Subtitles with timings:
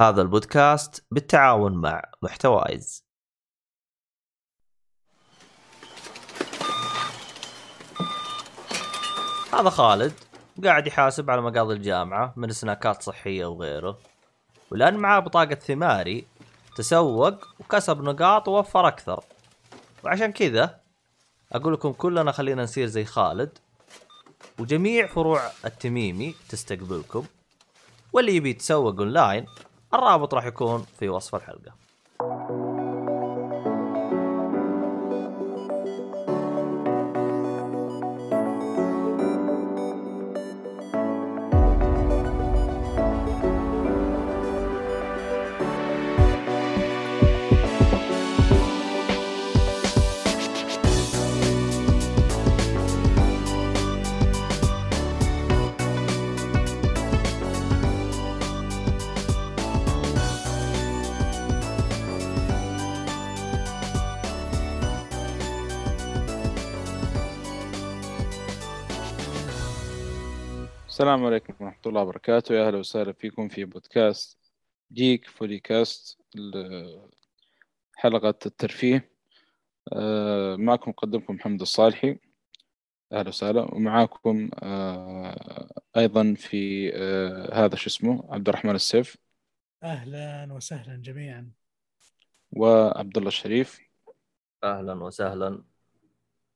[0.00, 3.04] هذا البودكاست بالتعاون مع محتوايز
[9.52, 10.12] هذا خالد
[10.64, 13.98] قاعد يحاسب على مقاضي الجامعة من سناكات صحية وغيره
[14.70, 16.26] ولأن معاه بطاقة ثماري
[16.76, 19.24] تسوق وكسب نقاط ووفر أكثر.
[20.04, 20.80] وعشان كذا
[21.52, 23.58] أقول لكم كلنا خلينا نصير زي خالد
[24.58, 27.26] وجميع فروع التميمي تستقبلكم.
[28.12, 29.46] واللي يبي يتسوق أونلاين
[29.94, 31.84] الرابط راح يكون في وصف الحلقة.
[71.04, 72.54] السلام عليكم ورحمة الله وبركاته.
[72.54, 74.38] يا أهلا وسهلا فيكم في بودكاست
[74.92, 76.18] جيك فولي كاست
[77.96, 79.10] حلقة الترفيه.
[79.92, 82.18] آه، معكم مقدمكم محمد الصالحي.
[83.12, 83.74] أهلا وسهلا.
[83.74, 89.16] ومعاكم آه، أيضا في آه، هذا شو اسمه عبد الرحمن السيف.
[89.82, 91.50] أهلا وسهلا جميعا.
[92.52, 93.80] وعبد الله الشريف.
[94.64, 95.64] أهلا وسهلا.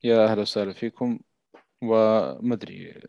[0.05, 1.21] يا أهلا وسهلا فيكم.
[1.83, 3.01] ومدري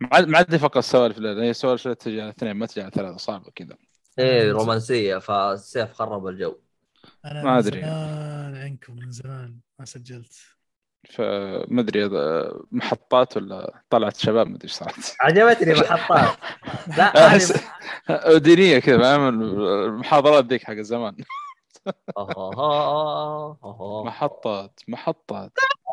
[0.00, 0.08] ما
[0.38, 3.76] عاد فقط السوالف لأن هي سوالف تجي على اثنين ما تجي على ثلاثة صعبة كذا.
[4.18, 6.56] إيه رومانسية فالسيف خرب الجو.
[7.24, 7.80] أنا ما من أدري.
[7.80, 10.32] زمان عنكم من زمان ما سجلت.
[11.10, 15.16] فما أدري إذا محطات ولا طلعت شباب ما أدري إيش صارت.
[15.20, 16.36] عجبتني محطات.
[16.98, 17.60] لا أحس-
[18.36, 21.16] دينية كذا فاهم؟ المحاضرات ذيك حق زمان
[24.04, 25.52] محطات محطات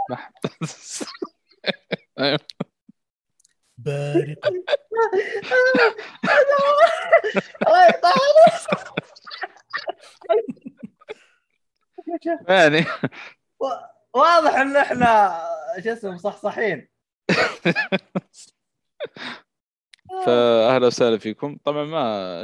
[0.10, 0.56] محطات.
[3.86, 4.64] بارقة
[12.50, 12.86] يعني
[14.14, 15.40] واضح إن إحنا
[15.84, 16.88] شو اسمه مصحصحين.
[20.26, 21.58] فأهلا وسهلا فيكم.
[21.64, 22.44] طبعا ما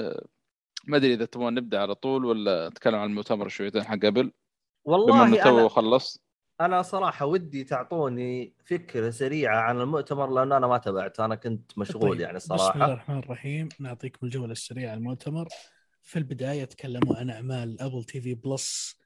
[0.88, 4.24] ما أدري إذا تبغون نبدأ على طول ولا نتكلم عن المؤتمر شويتين حق قبل.
[4.24, 4.32] بما
[4.86, 5.70] والله انه تو
[6.62, 12.12] أنا صراحة ودي تعطوني فكرة سريعة عن المؤتمر لأن أنا ما تابعت أنا كنت مشغول
[12.12, 12.86] طيب، يعني بسم الله صراحة.
[12.86, 13.70] الرحمن الرحيم.
[13.80, 15.48] نعطيكم الجولة السريعة عن المؤتمر.
[16.04, 19.00] في البداية تكلموا عن أعمال Apple TV Plus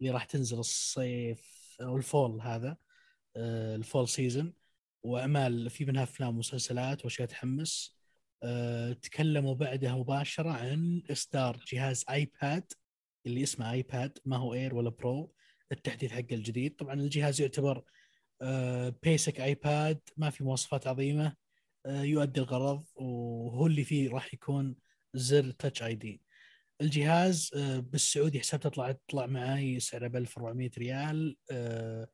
[0.00, 2.76] اللي راح تنزل الصيف أو ال fall هذا
[3.36, 4.52] آه، ال fall season
[5.02, 7.96] وأعمال في منها أفلام ومسلسلات وأشياء تحمس.
[8.42, 12.72] آه، تكلموا بعدها مباشرة عن إصدار جهاز آيباد
[13.26, 15.32] اللي اسمه آيباد ما هو Air ولا Pro
[15.72, 16.76] التحديث حقه الجديد.
[16.76, 17.82] طبعا الجهاز يعتبر
[19.02, 21.34] basic iPad ما في مواصفات عظيمة
[21.86, 24.76] آه، يؤدي الغرض وهو اللي فيه راح يكون
[25.14, 26.22] زر touch ID
[26.80, 32.08] الجهاز آه، بالسعودي حساب تطلع تطلع معي سعره ب 1400 ريال آه،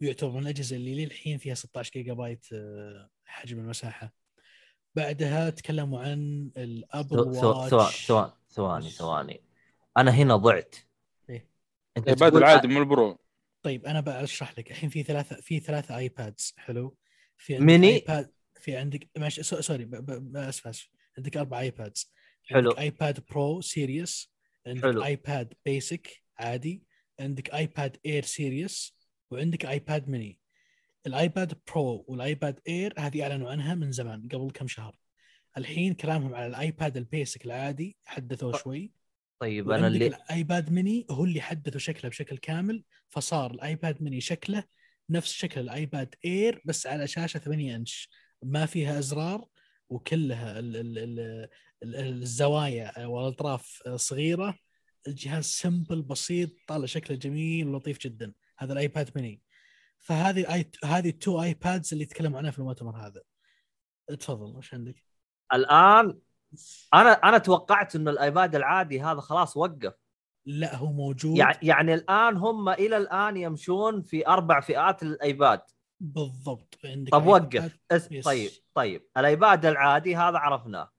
[0.00, 4.12] ويعتبر من الأجهزة اللي للحين فيها 16 جيجا بايت آه، حجم المساحة.
[4.94, 9.40] بعدها تكلموا عن ال Apple Watch ثواني ثواني ثواني
[9.96, 10.76] أنا هنا ضعت.
[11.96, 13.18] أنت تقول العادي مو ال Pro.
[13.62, 14.70] طيب أنا بشرح لك.
[14.70, 16.96] الحين في ثلاثة في ثلاثة iPads حلو؟
[17.36, 20.88] في عندك ميني؟ ايباد في عندك ماشي so- sorry ب- ب- ب- اسف اسف.
[21.18, 22.12] عندك أربع iPads
[22.44, 22.70] حلو.
[22.70, 24.32] عندك iPad Pro series
[24.66, 25.04] عندك حلو.
[25.04, 26.82] iPad basic عادي
[27.20, 28.96] عندك iPad Air series
[29.30, 30.38] وعندك iPad Mini
[31.06, 34.96] ال iPad Pro وال iPad Air هذه أعلنوا عنها من زمان قبل كم شهر.
[35.58, 38.92] الحين كلامهم على الايباد ال basic العادي حدثوه شوي.
[39.42, 44.02] طيب أنا اللي ال iPad Mini هو اللي حدثوا شكله بشكل كامل فصار ال iPad
[44.02, 44.64] Mini شكله
[45.10, 48.08] نفس شكل ال iPad Air بس على شاشة 8 إنش.
[48.42, 49.46] ما فيها أزرار
[49.88, 51.48] وكلها ال ال ال
[51.82, 54.58] ال الزوايا والأطراف صغيرة.
[55.08, 58.32] الجهاز simple بسيط طالع شكله جميل ولطيف جدا.
[58.58, 59.42] هذا ال iPad Mini.
[59.98, 63.22] فهذه هذه ال two iPads اللي تكلموا عنها في المؤتمر هذا.
[64.18, 65.04] تفضل وش عندك؟
[65.54, 66.18] الآن
[66.94, 69.92] أنا أنا توقعت إنه الآيباد العادي هذا خلاص وقف.
[70.46, 71.36] لا هو موجود.
[71.36, 75.60] يعني يعني الآن هم إلى الآن يمشون في أربع فئات للايباد
[76.00, 76.78] بالضبط.
[76.84, 77.78] عندك طب وقف.
[77.90, 78.08] اس...
[78.24, 79.06] طيب طيب.
[79.16, 80.90] الآيباد العادي هذا عرفناه.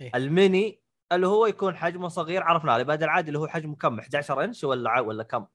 [0.00, 0.10] إيه.
[0.14, 2.72] الميني اللي هو يكون حجمه صغير عرفناه.
[2.72, 5.46] الآيباد العادي اللي هو حجمه كم؟ 11 إنش ولا ولا كم؟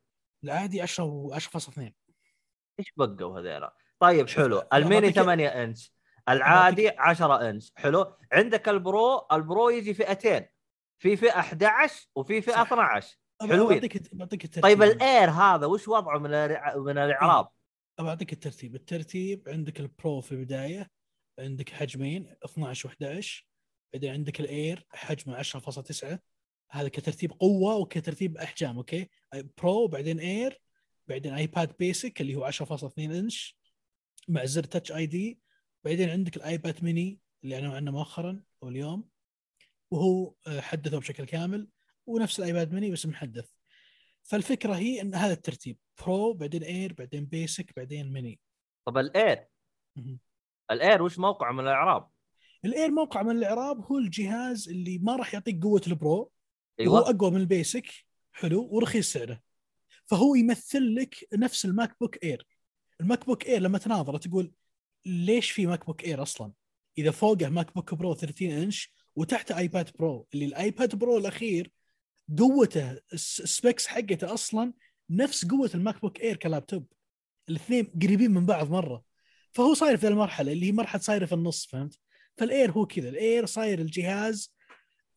[0.44, 1.80] العادي 10 و 10.2
[2.80, 4.64] إيش بقوا هذيلا؟ طيب حلو.
[4.74, 5.95] الميني بعطيك- 8 إنش.
[6.30, 7.72] العادي 10 إنش.
[7.76, 8.14] حلو.
[8.32, 10.46] عندك ال Pro ال Pro يجي فئتين.
[11.00, 12.60] في فئة 11 وفي فئة صح.
[12.72, 13.74] 12 أبى- حلوين.
[13.80, 16.30] بعطيك بعطيك طيب ال Air هذا وش وضعه من
[16.76, 17.48] من الإعراب؟
[18.00, 20.90] ابى أعطيك الترتيب، الترتيب عندك ال Pro في البداية
[21.40, 23.44] عندك حجمين 12 و11
[23.94, 26.20] بعدين عندك ال Air حجمه 10.9
[26.72, 29.10] هذا كترتيب قوة وكترتيب أحجام أوكي؟
[29.58, 30.62] Pro بعدين Air
[31.08, 33.58] بعدين iPad basic اللي هو 10.2 إنش.
[34.28, 35.40] مع زر touch ID
[35.86, 39.10] بعدين عندك ال iPad Mini اللي أعلنوا عنه مؤخرا أو اليوم
[39.92, 41.68] وهو آه، حدثه بشكل كامل
[42.06, 43.50] ونفس ال iPad Mini بس محدث.
[44.24, 48.40] فالفكرة هي إن هذا الترتيب Pro بعدين Air بعدين basic بعدين ميني
[48.86, 49.48] طب ال
[50.72, 50.87] Air.
[50.87, 52.08] ال Air وش موقعه من الإعراب؟
[52.66, 56.32] ال Air موقع من الإعراب هو الجهاز اللي ما راح يعطيك قوة ال Pro
[56.80, 57.10] أيوه.
[57.10, 57.88] أقوى من ال basic
[58.32, 59.42] حلو ورخيص سعره.
[60.06, 62.48] فهو يمثل لك نفس ال MacBook Air
[63.02, 64.52] ال MacBook Air لما تناظره تقول
[65.06, 66.52] ليش في MacBook Air أصلا؟
[66.98, 71.72] إذا فوقه MacBook Pro 13 إنش وتحته iPad Pro اللي ال iPad Pro الأخير
[72.40, 74.74] قوته الس- ال specs حقته أصلا
[75.10, 76.86] نفس قوة ال MacBook Air كلابتوب.
[77.50, 79.04] الاثنين قريبين من بعض مرة.
[79.54, 82.00] فهو صاير في المرحلة اللي هي مرحلة صايرة في النص فهمت؟
[82.38, 83.10] فال Air هو كذا.
[83.10, 84.54] ال Air صاير الجهاز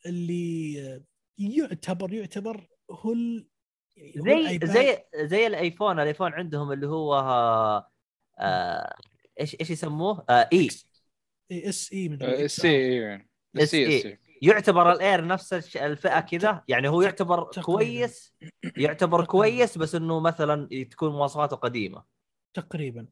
[0.06, 1.02] اللي
[1.38, 3.48] يعتبر يعتبر هو ال...
[4.16, 4.58] زي.
[4.64, 6.00] زي زي الآيفون.
[6.00, 7.14] الآيفون عندهم اللي هو
[8.38, 8.94] آه
[9.40, 10.68] إيش إيش يسموه؟ آه إي
[11.50, 13.22] إيه، إس إي ال SE
[13.54, 13.88] ال SE SE.
[13.88, 17.50] ال SE يعتبر ال Air نفس الفئة كذا يعني هو يعتبر.
[17.62, 18.34] كويس
[18.76, 19.24] يعتبر.
[19.24, 22.04] كويس بس إنه مثلا تكون مواصفاته قديمة
[22.54, 23.06] تقريبا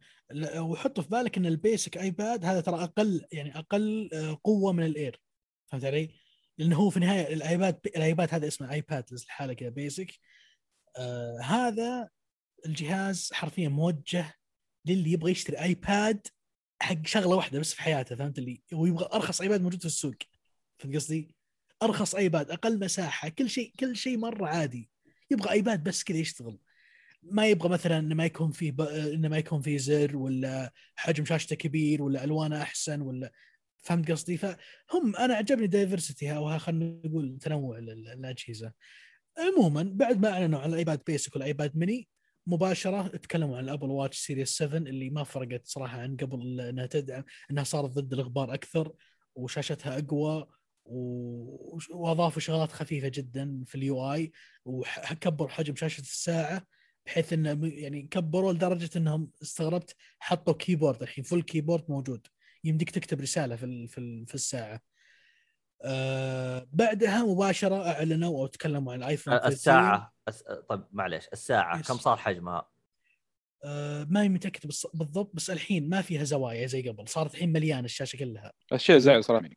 [0.59, 4.87] وحط في بالك إن ال basic iPad هذا ترى أقل يعني أقل آه، قوة من
[4.87, 5.21] ال Air
[5.67, 6.11] فهمت علي؟
[6.59, 10.15] لأنه هو في النهايه الآيباد الآيباد هذا اسمه آيباد لحالة كذا basic
[10.97, 12.09] آه هذا
[12.67, 14.35] الجهاز حرفيا موجه
[14.87, 16.27] للي يبغى يشتري ايباد
[16.83, 20.15] حق شغلة واحدة بس في حياته فهمت اللي هو يبغى أرخص ايباد موجود في السوق
[20.79, 21.37] فهمت قصدي؟
[21.83, 24.91] أرخص ايباد أقل مساحة كل شيء كل شيء مرة عادي
[25.31, 26.59] يبغى ايباد بس كذا يشتغل
[27.23, 28.81] ما يبغى مثلا إنه ما يكون فيه ب...
[28.81, 33.33] إنه ما يكون فيه زر ولا حجم شاشته كبير ولا ألوانه أحسن ولا
[33.79, 38.73] فهمت قصدي؟ فهم أنا عجبني diversity أو خلينا نقول تنوع ال- ال- الأجهزة.
[39.39, 42.09] عموما بعد ما أعلنوا عن ال iPad basic وال iPad Mini
[42.47, 46.87] مباشرة تكلموا عن ال Apple Watch Series 7 اللي ما فرقت صراحة عن قبل انها
[46.87, 48.93] تدعم إنها صارت ضد الغبار أكثر
[49.35, 50.47] وشاشتها أقوى
[50.85, 54.33] وأضافوا شغلات خفيفة جدا في ال UI
[54.65, 56.63] وكبروا حجم شاشة الساعة
[57.07, 62.27] بحيث إنه يعني كبروا لدرجة إنهم استغربت حطوا keyboard الحين full keyboard موجود
[62.65, 63.87] يمديك تكتب رسالة في
[64.27, 64.81] في الساعة.
[65.83, 69.53] آه بعدها مباشرة أعلنوا أو تكلموا عن الايفون 13.
[69.53, 70.43] الساعة الس...
[70.69, 71.89] طيب معليش الساعة yes.
[71.89, 72.69] كم صار حجمها؟
[73.65, 77.85] آه ما متاكد بالص- بالضبط بس الحين ما فيها زوايا زي قبل صارت الحين مليانة
[77.85, 79.55] الشاشة كلها الشيء زعل صراحة مني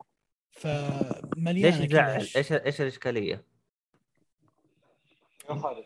[0.51, 1.85] فمليانه
[2.17, 3.45] ليش؟ ش- إيش إيش الإشكالية؟
[5.49, 5.83] آه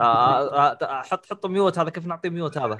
[0.00, 2.78] آه آه حط حط mute هذا كيف نعطيه mute هذا؟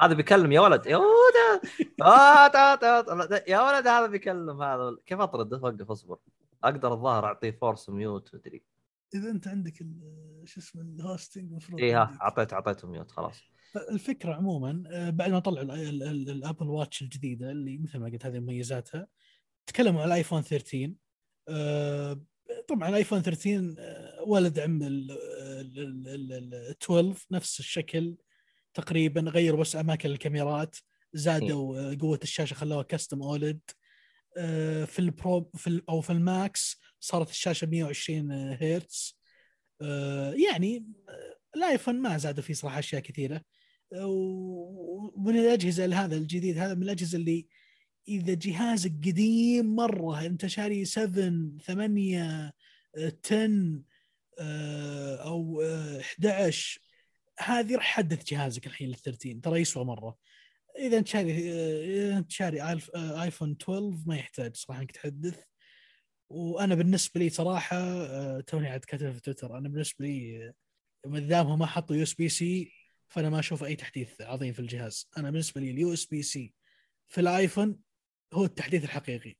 [0.00, 0.86] هذا بيكلم يا ولد.
[0.86, 1.60] يا ولد.
[2.02, 4.96] آه تا- تا- يا ولد هذا بيكلم هذا.
[5.06, 6.18] كيف أطرد؟ وقف أصبر.
[6.64, 8.62] أقدر الظاهر أعطيه force mute مدري
[9.14, 9.76] إذا أنت عندك
[10.44, 12.18] شو اسمه ال hosting المفروض إيه ها.
[12.22, 13.42] أعطيت اعطيته mute خلاص.
[13.90, 17.98] الفكرة عموما آه، بعد ما طلعوا ال- ال- ال- ال Apple Watch الجديدة اللي مثل
[17.98, 19.06] ما قلت هذه مميزاتها
[19.66, 20.92] تكلموا عن ال iPhone 13
[21.48, 22.20] آه،
[22.68, 25.10] طبعا ال iPhone 13 آه، ولد عم ال-
[26.80, 28.16] 12 نفس الشكل.
[28.76, 30.76] تقريبا غيروا بس أماكن الكاميرات
[31.12, 33.60] زادوا آه، قوة الشاشة خلوها كاستم OLED
[34.86, 39.18] في ال Pro في أو في ال Max صارت الشاشة 120 هرتز.
[39.82, 43.40] آه، يعني آه، الآيفون ما زادوا فيه صراحة أشياء كثيرة.
[43.92, 47.46] آه، ومن الأجهزة هذا الجديد هذا من الأجهزة اللي
[48.08, 52.52] إذا جهازك قديم مرة أنت شاري 7 8
[52.96, 53.82] آه، 10
[54.38, 56.80] آه، أو آه، 11
[57.38, 60.16] هذه راح تحدث جهازك الحين لل 13 ترى يسوى مرة.
[60.78, 65.38] إذا أنت شاري آه، إذا أنت شاري آه، آيفون 12 ما يحتاج صراحة إنك تحدث.
[66.30, 70.54] وأنا بالنسبة لي صراحة آه، توني عاد كاتب في تويتر أنا بالنسبة لي آه،
[71.08, 72.72] ما دامهم ما حطوا USB-C
[73.08, 75.10] فأنا ما أشوف أي تحديث عظيم في الجهاز.
[75.18, 76.54] أنا بالنسبة لي ال USB-C
[77.08, 77.78] في ال iPhone
[78.34, 79.36] هو التحديث الحقيقي.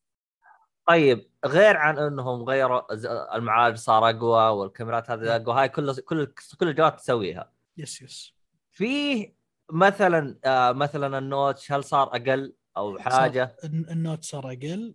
[0.88, 6.26] طيب غير عن إنهم غيروا ز- المعالج صار أقوى والكاميرات هذه أقوى هاي كل كل
[6.60, 7.52] كل الجوات تسويها.
[7.76, 8.34] yes yes
[8.72, 9.34] فيه
[9.72, 14.24] مثلا آه مثلا ال notch هل صار أقل أو حاجة؟ صار ال n- ال notch
[14.24, 14.94] صار أقل.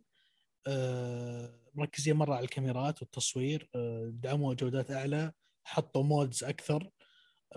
[0.67, 3.69] آه، مركزين مرة على الكاميرات والتصوير.
[3.75, 5.31] آه، دعموا جودات أعلى
[5.63, 6.89] حطوا modes أكثر.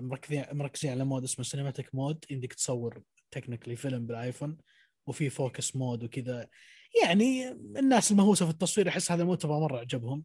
[0.01, 4.59] مركزين مركزين على mode اسمه cinematic mode يمديك تصور technically فيلم بال iPhone
[5.07, 6.49] وفي focus mode وكذا.
[7.05, 10.25] يعني الناس المهووسة في التصوير أحس هذا المؤتمر مرة عجبهم.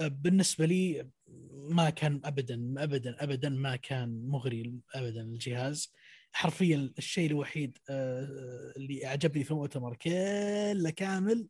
[0.00, 1.08] بالنسبة لي
[1.52, 5.92] ما كان ابدا ابدا ابدا ما كان مغري ابدا الجهاز.
[6.32, 11.48] حرفيا الشيء الوحيد آه، اللي أعجبني في المؤتمر كله كامل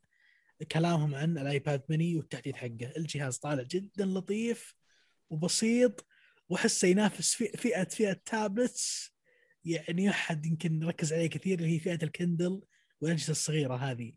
[0.72, 2.92] كلامهم عن ال iPad mini والتحديث حقه.
[2.96, 4.74] الجهاز طالع جدا لطيف
[5.30, 6.06] وبسيط
[6.48, 9.12] واحسه ينافس فئة فئة tablets
[9.64, 12.62] يعني أحد يمكن ركز عليه كثير اللي هي فئة ال Kindle
[13.00, 14.12] والأجهزة الصغيرة هذه.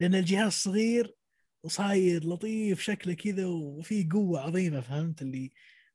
[0.00, 1.14] لأن الجهاز صغير
[1.62, 5.50] وصاير لطيف شكله كذا وفيه قوة عظيمة فهمت؟ اللي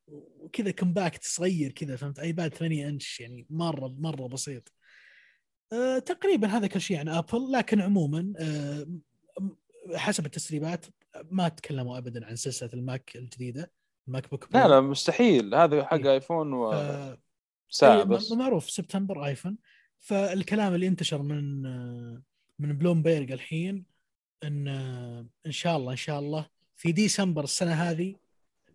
[0.07, 4.73] وكذا compact صغير كذا فهمت؟ iPad 8 انش يعني مرة مرة بسيط.
[5.73, 8.87] أه تقريبا هذا كل شيء عن Apple لكن عموما أه
[9.95, 10.85] حسب التسريبات
[11.31, 13.71] ما تكلموا ابدا عن سلسلة ال Mac الجديدة
[14.07, 14.61] ال MacBook Pro.
[14.63, 15.55] لا لا مستحيل.
[15.55, 16.13] هذا حق إيه.
[16.13, 17.17] iPhone ف-
[17.69, 18.31] وساعه أي، م- بس.
[18.31, 19.57] معروف سبتمبر iPhone
[19.99, 22.21] فالكلام اللي انتشر من آه،
[22.59, 23.85] من بلومبيرج الحين
[24.43, 24.67] إن
[25.45, 28.15] إن شاء الله إن شاء الله في ديسمبر السنة هذه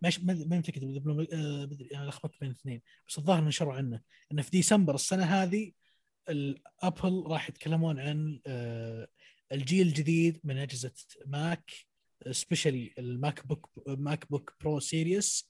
[0.03, 4.01] مش ما متأكد Bloomberg- آه، بدري أنا لخبطت بين الاثنين بس الظاهر نشروا عنه
[4.33, 5.73] إنه في ديسمبر السنة هذه
[6.29, 9.09] ال Apple راح يتكلمون عن آه،
[9.53, 10.93] الجيل الجديد من أجهزة
[11.27, 11.71] Mac
[12.31, 15.49] specially ال MacBook MacBook Pro series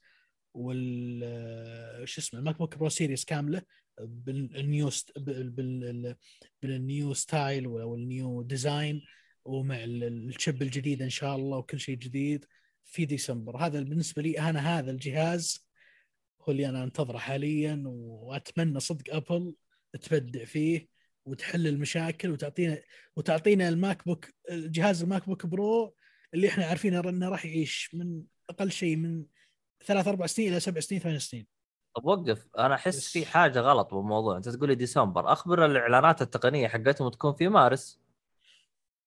[0.53, 3.61] وال آه، شو اسمه ال MacBook Pro series كامله
[4.01, 4.89] بال new.
[6.61, 9.01] بال new style أو ال new design
[9.45, 12.45] ومع ال- ال chip الجديد إن شاء الله وكل شيء جديد
[12.85, 13.57] في ديسمبر.
[13.57, 15.67] هذا بالنسبة لي أنا هذا الجهاز
[16.41, 19.55] هو اللي أنا أنتظره حاليا وأتمنى صدق Apple
[20.01, 20.87] تبدع فيه
[21.25, 22.81] وتحل المشاكل وتعطينا
[23.15, 25.95] وتعطينا ال MacBook جهاز ال MacBook Pro
[26.33, 29.25] اللي إحنا عارفين إنه راح يعيش من أقل شيء من
[29.85, 31.47] ثلاث أربع سنين إلى سبع سنين ثمان سنين.
[31.95, 32.47] طب وقف.
[32.57, 34.37] أنا أحس في حاجة غلط بالموضوع.
[34.37, 35.31] أنت تقول لي ديسمبر.
[35.31, 38.00] أخبر الإعلانات التقنية حقتهم تكون في مارس.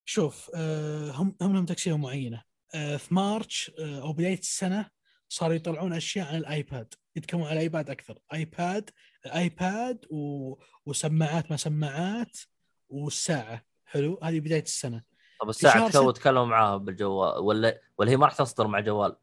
[0.05, 2.43] شوف آه، هم هم لهم تقسيمه معينة.
[2.75, 4.91] آه، في March آه، أو بداية السنة
[5.29, 8.19] صاروا يطلعون أشياء عن ال iPad يتكلمون عن ال iPad أكثر.
[8.33, 8.91] iPad
[9.27, 10.55] iPad و...
[10.87, 12.39] وسماعات ما سماعات
[12.89, 13.65] والساعة.
[13.85, 15.03] حلو؟ هذه بداية السنة.
[15.41, 19.17] طب الساعة تو ست- تكلموا معاها بالجوال ولا ولا هي ما راح تصدر مع جوال؟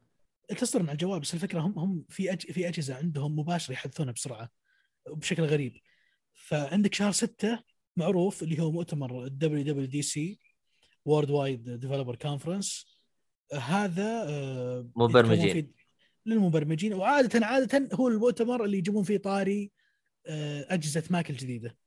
[0.57, 2.41] تصدر مع الجوال بس الفكرة هم هم في أج...
[2.41, 4.49] في أجهزة عندهم مباشرة يحدثونها بسرعة
[5.07, 5.77] بشكل غريب.
[6.33, 7.63] فعندك شهر ستة
[7.97, 12.85] معروف اللي هو مؤتمر ال WWDC Worldwide Developer Conference
[13.53, 15.73] هذا آه، مبرمجين.
[16.25, 16.93] للمبرمجين.
[16.93, 19.71] وعادة عادة هو المؤتمر اللي يجيبون فيه طاري
[20.27, 21.77] آه، أجهزة Mac الجديدة.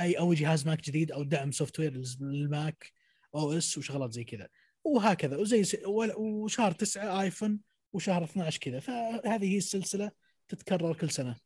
[0.00, 2.92] أي أو جهاز Mac جديد أو دعم software لل Mac
[3.34, 4.48] OS وشغلات زي كذا.
[4.84, 5.36] وهكذا.
[5.36, 5.76] وزي س...
[6.16, 7.60] وشهر تسعة iPhone
[7.92, 8.80] وشهر 12 كذا.
[8.80, 10.10] فهذه هي السلسلة
[10.48, 11.36] تتكرر كل سنة.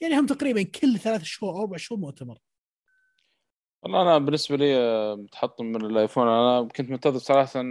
[0.00, 2.38] يعني هم تقريبا كل ثلاث شهور أو أربع شهور مؤتمر.
[3.82, 6.28] والله أنا بالنسبة لي آه، متحطم من ال iPhone.
[6.28, 7.64] أنا كنت منتظر صراحة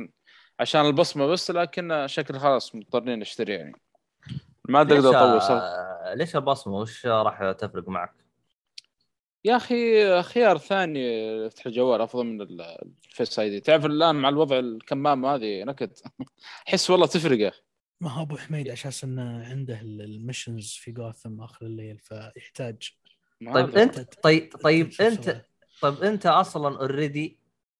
[0.60, 3.82] عشان البصمة بس لكن شكل خلاص مضطرين نشتري يعني.
[4.70, 8.14] ما أقدر أطول صراحة آه، ليش البصمة؟ وش راح تفرق معك؟
[9.46, 11.00] يا أخي خيار ثاني
[11.46, 12.62] يفتح الجوال أفضل من ال-
[13.10, 13.60] ال Face ID.
[13.60, 15.92] تعرف الآن مع الوضع الكمامة هذه نكد
[16.68, 17.62] أحس والله تفرق يا أخي.
[18.02, 21.98] ما هو أبو حميد على أساس انه عنده ال- ال missions في جوثم آخر الليل
[22.00, 22.90] فيحتاج.
[23.54, 23.78] طيب.
[23.78, 25.46] انت طيب طيب أنت.
[25.82, 27.40] طيب انت أصلا already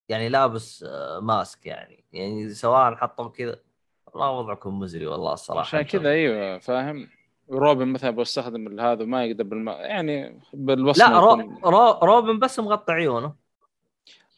[0.10, 3.60] يعني لابس آه، ماسك يعني يعني سواء حطوا كذا
[4.08, 7.10] والله وضعكم مزري والله الصراحة عشان كذا أيوه فاهم؟
[7.50, 11.40] روبن مثلا بستخدم هذا ما يقدر بالما يعني بالوصمة لا رو...
[11.40, 11.92] يكون- رو...
[11.92, 13.36] روبن بس مغطي عيونه.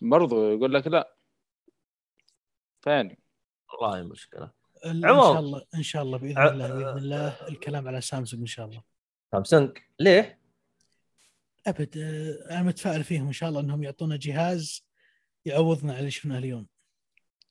[0.02, 1.14] برضو يقول لك لا.
[2.82, 3.20] ثاني.
[3.70, 4.52] والله مشكلة.
[4.86, 5.02] إن.
[5.02, 8.82] شاء الله إن شاء الله بإذن الله بإذن الله الكلام على سامسونج إن شاء الله.
[9.32, 9.78] سامسونج.
[10.00, 10.40] ليه؟
[11.68, 13.28] أبد آه، أنا متفائل فيهم.
[13.28, 14.88] إن شاء الله إنهم يعطونا جهاز
[15.46, 16.68] يعوضنا على اللي شفناه اليوم.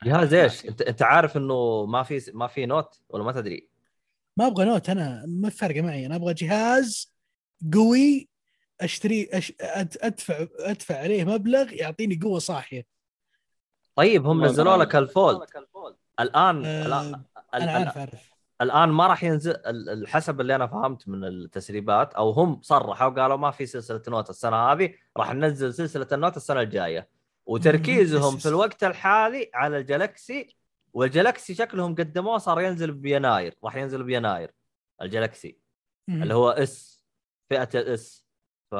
[0.04, 3.69] جهاز إيش؟ انت أنت عارف إنه ما في ما في Note ولا ما تدري؟
[4.37, 6.07] ما أبغى Note أنا ما فارقه معي.
[6.07, 7.12] أنا أبغى جهاز
[7.75, 8.28] قوي
[8.81, 9.52] أشتري أش...
[9.61, 12.87] أدفع أدفع عليه مبلغ يعطيني قوة صاحية.
[13.97, 15.49] طيب هم نزلوا لك ال Fold.
[16.21, 17.16] الان آه، الآن-
[17.54, 18.32] ال- أنا عارف عارف.
[18.62, 19.57] الآن ما راح ينزل
[20.07, 24.57] حسب اللي أنا فهمت من التسريبات أو هم صرحوا قالوا ما في سلسلة Note السنة
[24.57, 27.09] هذه راح ننزل سلسلة ال Note السنة الجاية.
[27.47, 30.57] وتركيزهم في الوقت الحالي على ال Galaxy
[30.93, 34.50] وال Galaxy شكلهم قدموه صار ينزل بيناير راح ينزل بيناير
[35.03, 35.59] ال Galaxy.
[36.09, 37.05] اللي هو S
[37.50, 38.25] فئة ال S
[38.71, 38.75] ف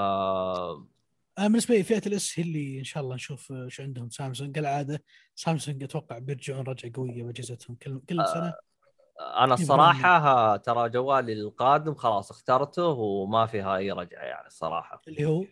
[1.39, 4.11] أنا بالنسبة لي فئة ال S هي اللي إن شاء الله نشوف آه، شو عندهم.
[4.11, 5.03] سامسونج كالعاده
[5.35, 8.55] سامسونج أتوقع بيرجعون رجعة قوية بأجهزتهم كل كل سنة.
[9.21, 15.03] أنا الصراحة ترى جوالي القادم خلاص اخترته وما فيها أي رجعة يعني الصراحة.
[15.09, 15.45] اللي هو؟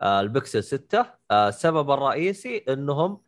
[0.00, 3.20] آه، البكسل 6 آه، السبب الرئيسي إنهم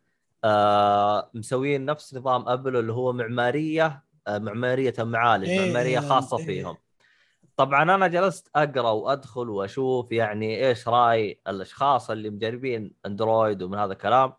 [0.43, 6.45] آه، مسويين نفس نظام أبل اللي هو معمارية معمارية معالج إيه، معمارية خاصة إيه.
[6.45, 6.77] فيهم.
[7.57, 13.93] طبعا أنا جلست أقرأ وأدخل وأشوف يعني إيش رأي الأشخاص اللي مجربين أندرويد ومن هذا
[13.93, 14.33] الكلام.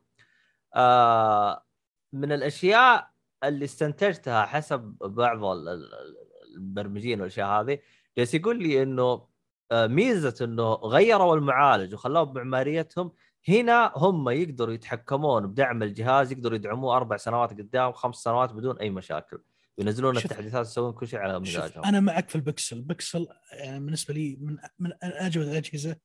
[2.12, 3.11] من الأشياء
[3.44, 7.78] اللي استنتجتها حسب بعض ال- ال- ال- المبرمجين والأشياء هذه
[8.18, 9.26] جالس يقول لي إنه
[9.72, 13.12] آه، ميزة إنه غيروا المعالج وخلوه بمعماريتهم
[13.48, 18.90] هنا هم يقدروا يتحكمون بدعم الجهاز يقدروا يدعموه أربع سنوات قدام خمس سنوات بدون أي
[18.90, 19.42] مشاكل.
[19.78, 21.84] ينزلون التحديثات يسوون كل شيء على مزاجهم.
[21.84, 22.76] أنا معك في البكسل.
[22.76, 25.96] البكسل يعني بالنسبة لي من من أجود الأجهزة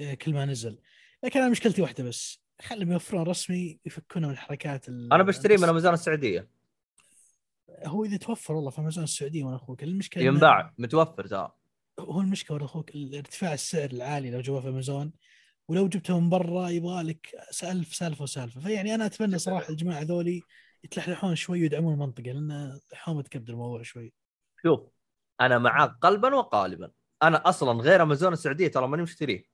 [0.00, 0.78] آه، كل ما نزل.
[1.24, 2.42] لكن أنا مشكلتي واحدة بس.
[2.62, 6.48] خليهم يوفرون رسمي يفكونه من الحركات ال- أنا بشتريه من أمازون السعودية.
[7.84, 11.52] هو إذا توفر والله في أمازون السعودية وأنا أخوك المشكلة ينباع متوفر ترى.
[12.00, 15.12] هو المشكلة وأنا أخوك ارتفاع السعر العالي لو جواه في أمازون
[15.68, 17.26] ولو جبته من برا يبغى لك
[17.62, 20.42] ألف سالفه وسالفه فيعني أنا أتمنى صراحة الجماعة ذولي
[20.84, 24.12] يتلحلحون شوي ويدعمون المنطقة لأن حومة كبد الموضوع شوي.
[24.62, 24.80] شوف
[25.40, 26.90] أنا معاك قلبا وقالبا.
[27.22, 29.44] أنا أصلا غير أمازون السعودية ترى ماني مشتريه.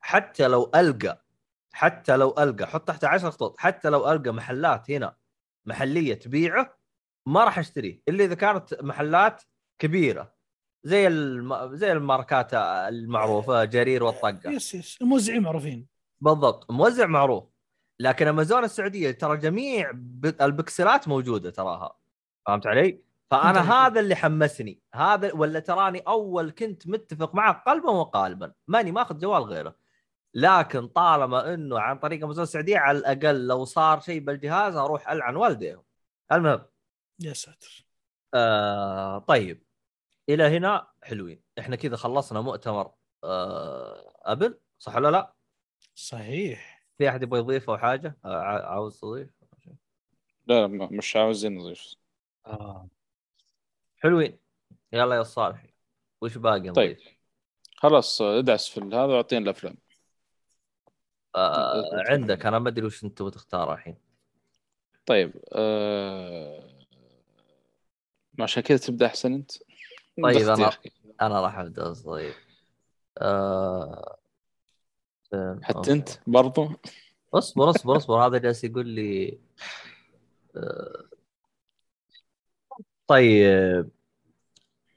[0.00, 1.24] حتى لو ألقى
[1.72, 5.16] حتى لو ألقى حط تحت 10 خطوط حتى لو ألقى محلات هنا
[5.66, 6.78] محلية تبيعه
[7.26, 9.42] ما راح اشتريه إلا إذا كانت محلات
[9.78, 10.34] كبيرة.
[10.84, 11.76] زي الم...
[11.76, 14.50] زي الماركات المعروفة جرير والطقة.
[14.50, 14.98] yes yes.
[15.02, 15.86] الموزعين معروفين.
[16.20, 16.70] بالضبط.
[16.70, 17.44] موزع معروف.
[18.00, 19.90] لكن أمازون السعودية ترى جميع
[20.40, 21.98] ال Pixelات موجودة تراها.
[22.46, 23.72] فهمت علي؟ فأنا.
[23.72, 24.82] هذا اللي حمسني.
[24.94, 28.52] هذا ولا تراني أول كنت متفق معك قلبا وقالبا.
[28.68, 29.76] ماني ماخذ جوال غيره.
[30.34, 35.36] لكن طالما إنه عن طريق أمازون السعودية على الأقل لو صار شيء بالجهاز أروح ألعن
[35.36, 35.82] والديهم.
[36.32, 36.62] المهم.
[37.20, 37.86] يا ساتر.
[38.34, 39.62] آه طيب.
[40.28, 41.42] إلى هنا حلوين.
[41.58, 42.92] إحنا كذا خلصنا مؤتمر
[43.24, 45.34] آه أبل صح ولا لا؟
[45.94, 46.86] صحيح.
[46.98, 49.30] في أحد يبغى يضيف أو حاجة؟ آه، ع- عاوز تضيف؟
[50.46, 51.94] لا مش عاوزين نضيف.
[52.46, 52.88] آه.
[53.96, 54.38] حلوين.
[54.92, 55.74] يلا يا صالحي.
[56.20, 56.98] وش باقي نضيف؟ طيب.
[57.76, 59.76] خلاص ادعس في هذا واعطينا الأفلام.
[61.34, 62.46] آه عندك.
[62.46, 63.96] أنا ما أدري وش أنت بتختار الحين.
[65.06, 66.71] طيب آه...
[68.40, 69.52] عشان كذا تبدأ أحسن أنت.
[70.22, 70.90] طيب، أخي.
[71.20, 72.46] أنا راح أبدأ اضيف
[73.18, 74.18] آه...
[75.62, 76.68] حتى أنت برضو.
[77.34, 79.38] اصبر اصبر اصبر هذا جالس يقول لي.
[80.56, 81.04] آه،
[83.06, 83.90] طيب.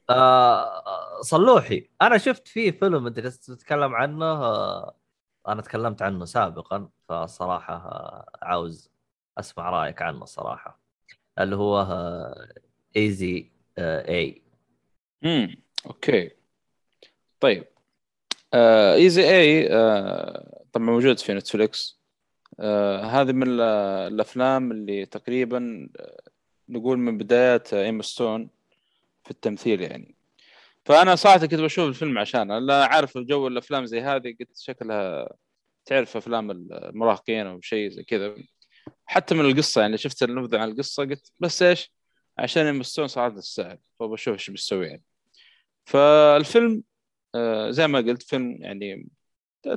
[0.10, 4.26] آه، صلوحي أنا شفت فيه فيلم أنت جالس تتكلم عنه.
[4.26, 4.96] آه،
[5.48, 8.92] أنا تكلمت عنه سابقا فصراحة آه، عاوز
[9.38, 10.80] أسمع رأيك عنه صراحة.
[11.40, 11.82] اللي هو
[12.96, 13.50] آه، Easy
[13.80, 14.42] A
[15.26, 15.56] امم
[15.86, 16.32] okay.
[17.40, 17.66] طيب.
[18.54, 22.00] آه Easy A آه طبعا موجود في نتفليكس.
[22.60, 23.62] آه هذه من ال-
[24.14, 26.22] الأفلام اللي تقريبا آه،
[26.70, 28.50] نقول من بدايات إيما ستون
[29.24, 30.16] في التمثيل يعني.
[30.86, 35.30] فأنا صراحة كنت بشوف الفيلم عشانها لا عارف الجو الأفلام زي هذه قلت شكلها
[35.86, 38.36] تعرف أفلام المراهقين أو شيء زي كذا.
[39.06, 41.95] حتى من القصة يعني شفت النبذة عن القصة قلت بس إيش؟
[42.38, 45.04] عشان ستون صراحة تستاهل فبشوف إيش بتسوي يعني.
[45.86, 46.84] فالفيلم
[47.36, 49.10] آه، زي ما قلت فيلم يعني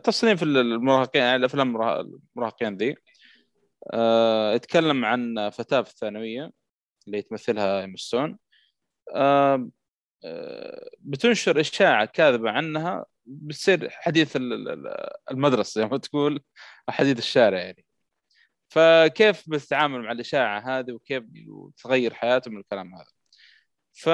[0.05, 2.97] تصنيف المراهقين يعني الأفلام المراه- المراهقين ذي.
[3.93, 6.51] آه، يتكلم عن فتاة في الثانوية
[7.07, 8.39] اللي تمثلها ايما ستون
[9.15, 9.71] آه،
[11.01, 16.43] بتنشر إشاعة كاذبة عنها بتصير حديث ال- ال- المدرسة زي ما تقول
[16.89, 17.85] حديث الشارع يعني.
[18.69, 21.25] فكيف بتتعامل مع الإشاعة هذه وكيف
[21.85, 23.07] تغير حياته من الكلام هذا.
[23.93, 24.09] ف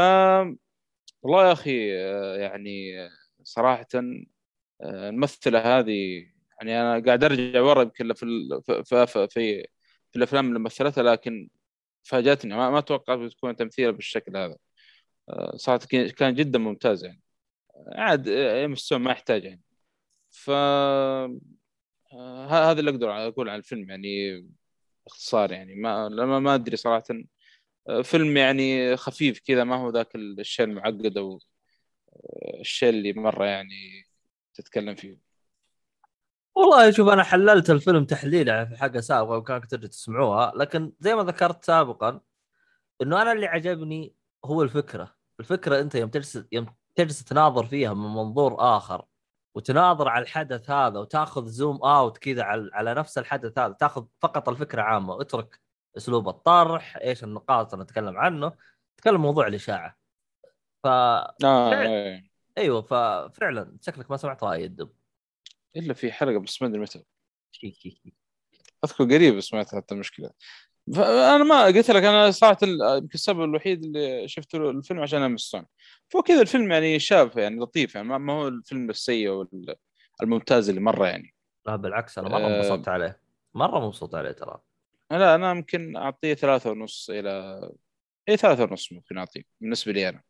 [1.22, 3.10] والله يا أخي آه، يعني آه،
[3.42, 6.26] صراحة آه، الممثلة هذه
[6.60, 8.26] يعني أنا قاعد أرجع ورا يمكن في
[8.84, 9.66] في في, في,
[10.16, 11.48] الأفلام اللي مثلتها لكن
[12.02, 12.54] فاجأتني.
[12.56, 14.56] ما, ما توقعت تكون تمثيلها بالشكل هذا.
[15.56, 17.22] صراحة كان- جدا ممتاز يعني.
[17.92, 19.62] عاد ام ما يحتاج يعني.
[20.30, 20.50] ف
[22.48, 24.40] هذا اللي أقدر أقول عن الفيلم يعني
[25.06, 27.04] باختصار يعني ما لما ما أدري صراحة
[27.88, 31.40] آه، فيلم يعني خفيف كذا ما هو ذاك الشيء المعقد أو
[32.12, 34.04] آه، الشيء اللي مرة يعني
[34.54, 35.18] تتكلم فيه.
[36.54, 41.22] والله شوف أنا حللت الفيلم تحليل في حلقه سابقة وكان تقدر تسمعوها لكن زي ما
[41.22, 42.20] ذكرت سابقا
[43.02, 45.14] إنه أنا اللي عجبني هو الفكرة.
[45.40, 49.04] الفكرة أنت يوم تجلس يوم تجلس تناظر فيها من منظور آخر.
[49.54, 54.48] وتناظر على الحدث هذا وتاخذ zoom out كذا على على نفس الحدث هذا تاخذ فقط
[54.48, 55.60] الفكرة عامة اترك
[55.96, 58.52] اسلوب الطرح إيش النقاط اللي نتكلم عنه
[58.96, 59.98] تكلم موضوع الإشاعة
[60.82, 61.88] ف فعلا.
[61.88, 62.30] إيه.
[62.58, 64.92] أيوه ففعلا شكلك ما سمعت رأي الدب
[65.76, 67.04] إلا في حلقة بس ما أدري متى
[68.84, 70.30] أذكر قريب سمعتها حتى المشكلة
[70.92, 75.36] فأنا ما قلت لك أنا صراحة يمكن السبب الوحيد اللي شفت له الفيلم عشان أنا
[75.36, 75.66] ستون
[76.08, 79.46] فهو كذا الفيلم يعني شاف يعني لطيف يعني ما هو الفيلم السيء
[80.22, 81.34] الممتاز اللي مرة يعني.
[81.66, 82.56] لا بالعكس أنا مرة آه.
[82.56, 83.20] انبسطت عليه.
[83.54, 84.58] مرة مبسوط عليه ترى.
[85.10, 87.60] لا أنا ممكن أعطيه ثلاثة ونص إلى
[88.28, 90.22] اي ثلاثة ونص ممكن أعطيه بالنسبة لي أنا.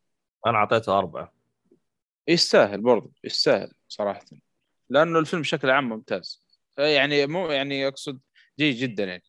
[0.47, 1.33] أنا أعطيته أربعة.
[2.27, 4.25] يستاهل برضه يستاهل صراحة.
[4.89, 6.45] لأنه الفيلم بشكل عام ممتاز.
[6.77, 8.19] يعني مو يعني أقصد
[8.59, 9.23] جيد جدا يعني.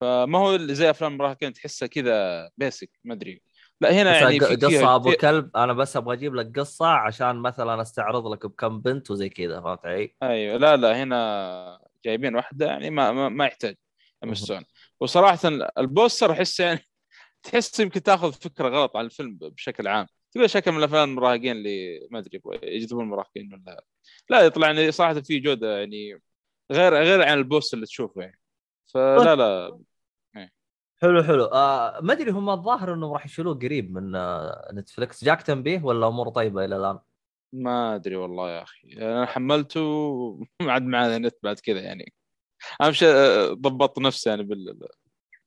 [0.00, 3.42] فما هو زي أفلام المراهقين تحسها كذا بيسك ما أدري.
[3.80, 7.36] لا هنا يعني في قصة أبو في- كلب أنا بس أبغى أجيب لك قصة عشان
[7.36, 12.66] مثلا أستعرض لك بكم بنت وزي كذا فهمت علي؟ أيوه لا لا هنا جايبين واحدة
[12.66, 13.76] يعني ما ما, ما يحتاج.
[14.24, 14.64] يمسون
[15.00, 15.38] وصراحة
[15.78, 16.80] ال poster أحس يعني
[17.42, 20.06] تحس يمكن تأخذ فكرة غلط عن الفيلم بشكل عام.
[20.32, 23.84] تقول شكل من الأفلام المراهقين اللي ما أدري يجذبون المراهقين ولا
[24.30, 24.40] لا.
[24.40, 26.22] يطلع يعني صراحة في جودة يعني
[26.72, 28.38] غير غير عن ال poster اللي تشوفه يعني.
[28.94, 29.80] فلا لا.
[31.02, 31.44] حلو حلو.
[31.44, 36.08] آه ما أدري هم الظاهر إنهم راح يشيلوه قريب من آه نتفلكس جاك تنبيه ولا
[36.08, 36.98] امور طيبة إلى الآن؟
[37.52, 38.92] ما أدري والله يا أخي.
[38.92, 39.80] أنا حملته
[40.62, 42.12] ما عاد معنا نت بعد كذا يعني.
[42.80, 44.88] أهم شيء آه، ضبطت نفسي يعني بال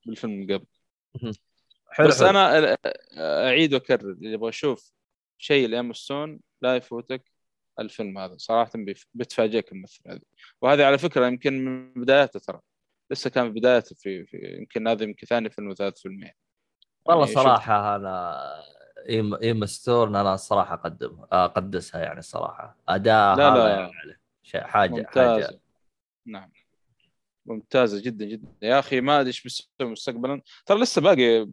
[0.06, 0.66] بالفيلم قبل.
[1.89, 2.30] حلو بس حلو.
[2.30, 2.78] أنا
[3.18, 4.12] أعيد وأكرر.
[4.12, 4.94] اللي يبغى يشوف
[5.38, 7.32] شيء لإيما ستون لا يفوتك
[7.80, 8.38] الفيلم هذا.
[8.38, 8.72] صراحة
[9.13, 10.22] بتفاجئك الممثل هذا.
[10.62, 12.60] وهذه على فكرة يمكن من بداياته ترى.
[13.12, 16.30] لسه كان بدايته في, في يمكن هذا يمكن ثاني فيلم وثالث فيلم
[17.06, 18.39] والله يعني صراحة أنا
[19.10, 23.80] إيم إيما ستون أنا الصراحه أقدم أقدسها يعني الصراحه أداء لا، هذا لا.
[23.80, 24.18] يعني
[24.54, 24.89] حاجة حاجة.
[24.92, 25.60] ممتازه
[26.26, 26.52] نعم.
[27.46, 28.48] ممتازة جدا جدا.
[28.62, 30.42] يا أخي ما أدري إيش بيسوي مستقبلا.
[30.66, 31.48] ترى لسه باقي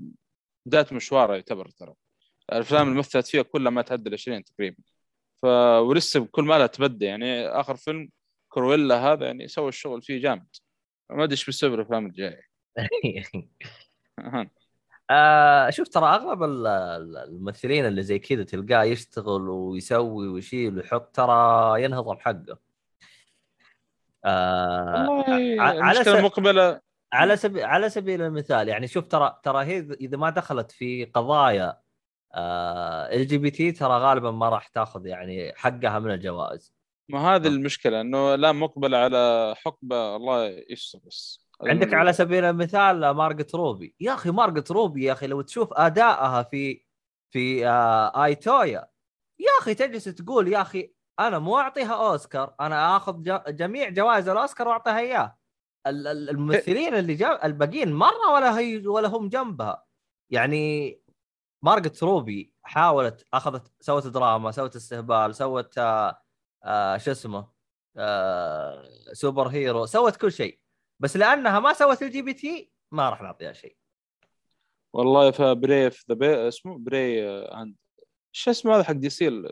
[0.67, 1.95] بداية مشواره يعتبر ترى.
[2.53, 4.83] الأفلام اللي مثلت فيها كلها ما تعدى ال 20 تقريبا.
[5.43, 5.47] ف
[5.81, 8.11] ولسه كل ما لها تبدي يعني آخر فيلم
[8.49, 10.57] كرويلا هذا يعني سوى الشغل فيه جامد.
[11.11, 12.43] ما ادري إيش بيسوي بالأفلام الجاية.
[15.11, 21.17] آه شوف ترى أغلب ال- ال- الممثلين اللي زي كذا تلقاه يشتغل ويسوي ويشيل ويحط
[21.17, 22.59] ترى ينهضم حقه.
[24.25, 25.09] آه
[25.61, 26.81] على المشكلة س- المقبله
[27.13, 31.81] على سبيل على سبيل المثال يعني شوف ترى ترى هي اذا ما دخلت في قضايا
[33.13, 36.75] LGBT ترى غالبا ما راح تاخذ يعني حقها من الجوائز.
[37.13, 41.47] ما هذه المشكلة إنه لا مقبله على حقبة الله يستر بس.
[41.63, 41.95] عندك.
[41.95, 43.95] على سبيل المثال مارجوت روبي.
[44.01, 46.85] يا أخي مارجوت روبي يا أخي لو تشوف أدائها في
[47.31, 48.89] في آه I, Tonya
[49.39, 54.69] يا أخي تجلس تقول يا أخي أنا مو أعطيها أوسكار أنا آخذ جميع جوائز الأوسكار
[54.69, 55.37] وأعطيها إياه.
[55.87, 59.85] ال- ال- الممثلين اللي جا الباقيين مرة ولا هي ولا هم جنبها.
[60.31, 60.97] يعني
[61.65, 66.23] مارجوت روبي حاولت أخذت سوت دراما سوت استهبال سوت آه
[66.65, 67.51] آه شو اسمه؟
[67.97, 70.61] آه super hero سوت كل شيء.
[71.01, 73.77] بس لأنها ما سوت LGBT ما راح نعطيها شيء.
[74.93, 77.77] والله فبريف ذا بي اسمه بري عند
[78.33, 79.43] شو اسمه هذا حق دي سي؟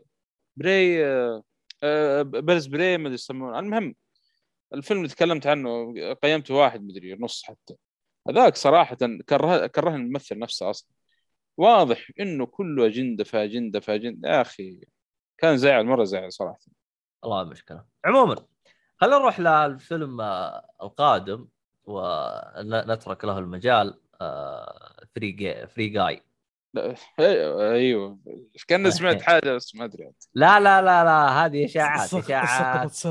[0.57, 0.99] بري
[2.23, 3.59] بيرز بري ما أدري يسمونه.
[3.59, 3.95] المهم
[4.75, 7.75] الفيلم اللي تكلمت عنه قيمته واحد مدري نص حتى.
[8.29, 8.97] هذاك صراحة
[9.29, 10.91] كره كرهني الممثل نفسه أصلا.
[11.57, 14.81] واضح إنه كله اجنده في اجنده في اجنده يا أخي
[15.39, 16.59] كان زعل مرة زعل صراحة.
[17.25, 18.37] الله المشكلة عموما
[18.97, 21.49] خلينا نروح للفيلم آه، القادم
[21.85, 24.01] ونترك له المجال
[25.15, 26.23] Free Guy Free Guy
[27.19, 28.19] أيوه.
[28.69, 30.13] كان سمعت حاجة بس ما أدري.
[30.35, 33.05] لا لا لا لا هذه إشاعات إشاعات.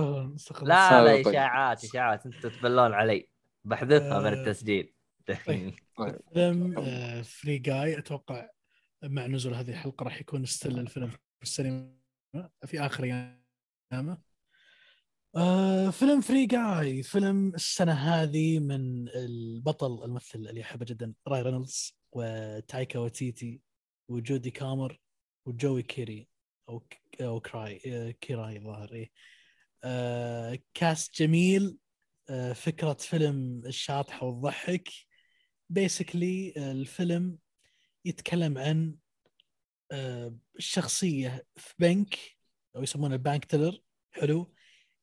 [0.62, 1.04] لا.
[1.04, 1.28] لا طيب.
[1.28, 2.26] إشاعات إشاعات.
[2.26, 3.30] أنتم تبلون علي.
[3.64, 4.94] بحذفها من آه، التسجيل.
[5.28, 5.74] طيب.
[6.34, 6.84] فيلم
[7.24, 8.50] Free Guy أتوقع
[9.04, 11.94] مع نزول هذه الحلقة راح يكون still الفيلم في السينما
[12.66, 13.04] في آخر
[13.94, 14.18] ايامه
[15.36, 21.98] آه فيلم Free Guy فيلم السنة هذه من البطل الممثل اللي أحبه جدا راين رينولدز
[22.12, 23.62] وتايكا وتيتي
[24.10, 25.00] وجودي كومر
[25.46, 26.28] وجوي كيري
[26.70, 26.84] أو
[27.22, 29.12] أو كراي آه، كيراي ظاهر إيه.
[29.84, 31.78] آه cast جميل.
[32.30, 34.90] آه فكرة فيلم الشاطحة وتضحك
[35.70, 37.38] basically الفيلم
[38.06, 38.96] يتكلم عن
[39.92, 42.37] آه، شخصية في بنك
[42.78, 43.80] أو يسمونه ال bank teller
[44.12, 44.54] حلو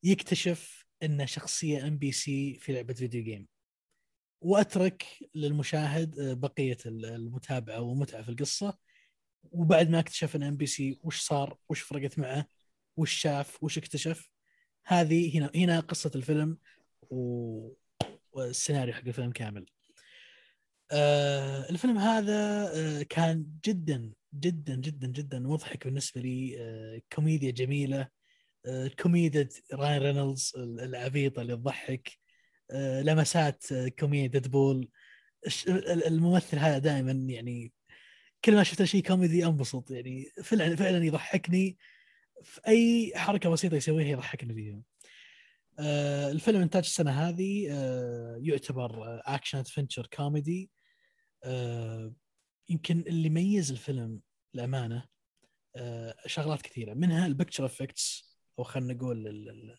[0.03, 3.47] يكتشف إنه شخصية NPC في لعبة video game
[4.41, 8.77] وأترك للمشاهد آه، بقية ال- المتابعة والمتعه في القصة.
[9.51, 12.47] وبعد ما اكتشف إن NPC وش صار وش فرقت معه
[12.97, 14.29] وش شاف وش اكتشف
[14.85, 16.57] هذه هنا هنا قصة الفيلم
[17.09, 17.69] و...
[18.31, 19.65] والسيناريو حق الفيلم كامل.
[20.91, 22.33] آه الفيلم هذا
[22.75, 26.55] آه كان جدا جدا جدا جدا مضحك بالنسبة لي.
[26.59, 28.07] آه كوميديا جميلة.
[28.65, 32.11] آه كوميديا راين رينولدز العبيطة اللي تضحك.
[32.71, 34.89] آه لمسات كوميديا Deadpool.
[35.87, 37.71] الممثل هذا دائما يعني
[38.45, 39.91] كل ما شفت شيء كوميدي أنبسط.
[39.91, 41.77] يعني فعلا فعلا يضحكني.
[42.43, 44.81] في أي حركة بسيطة يسويها يضحكني فيها.
[46.31, 47.67] الفيلم إنتاج السنة هذه.
[48.41, 50.69] يعتبر action adventure comedy
[52.69, 54.19] يمكن اللي يميز الفيلم
[54.55, 55.05] الامانه
[55.75, 59.77] آه شغلات كثيرة منها ال picture effects أو خلينا نقول ال- ال-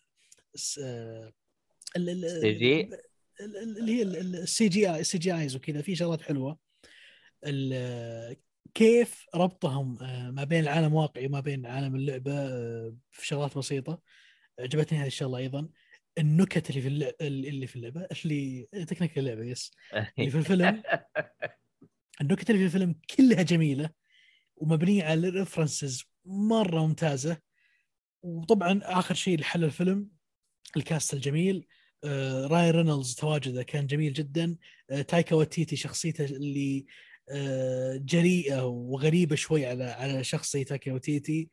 [0.55, 1.33] الس- آه،
[1.95, 6.59] اللي هي ال CGI ال CGIs وكذا في شغلات حلوة.
[8.73, 12.33] كيف ربطهم آه، ما بين العالم الواقعي وما بين عالم اللعبة
[13.11, 14.01] في شغلات بسيطة.
[14.59, 15.69] عجبتني هذه الشغلة أيضا.
[16.17, 19.71] النكت اللي في اللعبه اللي في اللعبة اللي تكنيك اللعبة yes.
[20.19, 20.83] اللي في الفيلم.
[22.21, 23.89] النكت اللي في الفيلم كلها جميلة.
[24.57, 27.37] ومبنية على ال references مرة ممتازة.
[28.23, 30.09] وطبعا آخر شيء لحل الفيلم
[30.77, 31.67] ال cast الجميل
[32.03, 34.57] آه راين رينولدز تواجده كان جميل جدا.
[34.89, 36.85] آه تايكا واتيتي شخصيته اللي
[37.29, 41.49] آه جريئة وغريبة شوي على على شخص زي تايكا واتيتي.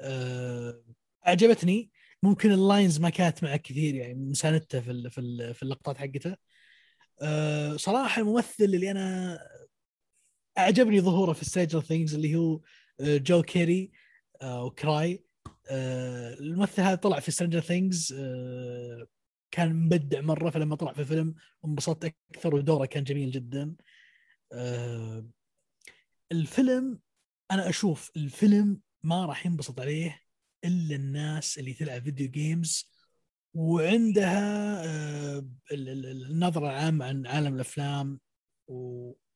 [0.00, 0.82] آه
[1.26, 1.90] أعجبتني.
[2.22, 6.36] ممكن ال lines ما كانت معه كثير يعني مساندته في في ال- في اللقطات حقته.
[7.22, 9.38] آه صراحة الممثل اللي أنا
[10.60, 12.60] أعجبني ظهوره في Stranger Things اللي هو
[13.00, 13.92] آه، جو كيري
[14.42, 15.24] آه، وكراي
[15.70, 18.14] آه، الممثل هذا طلع في Stranger Things
[19.50, 23.74] كان مبدع مرة فلما طلع في الفيلم انبسطت أكثر ودوره كان جميل جدا.
[24.52, 25.26] آه،
[26.32, 26.98] الفيلم
[27.50, 30.20] أنا أشوف الفيلم ما راح ينبسط عليه
[30.64, 32.90] إلا الناس اللي تلعب video games
[33.54, 35.38] وعندها آه،
[35.72, 38.20] ال- ال- ال- النظرة العامة عن عالم الأفلام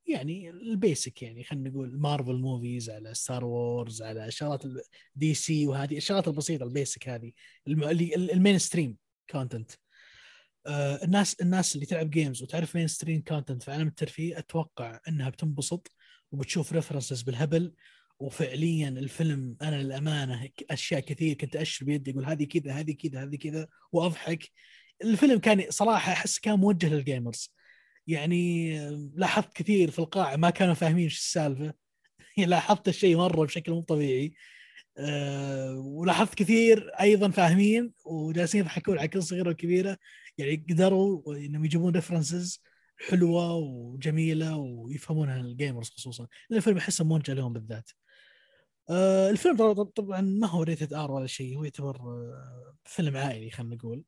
[0.08, 4.62] ويعني ال basic يعني خلينا نقول Marvel movies على Star Wars على شغلات
[5.14, 7.32] DC وهذه الشغلات البسيطة ال basic هذه
[7.66, 8.96] اللي ال mainstream
[9.30, 9.70] content
[10.66, 15.92] آه، الناس الناس اللي تلعب games وتعرف mainstream content في عالم الترفيه أتوقع إنها بتنبسط
[16.32, 17.74] وبتشوف references بالهبل.
[18.18, 23.36] وفعليا الفيلم أنا للأمانة أشياء كثير كنت أشر بيدي أقول هذه كذا هذه كذا هذه
[23.36, 24.50] كذا وأضحك.
[25.04, 27.54] الفيلم كان صراحة أحس كان موجه لل gamers
[28.06, 31.74] يعني آه، لاحظت كثير في القاعة ما كانوا فاهمين إيش السالفة
[32.38, 34.34] لاحظت الشيء مرة بشكل مو طبيعي
[34.98, 39.98] أه ولاحظت كثير أيضا فاهمين وجالسين يضحكون على كل صغيرة وكبيرة
[40.38, 42.62] يعني قدروا إنهم يجيبون references
[43.08, 47.90] حلوة وجميلة ويفهمونها ال gamers خصوصا لأن الفيلم احسه موجه لهم بالذات.
[48.90, 51.98] أه الفيلم طبعا- ما هو rated R ولا شيء هو يعتبر
[52.84, 54.04] فيلم عائلي خلينا نقول.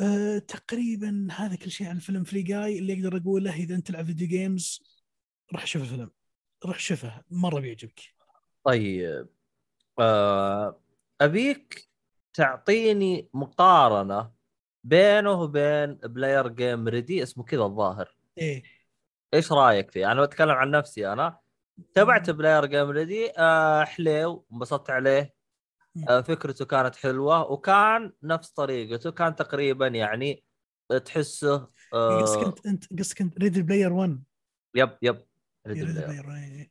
[0.00, 4.06] أه تقريبا هذا كل شيء عن الفيلم Free Guy اللي أقدر أقوله إذا أنت تلعب
[4.06, 4.82] video games
[5.52, 6.10] روح شوف الفيلم.
[6.64, 8.00] روح شوفه مرة بيعجبك.
[8.64, 9.28] طيب.
[9.98, 10.80] آه
[11.20, 11.88] أبيك
[12.34, 14.32] تعطيني مقارنة
[14.84, 18.16] بينه وبين Player Game Ready اسمه كذا الظاهر.
[18.38, 18.62] إيه.
[19.34, 21.38] إيش رأيك فيه؟ أنا بتكلم عن نفسي أنا.
[21.94, 25.34] تابعت Player Game Ready آه حليو انبسطت عليه.
[26.06, 30.44] فكرته كانت حلوة وكان نفس طريقته كان تقريبا يعني
[31.04, 34.22] تحسه قصدك آه انت انت قصدك انت Ready Player 1
[34.74, 35.24] yep yep
[35.66, 36.70] Ready Ready Player.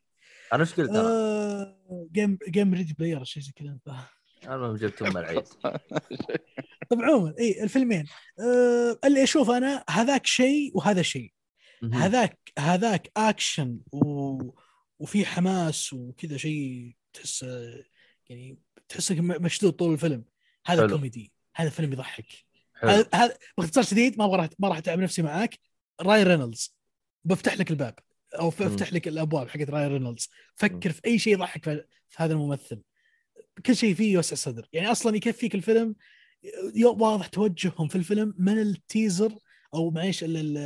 [0.53, 3.77] أنا إيش قلت أنا؟ آه، Game Game Ready Player شيء زي كذا
[4.43, 5.47] المهم جبت ام العيد.
[6.89, 8.05] طب عموما اي الفيلمين.
[8.39, 11.33] آه اللي أشوف أنا هذاك شيء وهذا شيء.
[11.93, 14.37] هذاك هذاك اكشن و...
[14.99, 17.45] وفي حماس وكذا شيء تحس
[18.31, 18.57] يعني
[18.89, 20.23] تحسك مشدود طول الفيلم.
[20.65, 20.95] هذا حلو.
[20.95, 21.31] كوميدي.
[21.55, 22.25] هذا فيلم يضحك.
[22.83, 25.59] هذا هذا باختصار شديد ما راح ما راح أتعب نفسي معاك.
[26.01, 26.77] راين رينولدز.
[27.25, 27.99] بفتح لك الباب.
[28.39, 30.29] أو بفتح لك الأبواب حقت راين رينولدز.
[30.55, 31.83] فكر في أي شيء يضحك في
[32.15, 32.81] هذا الممثل.
[33.65, 34.67] كل شيء فيه يوسع الصدر.
[34.73, 35.95] يعني أصلا يكفيك الفيلم.
[36.83, 39.35] واضح توجههم في الفيلم من teaser
[39.73, 40.57] أو ال-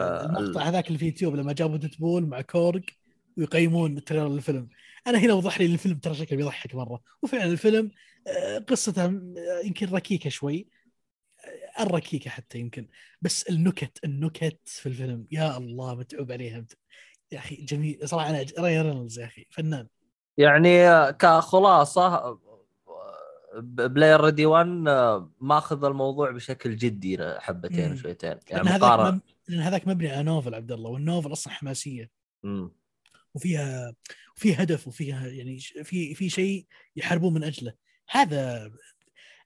[0.00, 2.84] آه، المقطع ال- هذاك اللي في يوتيوب لما جابوا ديدبول مع كورج
[3.36, 4.68] ويقيمون trailer للفيلم.
[5.06, 7.00] أنا هنا وضح لي الفيلم ترى شكله بيضحك مرة.
[7.22, 7.90] وفعلا الفيلم
[8.26, 10.68] آه، قصته آه، يمكن ركيكة شوي.
[11.78, 12.88] آه، الركيكة حتى يمكن.
[13.22, 16.64] بس النكت النكت في الفيلم يا الله متعوب عليها.
[17.32, 18.08] يا أخي جميل.
[18.08, 19.88] صراحة أنا راي رينولدز يا أخي فنان.
[20.38, 22.38] يعني كخلاصة
[23.56, 24.66] Player Ready 1
[25.40, 27.96] ماخذ الموضوع بشكل جدي حبتين.
[27.96, 28.30] شويتين.
[28.30, 29.20] لأن يعني هذاك مقارنة.
[29.48, 30.90] لأن هذاك مبني على novel عبد الله.
[30.90, 32.10] وال novel أصلا حماسية.
[32.42, 32.81] مم.
[33.34, 33.94] وفيها
[34.36, 36.66] وفيها هدف وفيها يعني في في شيء
[36.96, 37.74] يحاربون من أجله.
[38.10, 38.72] هذا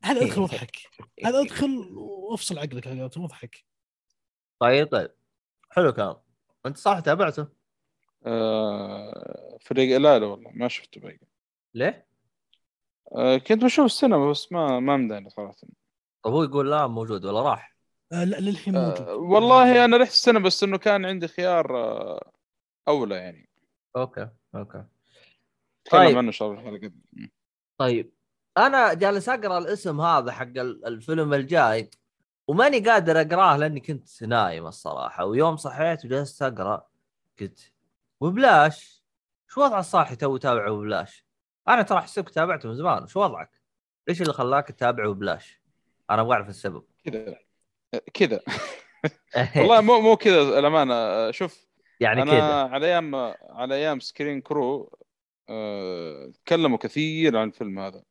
[0.02, 0.76] هذا أدخل وأضحك.
[1.24, 3.64] هذا أدخل وأفصل عقلك على قولتهم وأضحك.
[4.58, 5.10] طيب طيب.
[5.70, 6.16] حلو كلام
[6.66, 7.48] أنت صح تابعته؟
[8.26, 11.18] آه، فريق لا لا والله ما شفته باقي.
[11.74, 12.06] ليه؟
[13.12, 15.56] آه، كنت بشوف السينما بس ما ما مداني صراحة.
[16.22, 17.76] طب هو يقول لا موجود ولا راح؟
[18.12, 19.08] آه لا للحين موجود.
[19.08, 22.32] آه والله أنا رحت السنة بس إنه كان عندي خيار آه
[22.88, 23.45] أولى يعني.
[23.96, 24.84] أوكي أوكي.
[25.90, 26.18] طيب.
[26.18, 26.92] عنه ان شاء الله الحلقة
[27.78, 28.12] طيب.
[28.58, 31.90] أنا جالس أقرأ الاسم هذا حق ال- الفيلم الجاي
[32.48, 36.86] وماني قادر أقراه لأني كنت نايم الصراحة ويوم صحيت وجلست أقرأ
[37.40, 37.72] قلت
[38.20, 39.02] Whiplash؟
[39.48, 41.26] شو وضع الصاحي تو تابعه Whiplash؟
[41.68, 43.60] أنا ترى احسبك تابعته من زمان شو وضعك؟
[44.08, 45.60] إيش اللي خلاك تتابعه Whiplash؟
[46.10, 46.84] أنا أبغى أعرف السبب.
[47.04, 47.38] كذا.
[48.14, 48.40] كذا.
[49.56, 51.30] والله مو مو كذا الأمانة.
[51.30, 51.65] شوف
[52.00, 52.62] يعني كذا.
[52.62, 53.14] على أيام
[53.50, 54.98] على أيام Screen Crew
[55.48, 58.02] آه، تكلموا كثير عن الفيلم هذا.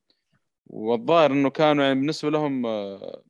[0.66, 3.22] والظاهر إنه كانوا يعني بالنسبة لهم آه،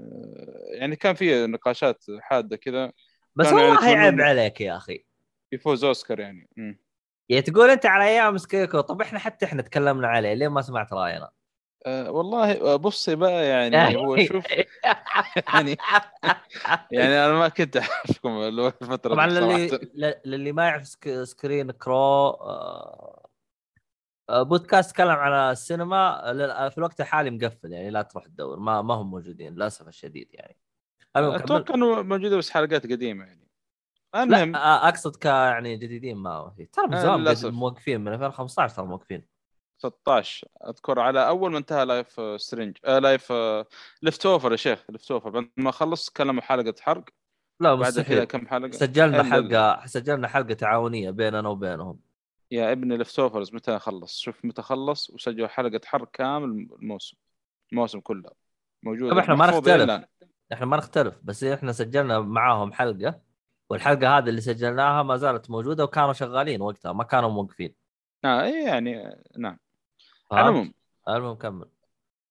[0.00, 2.92] آه، يعني كان في نقاشات حادة كذا.
[3.36, 5.04] بس يعني والله يتمنون- عيب عليك يا أخي.
[5.52, 6.48] يفوز أوسكار يعني.
[6.56, 6.78] مم.
[7.28, 10.92] يعني تقول أنت على أيام سكيكو طب إحنا حتى إحنا تكلمنا عليه ليه ما سمعت
[10.92, 11.30] رأينا؟
[11.86, 14.44] أه والله آه، بصي بقى يعني هو شوف
[15.54, 15.76] يعني
[16.90, 21.94] يعني أنا ما كنت أعرفكم الفترة طبعا للي للي ما يعرف سك- سكرين كرو
[22.30, 23.28] آه،
[24.30, 26.22] آه، بودكاست تكلم على السينما
[26.68, 30.56] في الوقت الحالي مقفل يعني لا تروح تدور ما ما هم موجودين للأسف الشديد يعني.
[31.16, 33.46] أتوقع إنه موجودة بس حلقات قديمة يعني.
[34.14, 36.52] المهم آه، أقصد ك يعني جديدين ما هو.
[36.72, 39.35] ترى من آه، زمان موقفين من 2015 ترى موقفين.
[39.78, 43.66] 16 أذكر على أول ما انتهى Life آه، Strange آه Life آه
[44.02, 47.04] Leftovers يا شيخ Leftovers بعد ما خلص كلموا حلقة حرق.
[47.60, 52.00] لا بعد كذا كم حلقة؟ سجلنا إلا- حلقة سجلنا حلقة تعاونية بيننا وبينهم.
[52.50, 57.16] يا ابني Leftovers متى خلص؟ شوف متى خلص وسجلوا حلقة حرق كامل الموسم
[57.72, 58.30] الموسم كله.
[58.82, 60.04] موجود طب إحنا ما نختلف.
[60.52, 63.20] إحنا ما نختلف بس إحنا سجلنا معاهم حلقة
[63.70, 67.74] والحلقة هذه اللي سجلناها ما زالت موجودة وكانوا شغالين وقتها ما كانوا موقفين.
[68.24, 69.58] آه إيه يعني آه، نعم.
[70.32, 70.72] العموم
[71.08, 71.68] المهم كمل.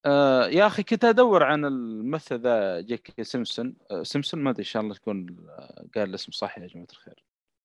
[0.05, 3.75] آه يا أخي كنت أدور عن الممثل ذا جي كي سيمسون.
[3.91, 7.23] آه سيمسون ما أدري إن شاء الله تكون آه، قال الاسم صح يا جماعة الخير.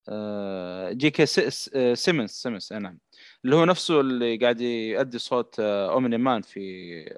[0.09, 2.99] آه س- آه، سيمنز سيمنز نعم.
[3.45, 6.61] اللي هو نفسه اللي قاعد يؤدي صوت آه Omni-Man في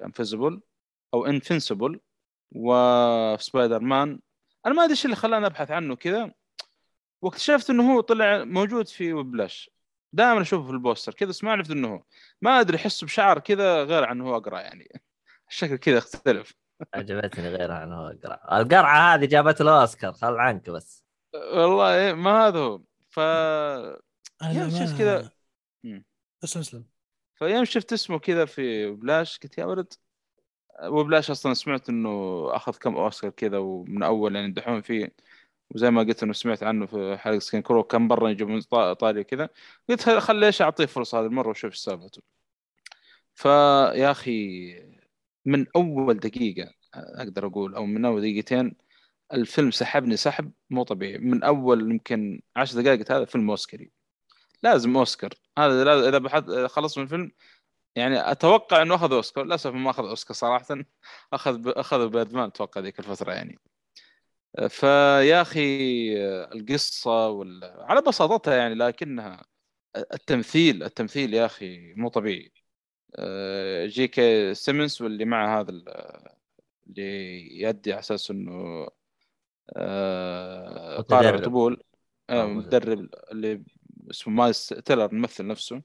[0.05, 0.61] Invisible
[1.13, 1.99] أو Invincible
[2.51, 4.19] وفي سبايدر مان
[4.65, 6.33] أنا ما أدري إيش اللي خلاني أبحث عنه كذا.
[7.21, 9.69] واكتشفت إنه هو طلع موجود في Whiplash
[10.13, 12.03] دائما أشوفه في البوستر كذا بس ما عرفت إنه هو.
[12.41, 15.01] ما أدري احسه بشعر كذا غير عن هو أقرأ يعني.
[15.49, 16.53] الشكل كذا اختلف
[16.93, 21.03] عجبتني غيرها عنه القرعه القرعة هذه جابت له اوسكار خل عنك بس.
[21.33, 22.81] والله إيه، ما هذا هو.
[23.09, 23.19] ف
[24.79, 25.31] شفت كذا.
[26.43, 26.85] اسلم اسلم
[27.35, 29.93] فيوم شفت اسمه كذا في بلاش قلت يا ولد.
[30.83, 35.15] وبلاش أصلا سمعت إنه أخذ كم أوسكار كذا ومن أول يعني يمدحون فيه.
[35.73, 39.23] وزي ما قلت إنه سمعت عنه في حلقة سكين كرو كم مرة يجيب من ايطاليا
[39.23, 39.49] كذا.
[39.89, 42.21] قلت خل- خل ليش أعطيه فرصة هذه المرة وشوف إيش سالفته.
[43.35, 44.73] فيا أخي
[45.45, 48.75] من أول دقيقة أقدر أقول أو من أول دقيقتين
[49.33, 51.17] الفيلم سحبني سحب مو طبيعي.
[51.17, 53.91] من أول يمكن عشر دقائق هذا فيلم أوسكاري.
[54.63, 55.33] لازم أوسكار.
[55.59, 57.31] هذا لازم إذا بحث خلص من الفيلم
[57.95, 59.43] يعني أتوقع إنه أخذ أوسكار.
[59.45, 60.65] للأسف ما أخذ أوسكار صراحة.
[61.33, 61.67] أخذ ب...
[61.67, 63.59] أخذ بادمان أتوقع ذيك الفترة يعني.
[64.69, 65.61] فيا أخي
[66.53, 67.63] القصة وال...
[67.63, 69.45] على بساطتها يعني لكنها
[69.95, 72.53] التمثيل التمثيل يا أخي مو طبيعي.
[73.15, 75.89] آه، جي كي سيمنز واللي مع هذا ال-
[76.87, 78.87] اللي يدي على أساس إنه
[79.75, 81.43] آه، متدرب.
[81.45, 81.83] طبول
[82.29, 83.63] آه، مدرب اللي
[84.11, 85.81] اسمه مايلز تيلر الممثل نفسه.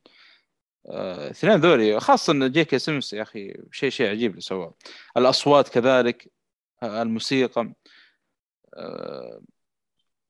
[0.91, 4.75] الاثنين ذولي خاصة إن جي كي سيمنز يا أخي شيء شيء عجيب اللي سواه.
[5.17, 6.33] الأصوات كذلك
[6.83, 7.73] الموسيقى.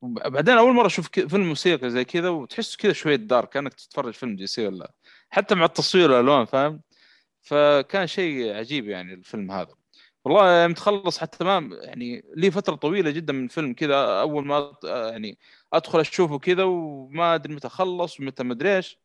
[0.03, 4.37] بعدين أول مرة أشوف فيلم موسيقى زي كذا وتحس كذا شوية دارك كأنك تتفرج فيلم
[4.37, 4.93] DC ولا
[5.31, 6.83] حتى مع التصوير والالوان فاهم؟
[7.43, 9.75] فكان شيء عجيب يعني الفيلم هذا.
[10.25, 14.73] والله يوم تخلص حتى ما يعني لي فترة طويلة جدا من الفيلم كذا أول ما
[14.73, 15.39] أط- يعني
[15.73, 18.99] أدخل أشوفه كذا وما أدري متى خلص ومتى ما أدري إيش.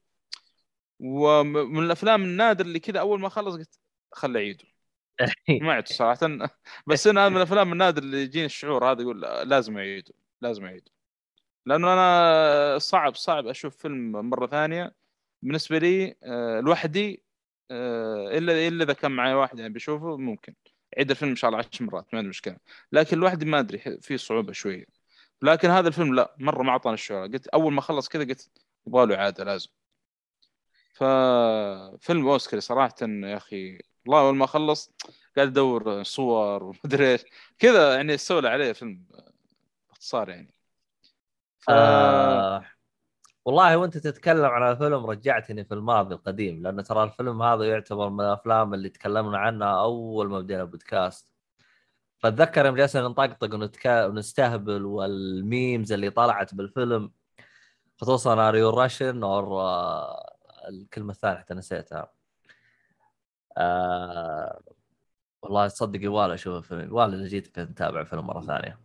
[1.00, 3.80] ومن الأفلام النادر اللي كذا أول ما خلص قلت
[4.12, 4.66] خل أعيده.
[5.62, 6.50] ما عدت صراحة.
[6.88, 10.92] بس أنا من الأفلام النادر اللي يجيني الشعور هذا يقول لازم اعيده لازم اعيده
[11.66, 14.96] لأنه أنا صعب صعب أشوف فيلم مرة ثانية.
[15.42, 17.24] بالنسبة لي آه، لوحدي
[17.72, 20.56] آه، إلا إلا إذا كان معي واحد يعني بيشوفه ممكن.
[20.98, 22.58] عيد الفيلم إن شاء الله 10 مرات ما عندي مشكلة.
[22.92, 24.86] لكن لوحدي ما أدري في صعوبة شوية.
[25.42, 27.28] لكن هذا الفيلم لا مرة ما أعطاني الشعور.
[27.28, 28.52] قلت أول ما خلص كذا قلت
[28.88, 29.70] يبغى له إعادة لازم.
[30.94, 34.92] ففيلم اوسكاري صراحة يا أخي والله أول ما خلص
[35.36, 37.24] قاعد أدور صور ومدري إيش.
[37.60, 39.06] كذا يعني استولى عليه فيلم
[39.90, 40.54] باختصار يعني.
[41.60, 41.70] ف...
[41.70, 42.66] آه
[43.46, 48.22] والله وأنت تتكلم عن الفيلم رجعتني في الماضي القديم لأن ترى الفيلم هذا يعتبر من
[48.26, 51.28] الأفلام اللي تكلمنا عنها أول ما بدينا البودكاست.
[52.20, 53.50] فأتذكر يوم جلسنا نطقطق.
[53.88, 57.12] ونستهبل والميمز اللي طلعت بالفيلم
[58.02, 59.62] خصوصا اريو راشن أو
[60.70, 62.12] الكلمة الثانية حتى نسيتها.
[63.58, 64.60] آه...
[65.42, 66.82] والله تصدق يبغى أشوف الفيلم.
[66.82, 68.80] يبغى اللي جيت نتابع الفيلم مرة ثانية.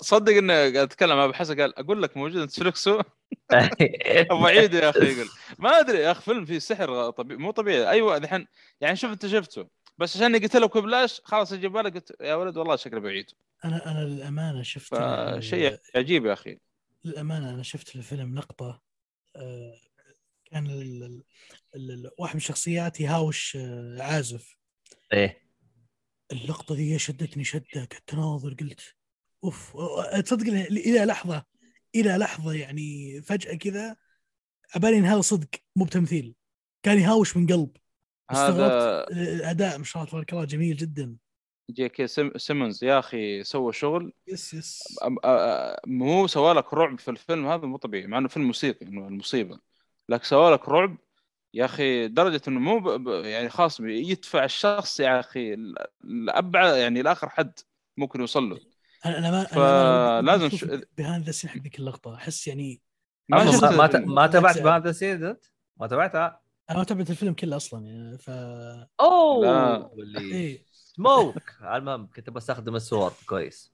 [0.00, 3.02] صدق انه قاعد أتكلم مع أبو حسن قال أقول لك موجود نتفلكس هو
[4.30, 5.28] أبو عيد يا أخي يقول
[5.58, 7.90] ما أدري يا أخي فيلم فيه سحر طبيعي مو طبيعي.
[7.90, 8.46] أيوه الحين
[8.80, 9.68] يعني شوف أنت شفته
[9.98, 13.30] بس عشان قلت لك ببلاش خلاص أجيب بالك قلت يا ولد والله شكله بعيد.
[13.64, 16.58] أنا أنا للأمانة شفت فشيء عجيب يا أخي.
[17.04, 18.80] للأمانة أنا شفت الفيلم لقطة
[19.36, 19.74] آه،
[20.52, 24.56] كان ال- ال- ال- واحد من الشخصيات يهاوش آه، عازف.
[25.12, 25.48] إيه.
[26.32, 28.94] اللقطة دي شدتني شدة قعدت أناظر قلت
[29.44, 29.76] أوف
[30.24, 31.44] تصدق إلى لحظة
[31.94, 33.96] إلى لحظة يعني فجأة كذا
[34.74, 36.34] عبالي إن هذا صدق مو بتمثيل.
[36.82, 37.76] كان يهاوش من قلب.
[38.30, 41.16] هذا استغربت الاداء ما شاء الله تبارك الله جميل جدا.
[41.70, 44.12] جي كي سيم- سيمونز يا أخي سوى شغل.
[44.26, 44.82] yes yes.
[45.86, 49.60] مو سوى لك رعب في الفيلم هذا؟ مو طبيعي مع إنه فيلم موسيقي المصيبة.
[50.16, 50.96] سوى لك رعب
[51.54, 53.08] يا أخي لدرجه إنه مو ب...
[53.08, 55.56] يعني خلاص يدفع الشخص يا أخي
[56.04, 57.58] لابعد يعني لاخر حد
[57.96, 58.58] ممكن يوصل له.
[59.06, 59.44] أنا أنا ما
[60.20, 62.14] فلازم ش- أشوف behind the scene حق ذيك اللقطة.
[62.14, 62.80] أحس يعني
[63.28, 65.44] ما ما, ما, ت- ال- ما تابعت سيد أنت؟
[65.76, 66.40] ما تابعتها؟
[66.70, 68.30] أنا ما تابعت الفيلم كله أصلا يعني ف
[69.00, 69.92] أوه!
[70.32, 70.64] إيه.
[70.72, 71.42] سموك!
[71.74, 73.72] المهم كنت بستخدم السور كويس.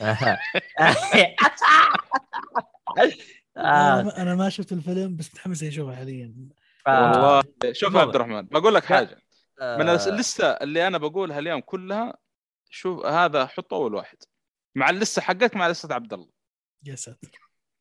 [3.56, 6.34] آه، ما- أنا ما شفت الفيلم بس متحمس إني أشوفه حاليا.
[6.86, 8.00] آه، والله شوف يا.
[8.00, 9.22] عبد الرحمن بقول لك حاجة.
[9.60, 12.14] من آه، الس- اللسته اللي أنا بقولها اليوم كلها
[12.70, 14.16] شوف هذا حط أول واحد.
[14.74, 16.28] مع اللسته حقك مع لسته عبد الله.
[16.84, 17.28] يا ساتر.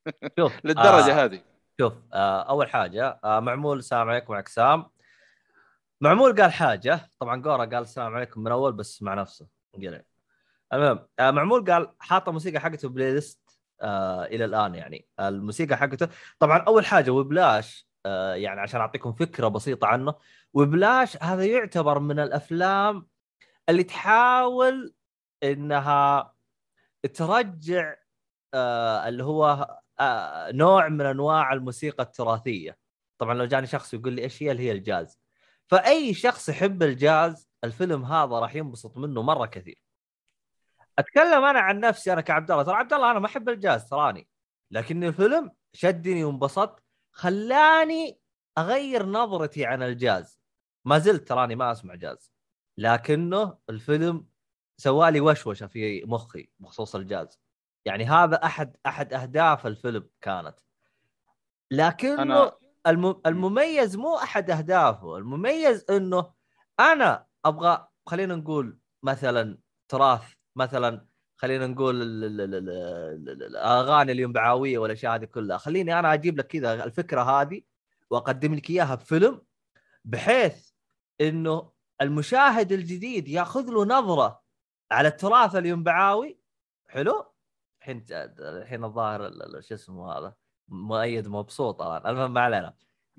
[0.40, 1.42] شوف للدرجة آه، هذه.
[1.82, 4.86] شوف آه، أول حاجة آه، معمول السلام عليكم معك سام.
[6.02, 7.10] معمول قال حاجة.
[7.20, 9.48] طبعا جورا قال السلام عليكم من أول بس مع نفسه.
[10.74, 13.41] المهم آه، معمول قال حاط الموسيقى حقته playlist.
[13.82, 15.08] آه إلى الآن يعني.
[15.20, 16.08] الموسيقى حقته
[16.40, 20.16] طبعا أول حاجة Whiplash آه يعني عشان أعطيكم فكرة بسيطة عنه
[20.54, 23.08] Whiplash هذا يعتبر من الأفلام
[23.70, 24.94] اللي تحاول
[25.44, 26.34] إنها
[27.14, 27.96] ترجع
[28.54, 32.78] آه اللي هو آه نوع من أنواع الموسيقى التراثية.
[33.18, 35.20] طبعا لو جاني شخص يقول لي إيش هي؟ اللي هي الجاز.
[35.68, 39.91] فأي شخص يحب الجاز الفيلم هذا راح ينبسط منه مرة كثير.
[41.02, 42.64] أتكلم أنا عن نفسي أنا كعبد الله.
[42.64, 44.28] ترى عبد الله أنا ما أحب الجاز تراني
[44.72, 48.20] لكن الفيلم شدني وانبسطت خلاني
[48.58, 50.40] أغير نظرتي عن الجاز.
[50.86, 52.32] ما زلت تراني ما أسمع جاز
[52.78, 54.26] لكنه الفيلم
[54.78, 57.40] سوالي وشوشة في مخي بخصوص الجاز.
[57.86, 60.60] يعني هذا أحد أحد أهداف الفيلم كانت.
[61.72, 62.54] لكنه أنا-
[62.88, 63.22] الم...
[63.26, 66.34] المميز مو أحد أهدافه المميز إنه
[66.80, 71.06] أنا أبغى خلينا نقول مثلا تراث مثلا
[71.38, 75.58] خلينا نقول ال- ال- ال- ال- ال- الأغاني الينبعاويه والاشياء هذه كلها.
[75.58, 77.62] خليني أنا أجيب لك كذا الفكرة هذه
[78.10, 79.42] وأقدم لك إياها بفيلم
[80.06, 80.70] بحيث
[81.22, 81.72] إنه
[82.02, 84.42] المشاهد الجديد يأخذ له نظرة
[84.92, 86.40] على التراث الينبعاوي
[86.88, 87.26] حلو؟
[87.82, 88.06] الحين
[88.40, 90.34] الحين الظاهر ال- ال- شو اسمه هذا؟
[90.68, 92.74] مؤيد مبسوط الان المهم ما علينا.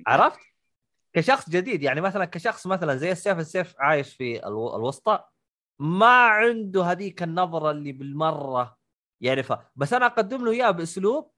[0.06, 0.38] عرفت؟
[1.12, 5.24] كشخص جديد يعني مثلا كشخص مثلا زي السيف السيف عايش في الو- الوسطى.
[5.78, 8.78] ما عنده هذيك النظرة اللي بالمرة
[9.20, 9.70] يعرفها.
[9.76, 11.32] بس أنا أقدم له إياها بأسلوب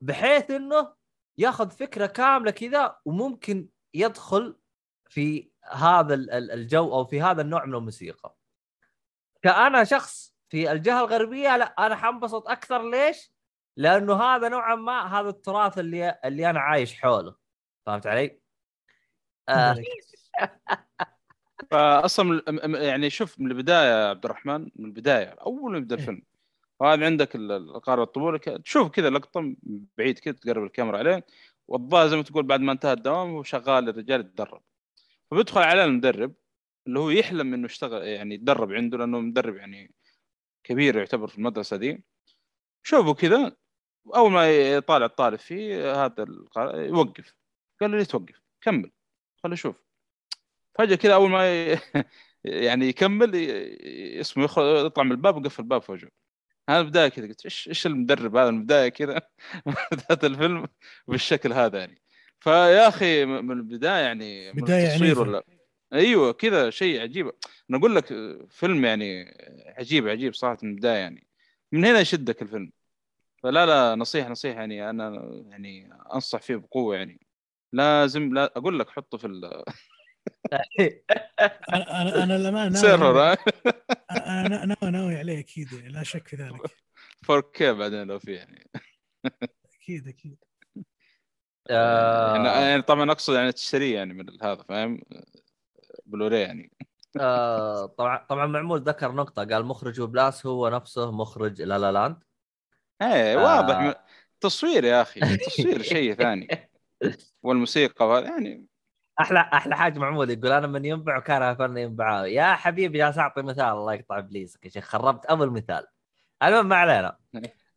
[0.00, 0.94] بحيث إنه
[1.38, 4.58] ياخذ فكرة كاملة كذا وممكن يدخل
[5.08, 8.36] في هذا ال- ال- الجو أو في هذا النوع من الموسيقى.
[9.42, 12.90] كأنا شخص في الجهة الغربية لا أنا حنبسط أكثر.
[12.90, 13.32] ليش؟
[13.76, 17.36] لأنه هذا نوعا ما هذا التراث اللي اللي أنا عايش حوله.
[17.86, 18.40] فهمت علي؟
[19.48, 19.74] آه.
[21.70, 22.42] فاصلا
[22.82, 26.22] يعني شوف من البداية يا عبد الرحمن من البداية أول ما يبدأ الفيلم.
[26.80, 29.54] وهذا عندك ال- القارب الطبول ك- تشوف كذا لقطة
[29.98, 31.26] بعيد كذا تقرب الكاميرا عليه
[31.68, 34.62] والظاهر زي ما تقول بعد ما انتهى الدوام هو شغال الرجال يتدرب.
[35.30, 36.34] فبيدخل عليه المدرب
[36.86, 39.94] اللي هو يحلم إنه يشتغل يعني يتدرب عنده لأنه مدرب يعني
[40.64, 42.04] كبير يعتبر في المدرسة دي.
[42.82, 43.56] شوفوا كذا
[44.14, 46.26] أول ما يطالع الطالب فيه هذا
[46.74, 47.34] يوقف.
[47.80, 48.90] قال له ليه توقف؟ كمل.
[49.42, 49.76] خليه يشوف.
[50.78, 51.78] فجأة كذا أول ما ي...
[52.44, 56.10] يعني يكمل ي- اسمه يخرج يطلع من الباب ويقفل الباب في وجهه
[56.68, 59.20] هذا البداية كذا قلت إيش إيش المدرب هذا؟ البداية كذا
[59.92, 60.68] بداية الفيلم
[61.08, 62.02] بالشكل هذا يعني.
[62.40, 65.20] فيا أخي من البداية يعني من التصوير عنيفة.
[65.20, 65.44] ولا
[65.92, 67.32] أيوه كذا شيء عجيب.
[67.70, 68.06] أنا أقول لك
[68.50, 69.24] فيلم يعني
[69.78, 71.26] عجيب عجيب صراحة من البداية يعني.
[71.72, 72.72] من هنا يشدك الفيلم.
[73.42, 77.26] فلا لا نصيحة نصيحة يعني أنا يعني أنصح فيه بقوة يعني.
[77.72, 79.26] لازم لا أقول لك حطه في
[81.72, 83.36] أنا أنا أنا للامانه ها؟
[84.10, 86.60] أنا أنا ناوي عليه أكيد يعني لا شك في ذلك.
[87.32, 88.70] 4K بعدين لو في يعني.
[89.74, 90.36] أكيد أكيد.
[91.70, 95.02] آه، يعني, يعني طبعا أقصد يعني تشتريه يعني من هذا فاهم؟
[96.06, 96.72] بلوري يعني.
[97.20, 102.16] آه، طبعا طبعا معمول ذكر نقطة قال مخرج Whiplash هو نفسه مخرج La La Land.
[103.02, 103.44] إيه آه.
[103.44, 103.78] واضح.
[103.78, 103.94] من-
[104.40, 106.70] تصوير يا أخي تصوير شيء ثاني.
[107.42, 108.66] والموسيقى وهذا يعني
[109.20, 113.42] أحلى أحلى حاجة معمول يقول أنا من ينبع وكان فن ينبع يا حبيبي جالس أعطي
[113.42, 115.86] مثال الله يقطع إبليسك يا شيخ خربت اول مثال
[116.42, 117.18] المهم ما علينا.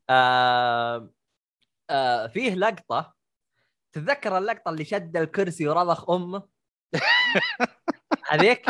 [0.10, 1.10] آه
[1.90, 3.16] آه فيه لقطة
[3.92, 6.44] تتذكر اللقطة اللي شد الكرسي ورضخ أمه؟
[8.30, 8.66] هذيك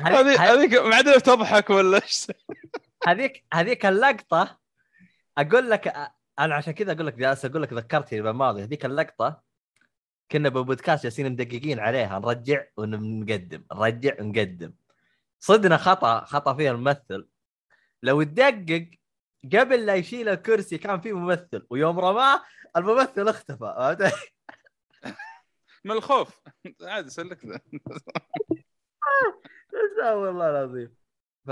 [0.00, 2.26] هذه هذيك ما ادري تضحك ولا إيش؟
[3.06, 4.58] هذيك هذيك اللقطة
[5.38, 9.42] أقول لك أنا عشان كذا أقول لك جالس أقول لك ذكرتني بالماضي هذيك اللقطة
[10.32, 14.72] كنا ببودكاست جالسين مدققين عليها نرجع ونقدم نرجع ونقدم.
[15.40, 17.28] صدنا خطأ خطأ فيها الممثل.
[18.02, 18.90] لو تدقق
[19.52, 22.42] قبل لا يشيل الكرسي كان في ممثل ويوم رماه
[22.76, 23.96] الممثل اختفى؟
[25.84, 26.40] من الخوف.
[26.82, 27.54] عادي سلكنا
[29.74, 30.96] استغفر الله العظيم.
[31.46, 31.50] ف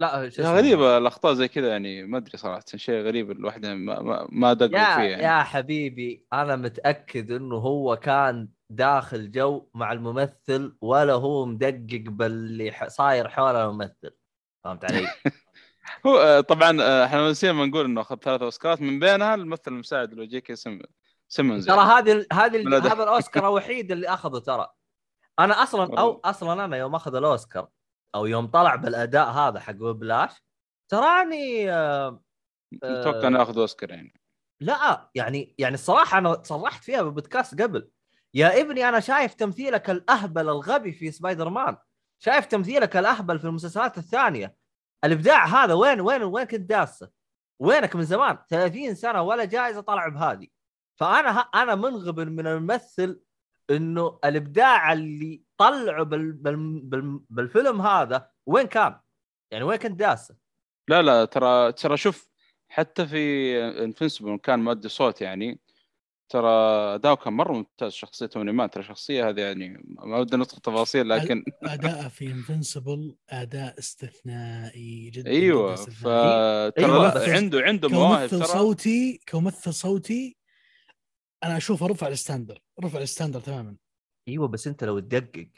[0.00, 4.52] لا؟ غريبة الأخطاء زي كذا يعني ما أدري صراحة شيء غريب الواحد ما, ما, ما
[4.52, 10.76] دقق يا فيه يعني يا حبيبي أنا متأكد إنه هو كان داخل جو مع الممثل
[10.80, 14.16] ولا هو مدقق باللي صاير حول الممثل
[14.64, 15.08] فهمت علي؟
[16.06, 19.62] هو آه، طبعا آه، إحنا نسينا ما نقول إنه أخذ ثلاث أوسكارات من بينها الممثل
[19.68, 20.80] المساعد اللي هو جيكي سم...
[21.28, 21.90] سيمونز ترى يعني.
[21.90, 22.92] هذه هذه.
[22.92, 24.68] هذا الأوسكار الوحيد اللي أخذه ترى
[25.38, 26.20] أنا أصلا أو.
[26.24, 27.68] أصلا أنا يوم أخذ الأوسكار
[28.16, 30.30] أو يوم طلع بالأداء هذا حق بلاش
[30.88, 32.22] تراني آه،
[32.82, 34.20] أتوقع إنه ياخذ أوسكار يعني.
[34.60, 37.90] لا يعني يعني الصراحة أنا صرحت فيها بالبودكاست قبل.
[38.34, 41.76] يا ابني أنا شايف تمثيلك الأهبل الغبي في سبايدر مان
[42.18, 44.56] شايف تمثيلك الأهبل في المسلسلات الثانية.
[45.04, 47.10] الإبداع هذا وين وين وين كنت داسه؟
[47.58, 50.46] وينك من زمان؟ 30 سنة ولا جائزه طلع بهذه.
[51.00, 53.20] فأنا أنا منغبن من الممثل
[53.70, 59.00] إنه الإبداع اللي طلعه بال بال بال بالفيلم هذا وين كان؟
[59.50, 60.36] يعني وين كنت داسه؟
[60.88, 62.28] لا لا ترى ترى شوف
[62.68, 65.60] حتى في Invincible كان مؤدي صوت يعني
[66.28, 66.50] ترى
[66.94, 71.44] اداؤه كان مرة ممتاز شخصيه Omni-Man ترى الشخصيه هذه يعني ما ودي ندخل تفاصيل لكن
[71.62, 75.74] اداءه في Invincible أداء استثنائي جدا أيوه.
[75.76, 80.36] فترى أيوة، عنده عنده مواهب كممثل ترى صوتي كممثل صوتي
[81.44, 83.76] أنا أشوفه رفع ال standard رفع ال standard تماما
[84.28, 85.48] أيوه بس أنت لو تدقق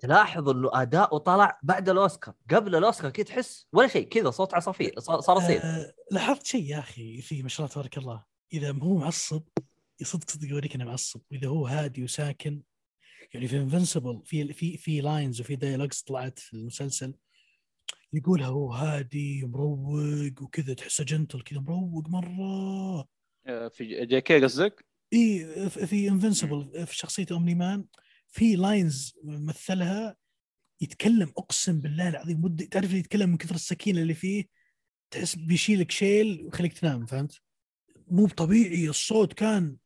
[0.00, 2.34] تلاحظ إنه أداؤه طلع بعد الأوسكار.
[2.50, 6.78] قبل الأوسكار كذا تحس ولا شيء كذا صوت عصافير ص- صراصير آه لاحظت شيء يا
[6.78, 8.24] أخي فيه ما شاء الله تبارك الله.
[8.52, 9.42] إذا هو معصب
[10.02, 11.20] صدق صدق يوريك إنه معصب.
[11.30, 12.62] وإذا هو هادي وساكن
[13.34, 17.14] يعني في Invincible في في في lines وفي dialogues طلعت في المسلسل
[18.12, 23.08] يقولها هو هادي مروق وكذا تحسه gentle كذا مروق مرة.
[23.68, 24.44] في J.K.
[24.44, 27.84] قصدك؟ إي في Invincible في شخصية Omni-Man
[28.28, 30.16] في lines مثلها
[30.80, 34.44] يتكلم أقسم بالله العظيم ودي تعرف اللي يتكلم من كثر السكينة اللي فيه؟
[35.10, 37.40] تحس بيشيلك شيل ويخليك تنام فهمت؟
[38.10, 39.76] مو طبيعي الصوت كان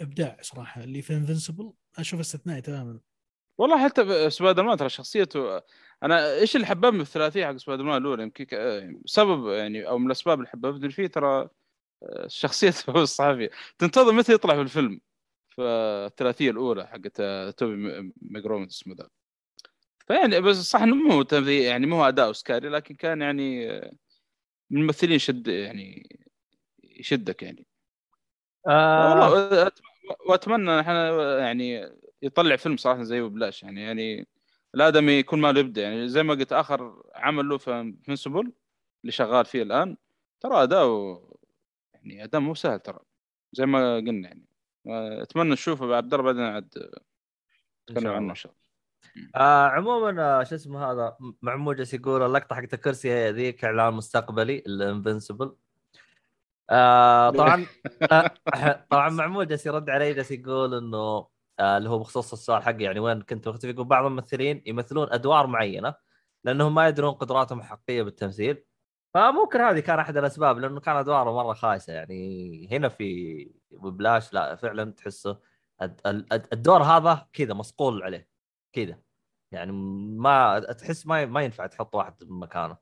[0.00, 3.00] إبداع صراحة اللي في Invincible اشوفه استثنائي تماما.
[3.58, 5.62] والله حتى سبايدر مان ترى شخصيته
[6.02, 8.46] أنا إيش اللي حببني في الثلاثية حق سبايدر مان الأولى؟ يمكن
[9.06, 11.48] سبب يعني أو من الأسباب اللي حببني فيه ترى
[12.26, 13.50] شخصيته هو الصحفي.
[13.78, 15.00] تنتظر متى يطلع في الفيلم؟
[15.50, 15.62] في
[16.06, 17.22] الثلاثية الأولى حقت
[17.58, 19.08] توبي م- ماجواير اسمه ذا.
[20.06, 23.68] فيعني بس صح إنه مو يعني مو أداء أوسكاري لكن كان يعني
[24.70, 26.18] من الممثلين شد يعني
[26.84, 27.66] يشدك يعني.
[28.68, 29.30] آه.
[29.30, 29.72] والله
[30.26, 31.92] وأتمنى إحنا يعني
[32.22, 34.28] يطلع فيلم صراحة زيه ببلاش يعني يعني
[34.74, 35.82] الآدمي يكون ما له يبدأ.
[35.82, 38.52] يعني زي ما قلت آخر عمل له في انفنسبل
[39.02, 39.96] اللي شغال فيه الآن
[40.40, 41.29] ترى أداؤه
[42.02, 42.98] يعني أداء مو سهل ترى
[43.52, 44.44] زي ما قلنا يعني.
[45.22, 46.92] أتمنى نشوفه عبد الله بعدين عاد
[47.90, 48.30] نتكلم عنه.
[48.30, 48.60] إن شاء الله.
[49.36, 53.94] آه عموما آه، شو اسمه هذا م- معمول جالس يقول؟ اللقطة حقت الكرسي ذيك إعلان
[53.94, 55.56] مستقبلي الانفنسبل
[56.70, 57.66] آه طبعا
[58.12, 61.26] آه طبعا معمول جالس يرد علي جالس يقول إنه
[61.60, 65.46] آه اللي هو بخصوص السؤال حقي يعني وين كنت مختفي يقول بعض الممثلين يمثلون أدوار
[65.46, 65.94] معينة
[66.44, 68.64] لأنهم ما يدرون قدراتهم الحقيقية بالتمثيل.
[69.14, 71.92] فممكن هذه كان أحد الأسباب لأنه كان أدواره مرة خايسة.
[71.92, 75.38] يعني هنا في ببلاش لا فعلا تحسه
[75.82, 78.28] الد- الد- الدور هذا كذا مصقول عليه
[78.72, 78.98] كذا.
[79.52, 79.72] يعني
[80.18, 82.76] ما تحس ما ما ينفع تحط واحد مكانه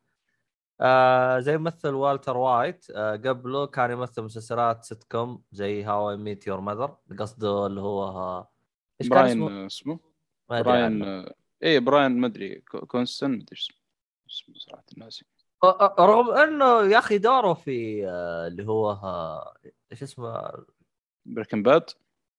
[0.80, 2.86] آه زي ممثل والتر وايت.
[2.90, 7.80] آه قبله كان يمثل مسلسلات سيت كوم زي How I Met Your Mother قصده اللي
[7.80, 8.46] هو
[9.00, 10.00] إيش كان براين اسمه؟ آه، اسمه؟
[10.48, 11.02] براين.
[11.02, 13.76] آه، إيه براين ما أدري كو- كرانستون ما أدري اسمه
[14.30, 15.24] اسمه صراحة ناسي.
[16.00, 19.54] رغم أنه يا أخي دوره في آه، اللي هو آه،
[19.92, 20.52] إيش اسمه؟
[21.26, 21.90] Breaking Bad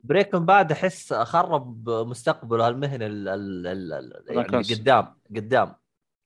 [0.03, 5.75] Breaking Bad أحس خرب مستقبله المهني ال ال ال يعني قدام قدام.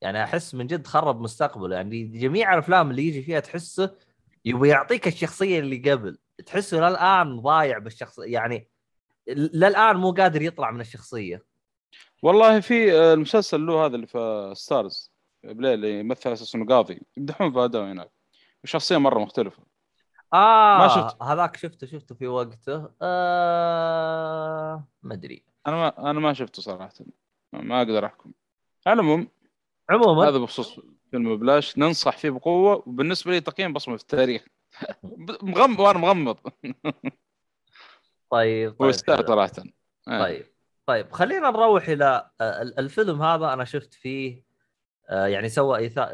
[0.02, 1.76] يعني أحس من جد خرب مستقبله.
[1.76, 3.96] يعني جميع الأفلام اللي يجي فيها تحسه
[4.46, 6.18] يبغى يعطيك الشخصية اللي قبل.
[6.46, 8.68] تحسه للآن ضايع بالشخصيه يعني
[9.28, 11.46] للآن مو قادر يطلع من الشخصية.
[12.24, 17.02] والله في آه، المسلسل له هذا اللي في StarzPlay اللي يمثل على أساس إنه قاضي.
[17.18, 18.12] يمدحون في اداءه هناك
[18.64, 19.64] الشخصيه مرة مختلفة.
[20.34, 21.22] آه ما شفت.
[21.22, 22.90] هذاك شفته شفته في وقته.
[23.02, 25.44] آه ما أدري.
[25.68, 26.94] أنا ما أنا ما شفته صراحة.
[27.54, 28.32] ما- أقدر أحكم.
[28.88, 29.28] على العموم
[29.90, 30.28] عموما.
[30.30, 30.80] هذا بخصوص
[31.12, 32.76] فيلم بلاش ننصح فيه بقوة.
[32.88, 34.46] وبالنسبة لي تقييم بصمة في التاريخ.
[35.44, 36.38] مغمض وأنا مغمض.
[38.32, 39.28] طيب هو طيب يستاهل حلو.
[39.28, 39.52] صراحة.
[40.08, 40.20] آه.
[40.24, 40.46] طيب
[40.86, 44.44] طيب خلينا نروح إلى آه، ال- الفيلم هذا أنا شفت فيه.
[45.10, 46.10] يعني سوى إيثار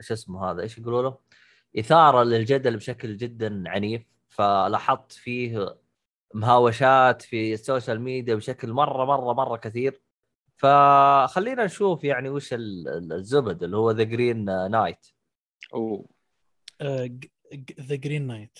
[0.00, 1.18] شو اسمه هذا إيش يقولوا له؟
[1.78, 4.02] إثارة للجدل بشكل جدا عنيف.
[4.28, 5.78] فلاحظت فيه
[6.34, 10.02] مهاوشات في ال social media بشكل مرة مرة مرة كثير.
[10.56, 15.06] فخلينا نشوف يعني وش ال- ال- الزبدة اللي هو The Green Knight
[15.74, 16.08] أوه.
[17.80, 18.58] The Green Knight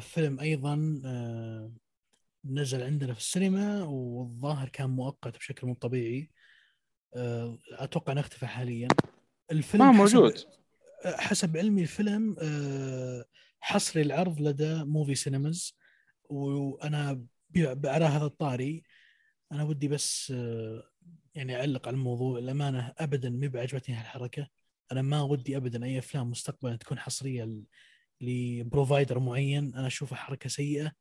[0.00, 1.72] فيلم أيضا آه،
[2.44, 6.20] نزل عندنا في السينما والظاهر كان مؤقت بشكل مو طبيعي.
[6.20, 6.35] آه،
[7.72, 8.88] أتوقع انه اختفى حاليا.
[9.52, 10.34] الفيلم ما حسب- موجود.
[11.04, 13.24] آه، حسب علمي الفيلم آه،
[13.60, 15.76] حصري العرض لدى Muvi Cinemas
[16.24, 17.24] وأنا
[17.84, 18.82] على هذا الطاري.
[19.52, 20.82] أنا ودي بس آه،
[21.34, 22.38] يعني أعلق على الموضوع.
[22.38, 24.48] الأمانة ابدا ما بعجبتني هالحركة.
[24.92, 27.50] أنا ما ودي ابدا أي أفلام مستقبلا تكون حصرية
[28.20, 29.74] ل provider معين.
[29.74, 30.92] أنا اشوفها حركة سيئة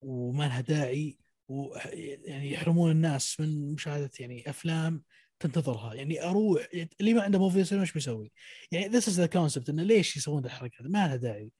[0.00, 1.18] وما لها داعي
[1.48, 1.76] و
[2.24, 5.02] يعني يحرمون الناس من مشاهدة يعني أفلام.
[5.44, 6.68] تنتظرها يعني أروح
[7.00, 8.32] اللي ما عنده Muvi Cinema إيش بيسوي؟
[8.72, 11.52] يعني this is the concept إنه ليش يسوون الحركة هذه؟ ما لها داعي.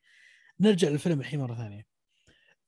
[0.61, 1.87] نرجع للفيلم الحين مرة ثانية.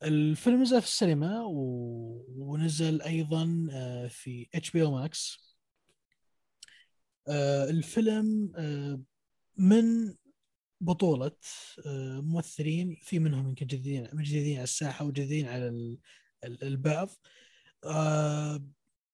[0.02, 2.24] الفيلم نزل في السينما و...
[2.28, 5.46] ونزل أيضا آه، في HBO Max.
[7.68, 9.00] الفيلم آه،
[9.56, 10.14] من
[10.80, 11.36] بطولة
[11.86, 15.98] آه، ممثلين في منهم يمكن جديدين جديدين على الساحة وجديدين على ال-
[16.44, 17.08] ال- البعض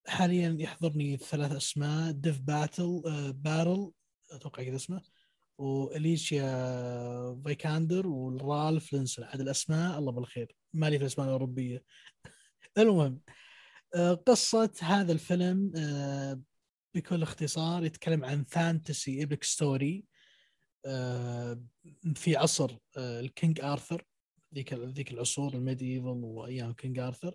[0.06, 3.02] حاليا يحضرني ثلاث أسماء Dev Patel
[3.32, 3.92] بارل
[4.30, 5.02] أتوقع كذا اسمه
[5.58, 6.44] و Alicia
[7.44, 11.84] Vikander و ال Ralph Ineson هذه الأسماء الله بالخير مالي في الأسماء الأوروبية.
[12.78, 13.20] المهم
[13.94, 16.40] آه، قصة هذا الفيلم آه،
[16.94, 20.04] بكل اختصار يتكلم عن fantasy epic story
[22.14, 24.04] في عصر آه، ال King Arthur
[24.54, 27.34] ذيك ذيك العصور ال medieval وأيام King Arthur.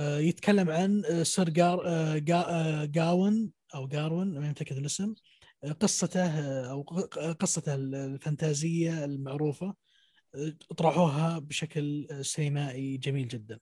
[0.00, 5.14] يتكلم عن آه، Sir جار آه، جا- آه، جاون أو جارون ما متأكد الاسم
[5.64, 6.82] آه، قصته آه، أو
[7.40, 9.74] قصته الفانتازية المعروفة
[10.34, 13.58] آه، طرحوها بشكل آه، سينمائي جميل جدا.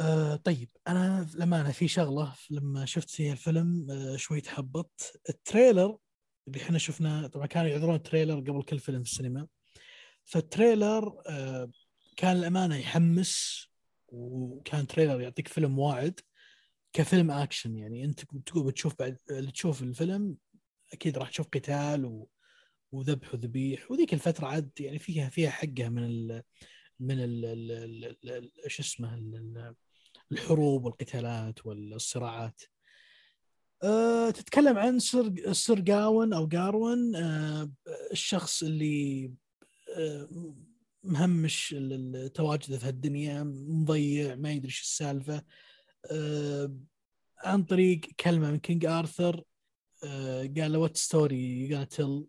[0.00, 5.37] آه، طيب أنا لما أنا في شغلة لما شفت فيها الفيلم آه، شوي تحبطت ال
[5.37, 5.98] trailer
[6.48, 9.46] اللي إحنا شفناه طبعا كانوا يعرضون ال trailer قبل كل فيلم في السينما
[10.24, 11.70] فال trailer آه،
[12.16, 13.66] كان للأمانة يحمس
[14.10, 16.20] وكان trailer يعطيك فيلم واعد
[16.92, 19.16] كفيلم أكشن يعني أنت تقول بتشوف بعد
[19.52, 20.36] تشوف الفيلم
[20.92, 22.28] أكيد راح تشوف قتال و...
[22.92, 26.42] وذبح وذبيح وذيك الفترة عاد يعني فيها فيها حقها من ال...
[27.00, 28.50] من ال...
[28.64, 29.14] إيش اسمه.
[29.14, 29.74] ال-
[30.32, 32.62] الحروب والقتالات والصراعات
[33.82, 37.70] أه تتكلم عن Sir Sir جاون أو جارون أه
[38.12, 39.32] الشخص اللي
[39.96, 40.28] أه
[41.04, 41.74] مهمش
[42.34, 45.44] تواجده في هالدنيا مضيع ما يدري إيش السالفة.
[46.12, 46.76] أه
[47.38, 49.44] عن طريق كلمة من King Arthur
[50.04, 52.26] أه قال له what story you tell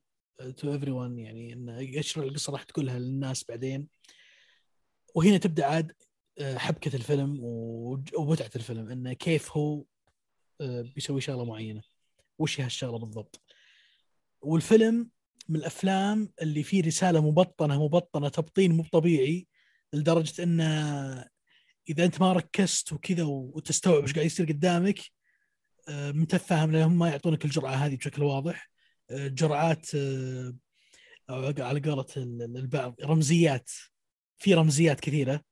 [0.58, 3.88] to everyone يعني انه يشرح القصة راح تقولها للناس بعدين.
[5.16, 5.92] وهنا تبدأ عاد
[6.40, 7.40] آه، حبكة الفيلم
[8.18, 9.84] ومتعة الفيلم انه كيف هو
[10.62, 11.82] آه، بيسوي شغلة معينة.
[12.40, 13.42] وش هي هالشغلة بالضبط؟
[14.42, 15.10] والفيلم
[15.50, 19.48] من الأفلام اللي فيه رسالة مبطنة مبطنة تبطين مو طبيعي
[19.94, 21.26] لدرجة انه
[21.90, 25.00] إذا أنت ما ركزت وكذا وتستوعب إيش قاعد يصير قدامك
[25.90, 28.70] آه، متفهم لانهم ما يعطونك الجرعة هذه بشكل واضح.
[29.10, 30.54] آه، جرعات آه،
[31.60, 33.72] على قولة ال- البعض رمزيات.
[34.38, 35.44] في رمزيات كثيرة.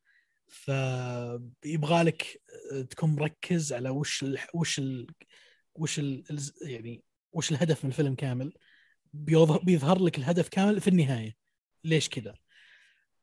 [0.48, 2.42] فيبغى لك
[2.90, 5.08] تكون مركز على وش ال وش ال
[5.76, 6.24] وش ال
[6.62, 8.54] يعني وش الهدف من الفيلم كامل.
[9.14, 11.36] بيوضح بيظهر لك الهدف كامل في النهاية.
[11.84, 12.36] ليش كذا؟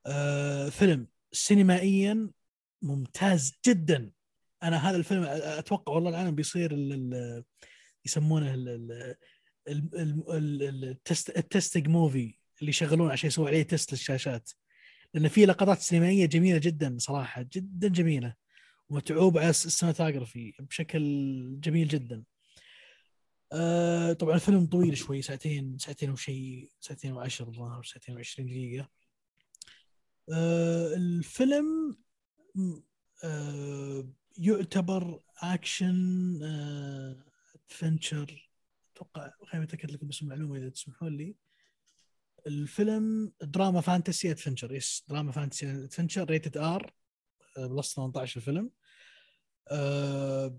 [0.07, 2.30] آه فيلم سينمائيا
[2.82, 4.12] ممتاز جدا.
[4.62, 7.45] أنا هذا الفيلم أتوقع والله العالم بيصير ال- ال-
[8.07, 9.16] يسمونه ال- ال-
[9.68, 14.51] ال- ال- ال- ال test ال testing movie اللي يشغلون عشان يسووا عليه test للشاشات.
[15.14, 18.34] لأن في لقطات سينمائية جميلة جدا صراحة جدا جميلة.
[18.89, 21.03] ومتعوب على الس- ال cinematography بشكل
[21.61, 22.24] جميل جدا.
[23.53, 28.88] آه طبعا الفيلم طويل شوي ساعتين ساعتين وشيء ساعتين وعشر الظاهر ساعتين وعشرين دقيقة.
[30.32, 31.97] آه الفيلم
[33.24, 37.24] آه يعتبر أكشن آه
[37.55, 38.51] adventure
[38.94, 41.34] أتوقع خليني أتأكد لكم بس المعلومة إذا تسمحون لي.
[42.47, 46.95] الفيلم دراما fantasy adventure yes دراما fantasy adventure rated R
[47.59, 48.70] plus 18 الفيلم
[49.68, 50.59] آه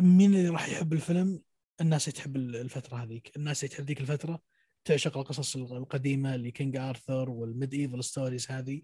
[0.00, 1.42] مين اللي راح يحب الفيلم؟
[1.80, 4.42] الناس تحب الفترة هذيك، الناس تحب ذيك الفترة
[4.84, 8.82] تعشق القصص القديمة اللي King Arthur وال medieval stories هذه.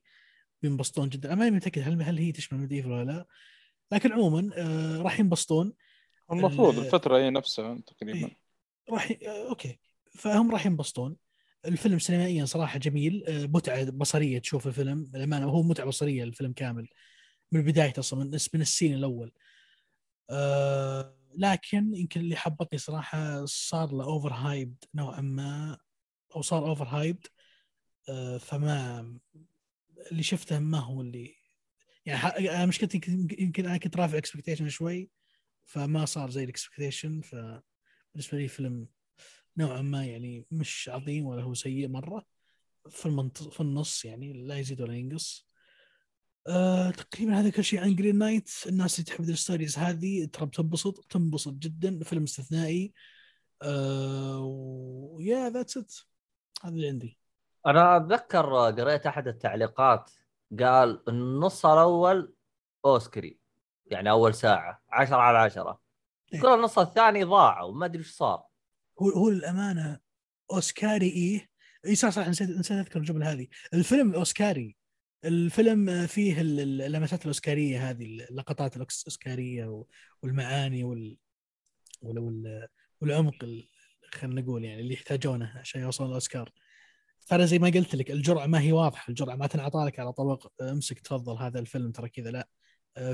[0.63, 3.27] بينبسطون جدا، أنا ماني متأكد هل هل هي تشمل medieval ولا لا؟
[3.93, 5.73] لكن عموما آه راح ينبسطون.
[6.33, 8.19] المفروض ال- الفترة هي نفسها تقريبا.
[8.29, 8.39] إيه.
[8.91, 9.79] راح ي- آه، أوكي.
[10.11, 11.17] فهم راح ينبسطون.
[11.67, 13.25] الفيلم سينمائيا صراحة جميل.
[13.29, 15.11] آه، متعة بصرية تشوف الفيلم.
[15.15, 16.89] للأمانة هو متعة بصرية الفيلم كامل.
[17.53, 19.33] من بدايته أصلا من من ال scene الأول.
[20.31, 25.79] آه لكن يمكن اللي حبطني صراحة صار له over hyped نوعا ما
[26.37, 27.27] أو صار over hyped
[28.09, 29.19] آه فما
[30.13, 31.35] اللي شفته ما هو اللي
[32.07, 33.01] يعني مشكلتي
[33.39, 35.11] يمكن أنا كنت رافع expectation شوي
[35.65, 38.89] فما صار زي ال expectation فبالنسبه لي فيلم
[39.57, 42.27] نوعا ما يعني مش عظيم ولا هو سيء مرة
[42.91, 43.43] في المنط...
[43.43, 45.44] في النص يعني لا يزيد ولا ينقص.
[46.49, 50.47] آه تقريبا هذا كل شيء عن Green Knight الناس اللي تحب ال stories هذه ترى
[50.47, 52.93] بتنبسط تنبسط جدا فيلم استثنائي.
[55.15, 55.95] و yeah that's it
[56.65, 57.19] هذا اللي عندي.
[57.67, 60.11] أنا أتذكر قريت أحد التعليقات
[60.61, 62.35] قال النص الأول
[62.85, 63.39] اوسكاري
[63.87, 65.81] يعني أول ساعة 10 على 10
[66.35, 66.41] إيه.
[66.41, 68.45] كل النص الثاني ضاع وما أدري إيش صار.
[69.03, 70.01] هو هو للأمانة
[70.53, 71.51] اوسكاري إيه
[71.87, 73.47] اي صح صح نسيت نسيت أذكر الجملة هذه.
[73.75, 74.77] الفيلم اوسكاري
[75.25, 79.85] الفيلم فيه ال- ال- اللمسات الأوسكارية هذه اللقطات الأوسكارية
[80.23, 81.19] والمعاني وال
[82.03, 82.69] وال- وال-
[83.01, 83.69] والعمق ال-
[84.15, 86.53] خلينا نقول يعني اللي يحتاجونه عشان يوصلون الأوسكار.
[87.27, 90.63] ترى زي ما قلت لك الجرعه ما هي واضحة الجرعه ما تنعطى لك على طبق
[90.63, 92.49] أمسك تفضل هذا الفيلم ترى كذا لا.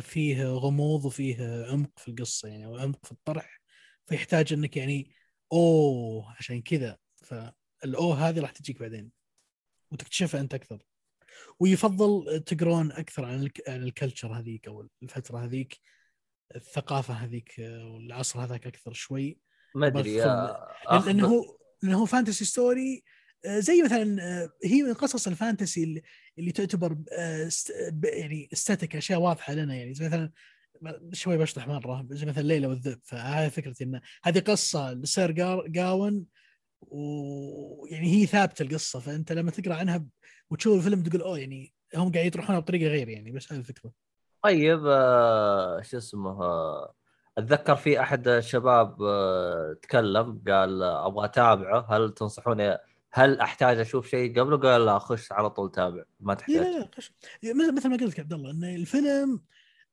[0.01, 3.61] فيه غموض وفيه عمق في القصة يعني وعمق في الطرح
[4.07, 5.13] فيحتاج إنك يعني
[5.53, 6.99] أوه عشان كذا.
[7.17, 9.11] فالأوه هذه راح تجيك بعدين
[9.93, 10.83] وتكتشفها أنت أكثر.
[11.61, 13.69] ويفضل تقرون أكثر عن الك...
[13.69, 15.81] عن الكلتشر هذيك أو الفترة هذيك
[16.57, 19.39] الثقافة هذيك والعصر هذاك أكثر شوي
[19.75, 20.15] ما أدري.
[20.15, 20.57] yeah
[21.07, 23.05] لأنه هو لأنه هو fantasy story
[23.45, 26.03] آه، زي مثلا آه، هي من قصص ال fantasy اللي,
[26.39, 27.51] اللي تعتبر آه،
[28.05, 30.31] يعني static أشياء واضحة لنا يعني زي مثلا
[31.13, 35.67] شوي بشطح مرة زي مثلا ليلى والذئب فهذه فكرتي ان هذه قصة ل Sir جار-
[35.69, 36.25] جاون
[36.81, 40.07] ويعني هي ثابتة القصة فأنت لما تقرأ عنها
[40.51, 43.93] وتشوف الفيلم تقول أوه يعني هم قاعد يطرحونها بطريقة غير يعني بس هذه الفكرة
[44.43, 46.95] طيب آه، شو اسمه آه،
[47.39, 52.79] أتذكر في أحد الشباب آه، تكلم قال آه، أبغى أتابعه هل تنصحوني
[53.13, 56.79] هل أحتاج أشوف شيء قبله؟ قال لا خش على طول تابع ما إيه تحتاج لا
[56.79, 57.13] لا قش...
[57.45, 59.43] مثل مثل ما قلت لك عبد الله إن الفيلم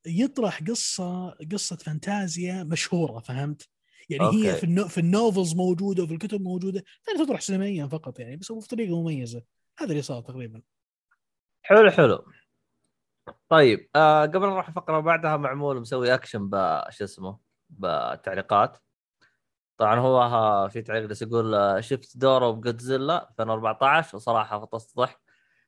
[0.06, 3.70] يطرح قصة قصة فانتازيا مشهورة فهمت؟
[4.10, 4.50] يعني أوكي.
[4.52, 4.88] هي في ال no...
[4.88, 8.68] في ال novels موجودة وفي الكتب موجودة ثاني تطرح سينمائيا فقط يعني بس هو في
[8.68, 9.44] طريقة مميزة.
[9.80, 10.62] هذا اللي صار تقريبا.
[11.62, 12.26] حلو حلو.
[13.50, 16.56] طيب آه قبل نروح الفقرة بعدها معمول مسوي أكشن ب
[16.90, 17.38] شو اسمه
[17.70, 18.78] بالتعليقات
[19.78, 25.20] طبعا هو ها في تعليق بس يقول آه، شفت دوره بجودزيلا 2014 وصراحة فطست ضحك.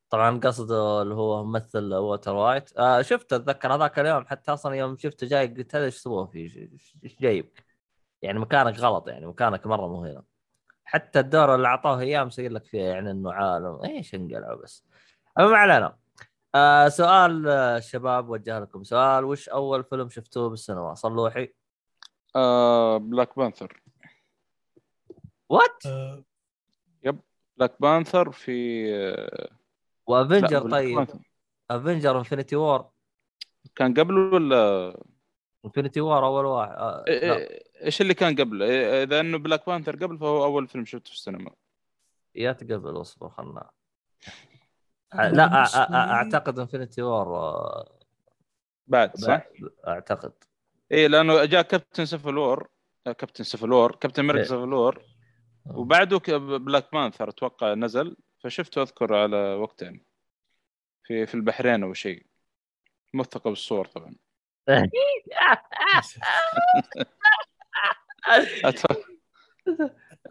[0.09, 2.77] طبعا قصده اللي هو ممثل Walter White.
[2.77, 6.49] آه شفته أتذكر هذاك اليوم حتى أصلا يوم شفته جاي قلت هذا إيش سووا فيه؟
[6.49, 7.51] إيش- إيش جايب؟
[8.21, 10.23] يعني مكانك غلط يعني مكانك مرة مو هنا
[10.83, 13.79] حتى الدور اللي اعطوه اياه مسوي لك فيه يعني إنه عالم.
[13.85, 14.85] إيش انقلعوا بس.
[15.39, 15.97] أما ما علينا.
[16.55, 19.25] آه سؤال آه، الشباب وجه لكم سؤال.
[19.25, 21.53] وش أول فيلم شفتوه بالسينما؟ صلوحي
[22.35, 23.81] آه Black Panther
[25.49, 26.23] وات آه.
[27.57, 29.49] Black Panther في آه،
[30.07, 31.07] و Avengers طيب.
[31.71, 32.89] Avengers Infinity War.
[33.75, 34.93] كان قبله ولا
[35.65, 36.71] Infinity War أول واحد.
[36.71, 40.67] آه إيه- إيه- إيش اللي كان قبله؟ إيه، إذا إنه Black Panther قبل فهو أول
[40.67, 41.51] فيلم شفته في السينما.
[42.35, 43.69] يا قبل اصبر خلنا.
[45.33, 47.99] لا أعتقد Infinity War آه،
[48.87, 49.41] بعد صح؟
[49.87, 50.33] أعتقد.
[50.91, 52.69] إيه لأنه جاء Captain Civil War
[53.05, 54.47] Captain Civil War Captain America.
[54.47, 55.01] Civil War
[55.65, 56.17] وبعده
[56.57, 58.17] Black Panther أتوقع نزل.
[58.39, 60.01] فشفته أذكر على وقتين
[61.03, 62.25] في في البحرين أو شيء.
[63.13, 64.15] موثقه بالصور طبعا.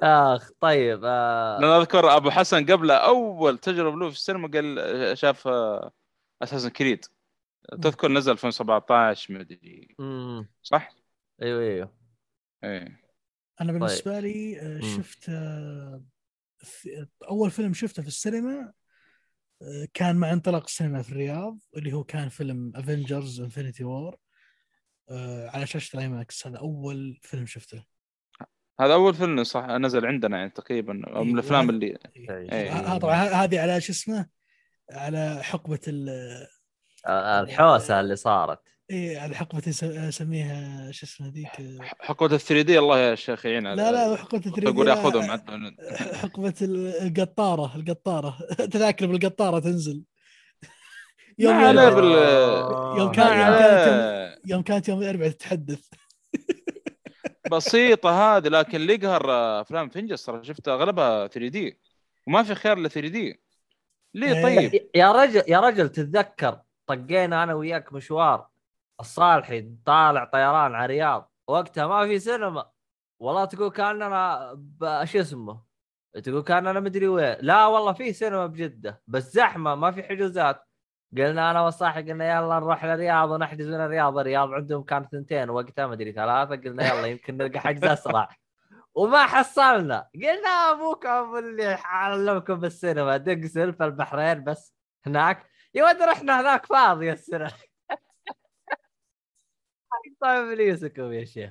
[0.02, 1.58] آخ طيب آه.
[1.60, 5.48] لأن أذكر أبو حسن قبله أول تجربة له في السينما قال شاف
[6.42, 7.04] Assassin's Creed
[7.82, 9.96] تذكر نزل 2017 مدري.
[10.62, 10.90] صح؟
[11.42, 11.92] أيوه أيوه.
[12.64, 13.00] إيه.
[13.60, 14.80] أنا بالنسبة لي آه،.
[14.80, 16.02] شفت آه،
[16.58, 18.72] في- أول فيلم شفته في السينما
[19.62, 24.16] آه، كان مع انطلاق السينما في الرياض اللي هو كان فيلم Avengers Infinity War
[25.54, 27.84] على شاشة ال IMAX هذا أول فيلم شفته.
[28.80, 31.86] هذا أول فيلم صح نزل عندنا يعني تقريبا من إيه، الأفلام اللي
[32.16, 32.30] إيه.
[32.52, 32.70] إيه.
[32.72, 34.26] ه- ه- طبعا هذه على شو اسمه؟
[34.92, 36.08] على حقبة ال
[37.06, 38.60] آه، الحوسة اللي صارت.
[38.90, 39.62] إيه على حقبة
[40.08, 44.62] اسميها شو اسمه ذيك حقبة ال 3D الله يا شيخ يعين لا لا حقبة 3
[44.62, 45.74] يقول ياخذهم عندنا
[46.14, 48.38] حقبة ال- القطارة القطارة.
[48.72, 50.02] تذاكر بالقطارة تنزل.
[51.40, 52.94] ما عليه بال آه.
[52.98, 54.38] يوم كان- ما يوم كانت.
[54.46, 55.88] يوم كانت يوم الأربعاء تتحدث.
[57.52, 61.80] بسيطة هذه لكن اللي يقهر آه، أفلام فينجز ترى شفتها أغلبها 3 دي
[62.26, 63.42] وما في خيار ل 3 دي
[64.14, 64.42] ليه إيه.
[64.42, 68.48] طيب؟ يا رجل يا رجل تتذكر طقينا أنا وياك مشوار
[69.00, 72.70] الصالحي طالع طيران على الرياض وقتها ما في سينما.
[73.20, 74.50] والله تقول كأننا
[75.04, 75.62] شو اسمه؟
[76.24, 77.36] تقول كأننا مدري وين.
[77.40, 80.67] لا والله في سينما بجدة بس زحمة ما في حجوزات.
[81.16, 85.86] قلنا أنا والصاحي قلنا يلا نروح للرياض ونحجز من الرياض الرياض عندهم كانت ثنتين وقتها
[85.86, 88.28] مدري ثلاثة قلنا يلا يمكن نلقى حجز أسرع.
[88.94, 90.08] وما حصلنا.
[90.14, 94.74] قلنا ابوكم اللي علمكم بالسينما دق سلف البحرين بس
[95.06, 95.46] هناك.
[95.74, 97.48] يا ولد رحنا هناك فاضي السنة
[100.20, 101.50] طيب ابليسكم يا شيخ.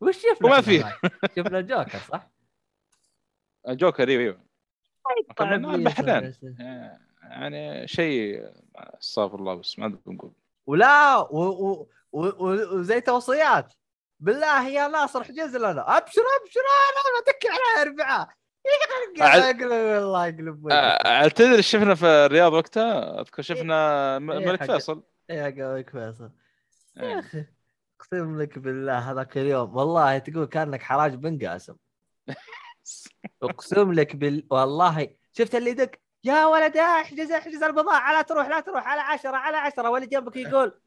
[0.00, 0.84] وش شفنا وما في.
[1.36, 2.30] شفنا جوكر صح؟
[3.68, 4.46] جوكر إيوه إيوه.
[5.36, 6.34] طيب إبليسكم البحرين.
[7.30, 8.44] يعني شيء
[9.02, 10.32] استغفر الله بس ما بنقول.
[10.66, 11.38] ولا و...
[11.38, 11.88] و...
[12.12, 12.26] و...
[12.78, 13.72] وزي توصيات.
[14.20, 15.96] بالله يا ناصر احجز لنا.
[15.98, 18.28] أبشر أبشر أنا بتكل على أربعة.
[19.18, 25.02] أعد- يقلب والله يقلب تدري شفنا في الرياض وقتها؟ أذكر شفنا م- إيه ملك فيصل.
[25.30, 26.30] يا قويك فيصل.
[26.96, 27.18] يا إيه.
[27.18, 27.44] أخي
[28.00, 31.76] أقسم لك بالله هذاك اليوم والله تقول كأنك حراج بن قاسم.
[33.42, 35.90] أقسم لك بال والله شفت اللي يدق؟
[36.26, 40.36] يا ولد احجز احجز البضاعة لا تروح لا تروح على عشرة على عشرة واللي جنبك
[40.36, 40.80] يقول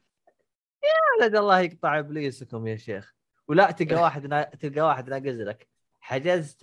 [0.82, 3.14] يا ولد الله يقطع ابليسكم يا شيخ.
[3.48, 4.42] ولا تلقى واحد نا...
[4.42, 5.68] تلقى واحد ناقز لك
[6.00, 6.58] حجزت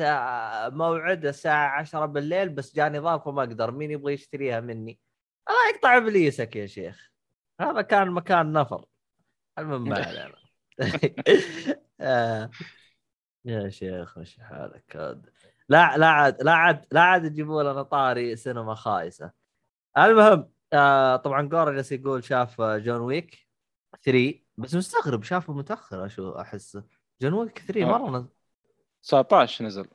[0.71, 4.99] موعد الساعة 10 بالليل بس جاني ظرف وما أقدر مين يبغى يشتريها مني؟
[5.49, 7.11] الله يقطع ابليسك يا شيخ.
[7.61, 8.85] هذا كان مكان نفر.
[9.57, 10.35] المهم ما علينا.
[12.01, 12.49] آه،
[13.45, 15.19] يا شيخ وش حالك؟
[15.69, 19.31] لا لا عاد لا عاد لا عاد تجيبوا لنا طاري سينما خايسة.
[19.97, 23.47] المهم آه طبعا جورا جالس يقول شاف John Wick
[24.03, 26.79] 3 بس مستغرب شافه متأخر أشو أحس.
[27.21, 27.85] John Wick 3 آه.
[27.85, 28.25] مرة نز...
[29.03, 29.87] 19 نزل.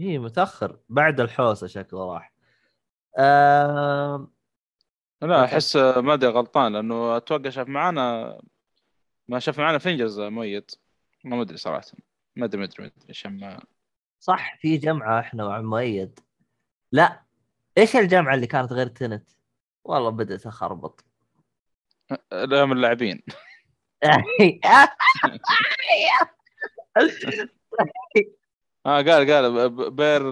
[0.00, 0.78] إي متأخر.
[0.88, 2.32] بعد الحوسة شكله راح.
[3.18, 4.28] آه...
[5.22, 5.44] لا.
[5.44, 8.38] أحس ما أدري غلطان لأنه أتوقع شاف معانا
[9.28, 10.70] ما شاف معانا فينجرز مؤيد
[11.24, 11.86] ما أدري صراحة.
[12.36, 13.60] ما أدري ما أدري ما أدري عشان ما
[14.20, 16.20] صح في جمعة إحنا مع مؤيد.
[16.92, 17.22] لا
[17.78, 19.30] إيش الجمعة اللي كانت غير تنت؟
[19.84, 21.04] والله بدأت أخربط.
[22.32, 23.22] لا من اللاعبين.
[28.86, 30.22] آه قال قال ب- ب- بير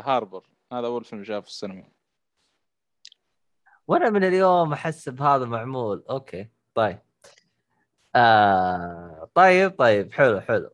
[0.00, 1.88] هاربر هذا أول فيلم شافه في السينما.
[3.86, 6.04] وأنا من اليوم أحس بهذا معمول.
[6.10, 6.98] أوكي طيب.
[8.14, 10.70] آه طيب طيب حلو حلو.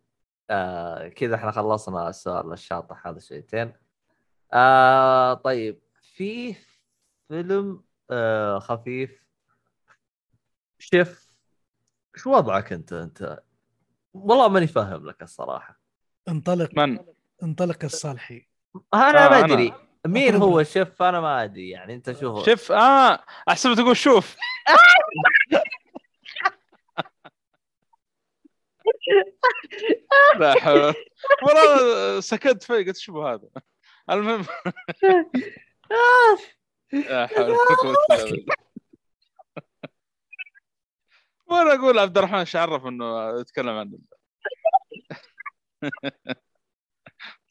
[0.50, 3.72] آه كذا إحنا خلصنا السؤال الشاطح هذا شويتين.
[4.52, 5.80] آه طيب
[6.16, 6.56] في
[7.28, 9.26] فيلم آه خفيف.
[10.78, 11.28] شيف
[12.16, 13.40] شو وضعك أنت؟ أنت
[14.14, 15.80] والله ماني فاهم لك الصراحة.
[16.28, 16.98] انطلق من؟
[17.42, 18.46] انطلق الصالحي.
[18.94, 19.38] أنا آه، ما.
[19.44, 19.72] أدري.
[20.06, 20.60] مين هو.
[20.60, 22.46] الشيف أنا ما أدري يعني أنت شوف.
[22.46, 24.36] شوف آه أحسب تقول شوف.
[30.38, 30.94] لا حول
[31.42, 33.48] والله سكت في قلت شو هذا؟
[34.10, 34.46] المهم.
[36.92, 37.56] لا حول.
[41.46, 43.98] وأنا أقول عبد الرحمن إيش عرف إنه يتكلم عن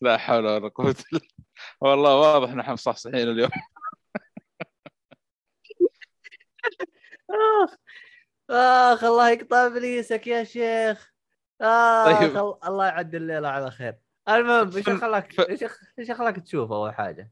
[0.01, 1.21] لا حول ولا قوة إلا
[1.81, 3.49] والله واضح نحن مصحصحين اليوم.
[7.29, 7.75] اخ
[8.49, 11.16] آخ الله يقطع إبليسك يا شيخ.
[11.61, 12.37] اخ طيب.
[12.37, 13.95] ال- الله يعد الليلة على خير.
[14.29, 15.63] المهم إيش خلاك إيش
[15.99, 17.31] إيش خلاك تشوف أول حاجة؟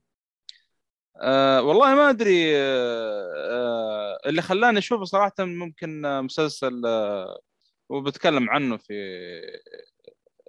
[1.21, 7.39] أه والله ما أدري أه آه، اللي خلاني أشوفه صراحة ممكن آه، مسلسل أه
[7.89, 8.93] وبتكلم عنه في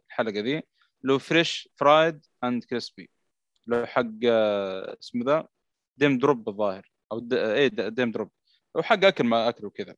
[0.08, 0.62] الحلقة دي
[1.02, 3.10] لو فريش فرايد اند كريسبي
[3.66, 5.48] لو حق آه، اسمه ذا؟
[5.96, 6.90] ديم دروب الظاهر.
[7.12, 7.34] أو د...
[7.34, 8.30] إيه د- ديم دروب.
[8.76, 9.94] أو حق أكل ما أكل وكذا.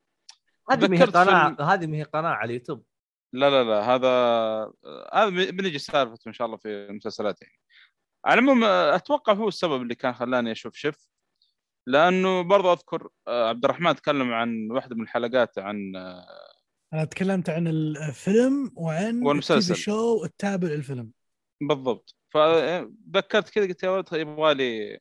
[0.70, 2.84] هذه ما هي قناه هذه ما هي قناه على اليوتيوب.
[3.32, 4.08] لا لا لا هذا
[5.14, 7.54] هذا بنجي سالفته إن شاء الله في المسلسلات يعني.
[8.24, 11.08] على العموم آه، أتوقع هو السبب اللي كان خلاني أشوف شيف
[11.86, 16.26] لأنه برضه أذكر آه، عبد الرحمن تكلم عن واحدة من الحلقات عن آه،
[16.92, 19.76] أنا تكلمت عن الفيلم وعن والمسلسل.
[19.76, 21.10] شو التابع للفيلم.
[21.60, 22.16] بالضبط.
[22.28, 24.98] فذكرت كذا قلت يا ولد يبغى لي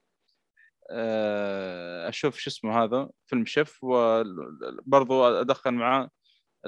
[0.91, 6.09] آه، أشوف شو اسمه هذا فيلم شيف وبرضه أدخل معاه.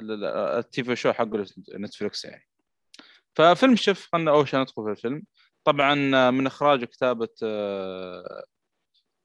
[0.00, 1.28] ال TV show حق
[1.74, 2.48] Netflix يعني.
[3.34, 5.22] ففيلم شيف خلنا أول شيء ندخل في الفيلم.
[5.64, 5.94] طبعا
[6.30, 8.44] من إخراج وكتابه آه،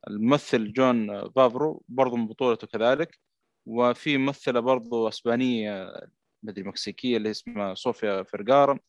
[0.07, 3.19] الممثل جون فافرو برضه من بطولته كذلك.
[3.65, 5.93] وفي ممثلة برضه أسبانية
[6.43, 8.80] مدري مكسيكية اللي اسمها صوفيا فيرجارا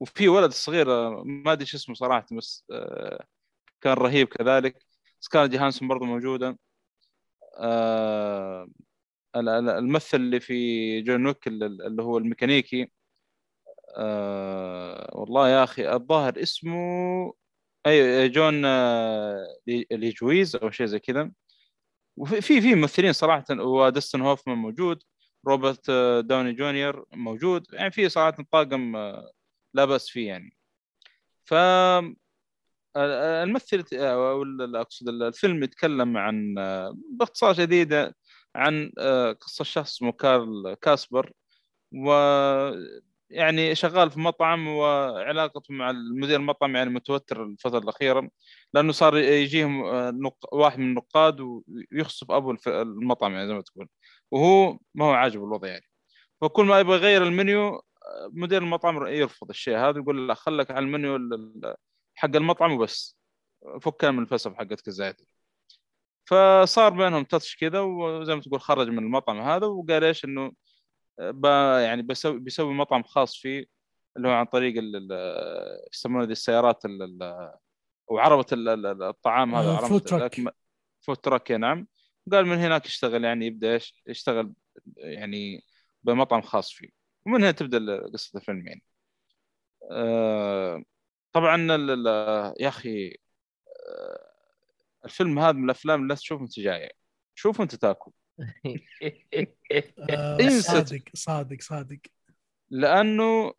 [0.00, 3.26] وفي ولد صغير آه، ما أدري شو اسمه صراحة بس آه،
[3.80, 4.86] كان رهيب كذلك.
[5.20, 6.58] سكارلت جوهانسون برضه موجودة.
[7.58, 8.68] آه،
[9.36, 12.92] الممثل اللي في John Wick اللي هو الميكانيكي.
[13.96, 16.78] آه، والله يا أخي الظاهر اسمه
[17.86, 21.30] أي جون آه، لي- ليجويز أو شيء زي كذا.
[22.16, 25.02] وفي في ممثلين صراحة ودستن هوفمان موجود
[25.48, 27.66] روبرت آه، داوني جونيور موجود.
[27.72, 29.30] يعني في صراحة طاقم آه،
[29.74, 30.56] لا بأس فيه يعني.
[31.44, 31.54] ف
[32.96, 34.42] الممثل أو
[34.80, 36.54] أقصد الفيلم يتكلم عن
[37.12, 38.12] باختصار شديد
[38.56, 41.32] عن آه، قصة شخص اسمه كارل كاسبر
[41.92, 42.10] و
[43.30, 48.30] يعني شغال في مطعم وعلاقته مع المدير المطعم يعني متوتر الفترة الأخيرة
[48.74, 50.32] لأنه صار يجيهم آه،.
[50.52, 53.88] واحد من النقاد ويخصف أبو المطعم يعني زي ما تقول.
[54.30, 55.84] وهو ما هو عاجبه الوضع يعني.
[56.40, 57.82] فكل ما يبغى يغير المنيو آه،
[58.32, 61.76] مدير المطعم يرفض الشيء هذا يقول له خلك على المنيو ال- ال-
[62.14, 63.18] حق المطعم وبس.
[63.82, 65.24] فكها من الفلسفة حقتك الزايدة.
[66.24, 70.52] فصار بينهم تاتش كذا وزي ما تقول خرج من المطعم هذا وقال إيش إنه
[71.18, 71.44] ب
[71.84, 73.64] يعني بسوي بيسوي مطعم خاص فيه
[74.16, 75.12] اللي هو عن طريق ال-
[75.92, 77.52] يسمونه ذي السيارات ال- ال-
[78.10, 78.18] أو
[78.52, 80.40] ال- ال- الطعام هذا آه، عربة food truck.
[81.00, 81.86] food truck نعم.
[82.32, 84.52] قال من هناك يشتغل يعني يبدأ إيش يشتغل
[84.96, 85.64] يعني
[86.02, 86.88] بمطعم خاص فيه.
[87.26, 88.82] ومن هنا تبدأ قصة الفيلم يعني.
[89.90, 90.82] آه،
[91.32, 91.56] طبعا
[92.60, 93.16] يا أخي
[93.88, 94.19] آه،
[95.04, 96.92] الفيلم هذا من الأفلام اللي لا تشوف وأنت جاي.
[97.34, 98.10] شوف وأنت تاكل.
[100.10, 100.62] آه انسى.
[100.62, 101.98] صادق صادق صادق.
[102.70, 103.52] لأنه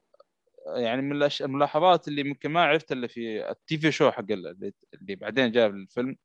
[0.75, 4.47] يعني من الأش- الملاحظات اللي ممكن ما عرفت إلا في التي في شو حق ال-
[4.47, 6.15] اللي اللي بعدين جاء بالفيلم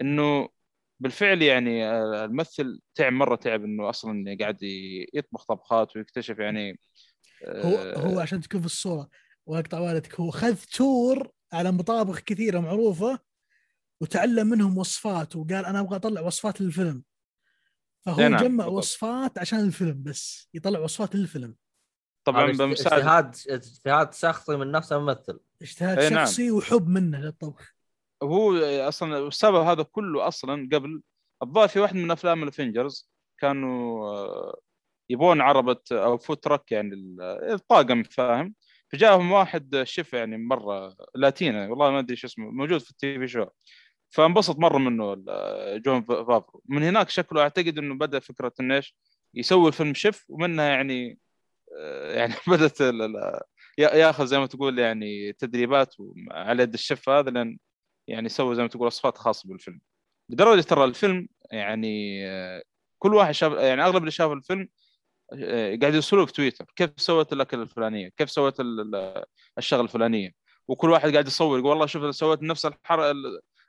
[0.00, 0.48] إنه
[1.00, 4.58] بالفعل يعني آه، الممثل تعب مرة تعب إنه أصلا قاعد
[5.14, 6.78] يطبخ طبخات ويكتشف يعني
[7.46, 9.08] هو آه، هو عشان تكون في الصورة.
[9.46, 13.18] وأقطع والدك هو خذ تور على مطابخ كثيرة معروفة
[14.04, 17.02] وتعلم منهم وصفات وقال أنا أبغى أطلع وصفات للفيلم.
[18.06, 18.72] فهو نعم، جمع بالضبط.
[18.72, 21.54] وصفات عشان الفيلم بس يطلع وصفات للفيلم.
[22.24, 25.40] طبعا اجتهاد اجتهاد شخصي من نفس الممثل.
[25.62, 26.24] اجتهاد إيه نعم.
[26.26, 27.74] شخصي وحب منه للطبخ.
[28.22, 31.02] هو أصلا السبب هذا كله أصلا قبل
[31.42, 34.60] الظاهر في واحد من أفلام ال Avengers كانوا آه،
[35.10, 37.20] يبون عربة أو food truck يعني ال-
[37.52, 38.54] الطاقم فاهم؟
[38.92, 43.28] فجاهم واحد شيف يعني مرة لاتينا والله ما أدري شو اسمه موجود في ال TV
[43.28, 43.44] show.
[44.14, 45.14] فانبسط مرة منه
[45.76, 46.62] جون فافرو.
[46.68, 48.96] من هناك شكله أعتقد إنه بدأ فكرة انه إيش
[49.34, 51.18] يسوي الفيلم شيف ومنها يعني
[51.78, 52.80] آه، يعني بدأت
[53.78, 55.94] ياخذ زي ما تقول يعني تدريبات
[56.30, 57.58] على يد الشيف هذا لأن
[58.08, 59.80] يعني يسوي زي ما تقول وصفات خاصة بالفيلم.
[60.30, 62.62] لدرجة ترى الفيلم يعني آه،
[62.98, 64.68] كل واحد شاف يعني أغلب اللي شافوا الفيلم
[65.32, 66.64] آه، قاعد يرسلوا في تويتر.
[66.76, 69.24] كيف سويت الاكل الفلانية؟ كيف سويت ال- ال-
[69.58, 70.30] الشغلة الفلانية؟
[70.68, 73.12] وكل واحد قاعد يصور يقول والله شوف سويت نفس الحر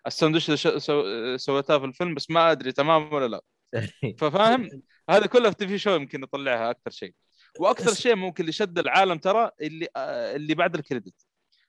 [0.06, 3.42] ال- الساندوتش اللي سويتها في الفيلم بس ما أدري تمام ولا لا.
[4.20, 4.70] ففاهم؟
[5.10, 7.14] هذا كله في TV show يمكن يطلعها أكثر شيء.
[7.60, 11.26] وأكثر شيء ممكن اللي شد العالم ترى اللي آه، اللي بعد ال credit.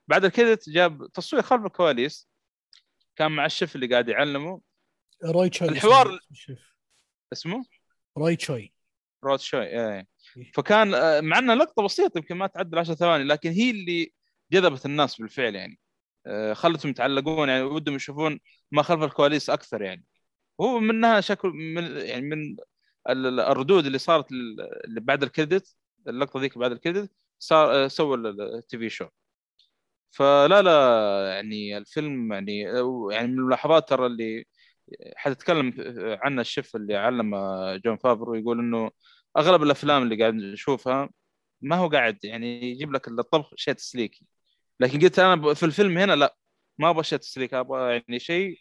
[0.09, 2.29] بعد ال credit جاب تصوير خلف الكواليس
[3.17, 4.61] كان مع الشيف اللي قاعد يعلمه.
[5.25, 6.19] روي تشوي الحوار-
[7.33, 7.65] اسمه
[8.19, 8.73] روي تشوي.
[9.25, 10.07] رود شوي إيه.
[10.55, 14.13] فكان آه، مع انها لقطة بسيطة يمكن ما تعدل 10 ثواني لكن هي اللي
[14.53, 15.79] جذبت الناس بالفعل يعني.
[16.55, 18.41] خلتهم يتعلقون يعني ودهم يشوفون
[18.73, 20.05] ما خلف الكواليس أكثر يعني.
[20.61, 22.57] هو منها شكل من يعني من
[23.09, 25.77] ال- ال- الردود اللي صارت لل- اللي بعد الكريدت
[26.09, 29.07] اللقطة ذيك بعد الكريدت صار آه، سووا التي في شو.
[30.11, 30.71] فلا لا
[31.35, 32.61] يعني الفيلم يعني
[33.13, 34.45] يعني من الملاحظات ترى اللي
[35.17, 35.75] حتتكلم
[36.23, 37.35] عنها الشيف اللي علم
[37.85, 38.91] جون فابرو يقول إنه
[39.39, 41.11] أغلب الأفلام اللي قاعد نشوفها
[41.61, 44.27] ما هو قاعد يعني يجيب لك الطبخ شيء تسليكي.
[44.81, 46.37] لكن قلت أنا في الفيلم هنا لا
[46.79, 48.59] ما أبغى شيء تسليك أبغى يعني شيء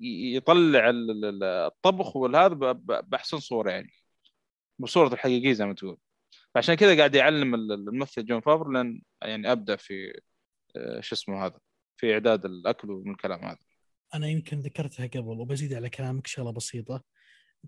[0.00, 3.92] يطلع ال- ال- ال- الطبخ والهذا بأحسن صورة يعني.
[4.78, 5.98] بصورته الحقيقية زي ما تقول.
[6.54, 10.20] فعشان كذا قاعد يعلم ال- الممثل جون فافرو لأن يعني أبدأ في
[10.76, 11.58] آه، شو اسمه هذا
[11.96, 13.58] في إعداد الأكل ومن الكلام هذا.
[14.14, 17.04] أنا يمكن ذكرتها قبل وبزيد على كلامك شغله بسيطة.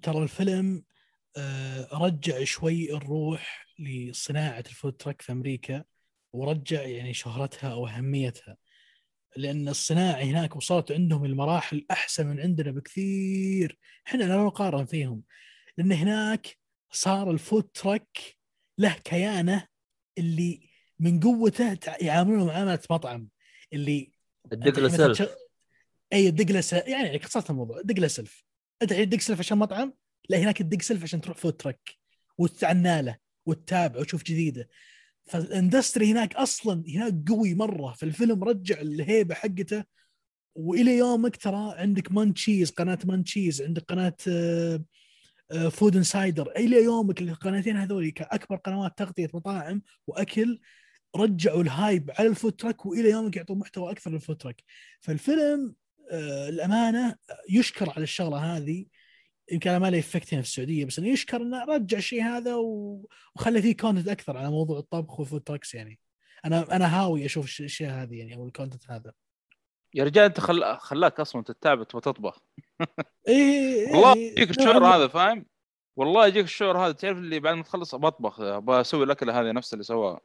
[0.03, 0.85] ترى الفيلم
[1.37, 5.85] آه، رجع شوي الروح لصناعة ال food truck في أمريكا.
[6.33, 8.57] ورجع يعني شهرتها أو أهميتها.
[9.37, 13.79] لأن الصناعة هناك وصلت عندهم المراحل أحسن من عندنا بكثير.
[14.07, 15.23] إحنا لا نقارن فيهم.
[15.79, 16.59] لأن هناك
[16.91, 18.19] صار ال food truck
[18.79, 19.67] له كيانة
[20.19, 23.29] اللي من قوته يعاملونه معامله مطعم.
[23.73, 24.13] اللي
[24.53, 25.37] الدق له أنت مثلاً سلف تش-
[26.13, 27.81] أي دق له سلف يعني خلصت الموضوع.
[27.85, 28.45] دق له سلف
[28.83, 29.95] انت الحين تدق سلف عشان مطعم؟
[30.29, 31.91] لا هناك تدق سلف عشان تروح food truck
[32.39, 33.17] وتعنى له
[33.47, 34.69] وتتابع وتشوف جديده.
[35.31, 39.85] فال industry هناك أصلا هناك قوي مرة في الفيلم رجع الهيبة حقته.
[40.55, 44.17] وإلى يومك ترى عندك Munchies قناة Munchies عندك قناة
[45.71, 50.61] Food Insider إلى يومك القناتين هذول كأكبر قنوات تغطية مطاعم وأكل
[51.17, 54.55] رجعوا ال hype على ال food وإلى يومك يعطون محتوى أكثر لل food
[55.01, 55.75] فالفيلم
[56.11, 57.17] آه، الأمانة
[57.51, 58.87] يشكر على الشغلة هذه.
[59.53, 62.55] يمكن أنا ما له effect هنا في السعودية بس إنه يشكر إنه رجع الشيء هذا
[62.55, 65.99] و- وخلى فيه content أكثر على موضوع الطبخ وال food trucks يعني.
[66.45, 69.13] أنا أنا هاوي أشوف الأشياء هذه يعني أو ال content هذا.
[69.95, 70.77] يا رجال أنت خل...
[70.79, 72.39] خلاك أصلا تتابع وتطبخ.
[73.29, 75.47] إيه والله يعني يجيك الشعور هذا فاهم؟
[75.97, 76.93] والله يجيك الشعور هذا.
[76.93, 80.21] تعرف اللي بعد ما تخلص بطبخ أبغى أسوي الأكلة هذه نفس اللي سواها.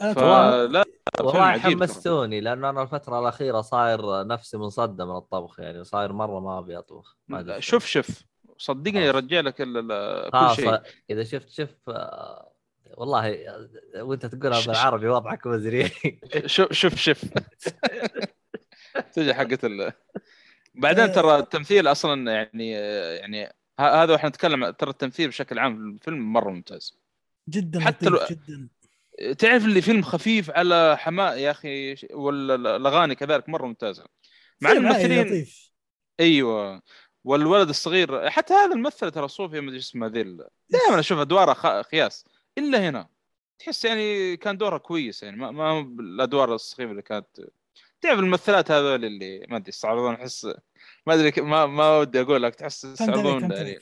[0.00, 0.84] أنا والله- فلا
[1.20, 1.58] والله.
[1.58, 6.78] حمستوني لأنه أنا الفترة الأخيرة صاير نفسي منصدم من الطبخ يعني صاير مرة ما أبي
[6.78, 7.60] أطبخ ما.
[7.60, 8.22] شوف شوف.
[8.58, 9.04] صدقني.
[9.06, 10.80] يرجع لك كل شيء.
[11.10, 12.52] إذا شفت شوف آه،
[12.96, 13.68] والله آه،
[14.02, 15.90] وأنت تقولها بالعربي وضعك مزري
[16.46, 17.24] شوف شوف شوف.
[19.12, 19.92] تجي حقت ال
[20.74, 22.70] بعدين ترى التمثيل أصلا يعني
[23.20, 23.44] يعني
[23.80, 26.98] ه- هذا وإحنا نتكلم ترى التمثيل بشكل عام في الفيلم مرة ممتاز.
[27.48, 28.68] جدا حتى لو- جدا.
[29.38, 34.04] تعرف اللي فيلم خفيف على حماء يا أخي والأغاني كذلك مرة ممتازة.
[34.60, 35.72] مع الممثلين لطيف.
[36.20, 36.82] أيوه.
[37.26, 40.22] والولد الصغير حتى هذا الممثله ترى صوفيا ما أدري اسمها ذي
[40.70, 42.24] دائما أشوف ادوارها خ- خياس.
[42.58, 43.08] إلا هنا.
[43.58, 47.26] تحس يعني كان دورها كويس يعني ما ما هو بالأدوار السخيفه اللي كانت.
[48.00, 50.44] تعرف الممثلات هذول اللي ما أدري يستعرضون أحس
[51.06, 53.78] ما أدري ما ما ودي أقول لك تحس يستعرضون يعني.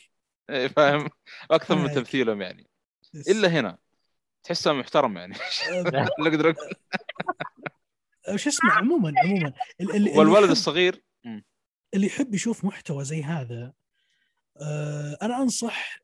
[0.50, 1.08] إيه، فاهم؟
[1.50, 1.92] أكثر من.
[1.94, 2.66] تمثيلهم يعني.
[3.28, 3.78] إلا هنا.
[4.44, 5.34] تحسه محترم يعني.
[6.18, 6.74] اللي أقدر أقول.
[8.40, 9.52] شو اسمه عموما عموما.
[10.18, 11.02] والولد الصغير.
[11.94, 13.72] اللي يحب يشوف محتوى زي هذا
[14.60, 15.98] آه، أنا أنصح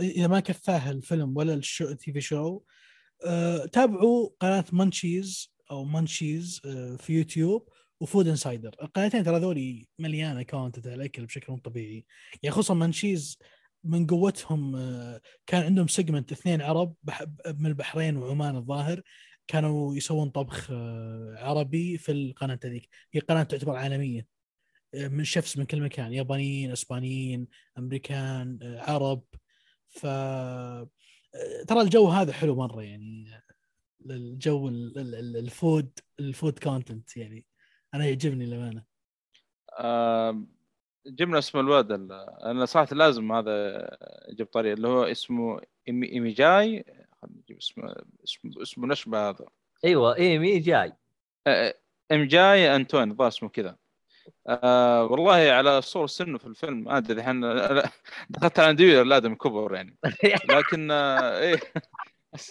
[0.00, 2.60] إذا ما كفاه الفيلم ولا الشو تي في شو
[3.26, 7.68] آه، تابعوا قناة Munchies أو Munchies آه، في يوتيوب
[8.00, 12.04] و Food Insider القناتين ترى ذولي مليانة content على الأكل بشكل مو طبيعي.
[12.42, 13.38] يعني خصوصا Munchies
[13.84, 14.72] من قوتهم
[15.46, 16.94] كان عندهم segment اثنين عرب
[17.46, 19.02] من البحرين وعمان الظاهر
[19.48, 20.70] كانوا يسوون طبخ
[21.38, 22.88] عربي في القناة هذيك.
[23.12, 24.35] هي قناة تعتبر عالمية.
[24.96, 29.22] من chefs من كل مكان يابانيين إسبانيين أمريكان آه، عرب.
[29.88, 30.88] ف آه،
[31.68, 33.30] ترى الجو هذا حلو مرة يعني
[34.10, 35.90] الجو ال- ال- ال- الفود
[36.20, 37.46] الفود كونتنت يعني.
[37.94, 38.84] أنا يعجبني للأمانة.
[41.06, 42.12] جبنا اسم الولد ال-
[42.44, 43.86] أنا صراحة لازم هذا
[44.32, 46.84] أجيب طريق اللي هو اسمه إيمي- إيميجاي.
[47.22, 47.94] خلينا نجيب اسمه
[48.24, 49.46] اسمه اسمه نشبه هذا.
[49.84, 50.92] أيوه ايمي جاي
[51.46, 51.74] آه،
[52.12, 53.76] امجاي انتوني الظاهر اسمه كذا.
[54.48, 57.40] آه والله على صور سنه في الفيلم ما أدري الحين
[58.30, 59.96] دخلت على اندوير الادم كبر يعني.
[60.54, 61.60] لكن آه إيه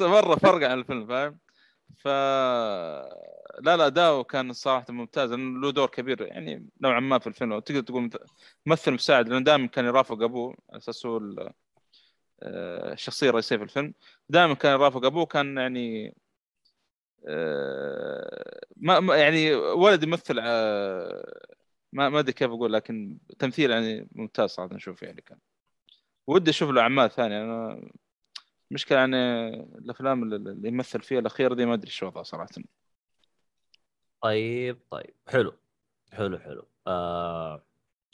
[0.02, 1.38] مرة فرق عن الفيلم فاهم؟
[1.98, 2.08] ف
[3.62, 7.60] لا لا اداؤه كان صراحة ممتاز لأنه له دور كبير يعني نوعا ما في الفيلم.
[7.60, 8.18] تقدر تقول مث-
[8.66, 11.18] ممثل مساعد لأنه دائما كان يرافق أبوه على أساس هو
[12.44, 13.94] آه، الشخصية الرئيسية في الفيلم.
[14.30, 16.16] دائما كان يرافق أبوه كان يعني
[17.28, 21.42] آه، ما ما- يعني ولد يمثل آه،
[21.96, 25.38] ما ما أدري كيف أقول لكن تمثيل يعني ممتاز صراحة نشوف يعني كان.
[26.28, 27.44] ودي أشوف له أعمال ثانية.
[27.44, 27.90] أنا
[28.72, 29.18] مشكلة يعني
[29.50, 32.50] الأفلام اللي اللي يمثل فيها الاخيره دي ما أدري شو وضعها صراحة.
[34.22, 35.14] طيب طيب.
[35.28, 35.54] حلو.
[36.14, 36.68] حلو حلو.
[36.88, 37.66] آه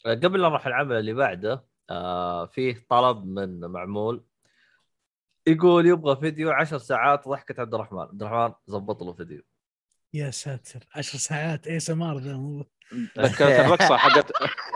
[0.06, 4.24] قبل لا نروح العمل اللي بعده آه فيه طلب من معمول.
[5.48, 8.00] يقول يبغى فيديو عشر ساعات ضحكة عبد الرحمن.
[8.00, 9.44] عبد الرحمن زبط له فيديو.
[10.14, 10.88] يا ساتر.
[10.96, 12.66] عشر ساعات ASMR ذا مو
[13.20, 14.32] ذكرت الرقصة حقت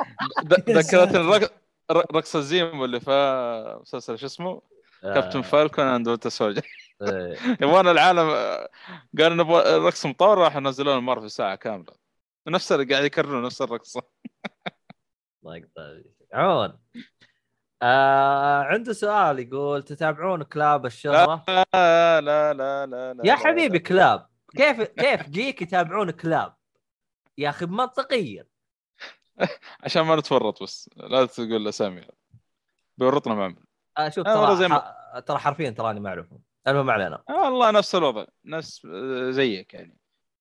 [0.69, 1.21] ذكرت ساتر.
[1.21, 1.53] الرق-
[1.91, 4.61] ر- رقص الزيم اللي في مسلسل شو اسمه
[5.03, 6.67] كابتن آه فالكون اند وينتر سولجر.
[7.61, 8.69] يبغون العالم آه،
[9.19, 11.93] قالوا نبغى رقص مطور راح ينزلون المرة في ساعة كاملة
[12.47, 14.01] نفس اللي قاعد يكررون نفس الرقصة
[16.33, 16.79] عون
[17.81, 23.83] آه عنده سؤال يقول تتابعون كلاب الشهرة؟ لا لا لا لا, لا يا حبيبي لا.
[23.83, 24.27] كلاب
[24.57, 26.55] كيف كيف جيك يتابعون كلاب؟
[27.37, 28.45] يا أخي منطقيا
[29.83, 32.01] عشان ما نتورط بس لا تقول الاسامي
[32.97, 33.55] بيورطنا معهم
[33.97, 34.93] آه شوف آه، ترى زي ما-.
[35.25, 36.39] ترى حرفيا تراني ما أعرفهم.
[36.67, 37.23] المهم علينا.
[37.29, 39.97] والله نفس الوضع نفس آه، زيك يعني.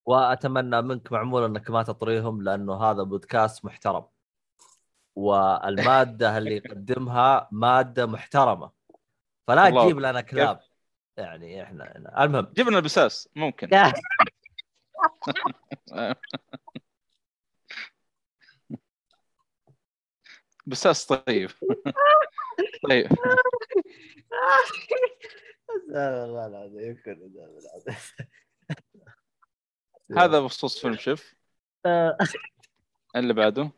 [0.06, 4.04] وأتمنى منك معمول إنك ما تطريهم لأنه هذا بودكاست محترم.
[5.16, 8.70] والمادة اللي يقدمها مادة محترمة.
[9.46, 10.60] فلا تجيب لنا كلاب.
[11.16, 12.52] يعني إحنا المهم.
[12.56, 13.68] جبنا البساس ممكن.
[20.66, 21.50] بساس طيب.
[22.90, 23.08] طيب.
[30.16, 31.16] هذا بخصوص فيلم
[31.86, 32.18] آه،
[33.16, 33.70] اللي بعده.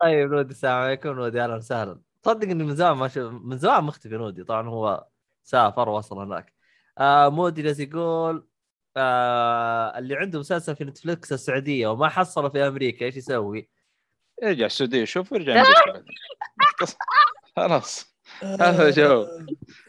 [0.00, 1.08] طيب نودي السلام عليكم.
[1.08, 2.00] نودي أهلا وسهلا.
[2.24, 3.18] صدق إني من زمان ما شف...
[3.18, 5.06] من زمان مختفي نودي طبعا هو
[5.42, 6.54] سافر وصل هناك.
[6.98, 8.48] آه مودي جالس يقول
[8.96, 13.68] آه اللي عنده مسلسل في نتفلكس السعودية وما حصله في أمريكا إيش يسوي؟
[14.42, 15.64] ارجع السعوديه شوف ارجع.
[17.56, 19.26] خلاص هذا جو.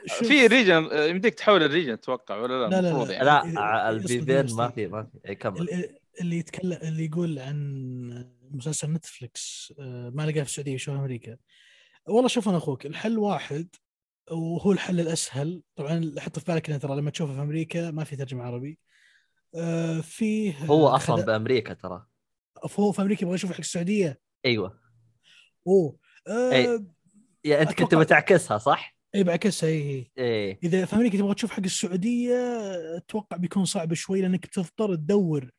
[0.08, 3.14] في region يمديك تحول ال region أتوقع ولا لا لا، لا،.
[3.14, 4.58] يعني اصبر.
[4.58, 9.74] ما في ما في كمل ال- اللي يتكلم اللي يقول عن مسلسل نتفلكس
[10.14, 11.38] ما لقاه في السعوديه يشوف أمريكا
[12.06, 13.68] والله شوف أنا أخوك الحل واحد
[14.32, 18.16] وهو الحل الاسهل طبعا حط في بالك ان ترى لما تشوفه في أمريكا ما في
[18.16, 18.80] ترجمه عربي
[20.02, 22.06] فيه هو أصلا بامريكا ترى
[22.80, 24.80] هو في أمريكا يبغى يشوف حق السعوديه أيوه.
[25.68, 25.98] أوه.
[26.28, 26.86] آه، أي.
[27.46, 30.60] يا أنت كنت بتعكسها صح؟ اي بعكسها اي هي إيه.
[30.64, 32.36] إذا في أمريكا تبغى تشوف حق السعودية
[32.98, 35.50] أتوقع بيكون صعب شوي لأنك بتضطر تدور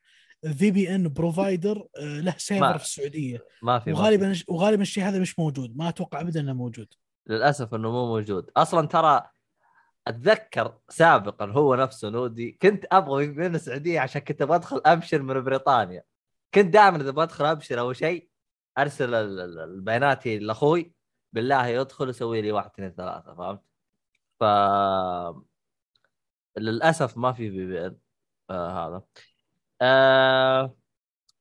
[0.57, 3.45] في VPN provider له server في السعودية.
[3.63, 4.01] ما في ما في.
[4.01, 5.77] وغالبا وغالبا الشيء هذا مش موجود.
[5.77, 6.87] ما أتوقع ابدا إنه موجود.
[7.27, 8.49] للأسف إنه مو موجود.
[8.57, 9.21] أصلا ترى
[10.07, 16.03] أتذكر سابقا هو نفسه نودي كنت أبغى من السعودية عشان كنت بدخل أبشر من بريطانيا.
[16.53, 18.30] كنت دائما إذا بدخل أبشر أو شيء
[18.77, 20.93] أرسل ال- ال- البيانات لأخوي
[21.33, 23.61] بالله يدخل يسوي لي واحد اثنين ثلاثة فهمت؟
[24.39, 24.43] ف
[26.57, 27.97] للأسف ما في بي بي ان
[28.49, 29.03] آه هذا
[29.81, 30.75] آه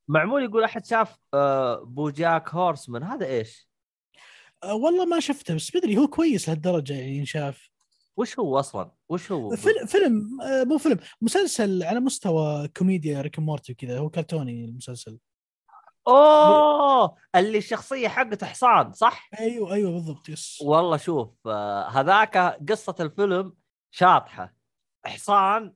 [0.09, 3.69] معمول يقول أحد شاف آه بوجاك هورسمان هذا إيش؟
[4.65, 7.71] أه والله ما شفته بس بدري هو كويس لهالدرجة يعني ينشاف
[8.17, 13.39] وش هو أصلا؟ وش هو؟ فيلم فيلم آه، مو فيلم مسلسل على مستوى كوميديا ريك
[13.39, 15.19] مورتي وكذا هو كرتوني المسلسل
[16.09, 20.59] أوه اللي الشخصية حقته حصان صح؟ أيوه أيوه بالضبط yes.
[20.67, 22.37] والله شوف آه، هذاك
[22.71, 23.55] قصة الفيلم
[23.91, 24.55] شاطحة.
[25.07, 25.75] حصان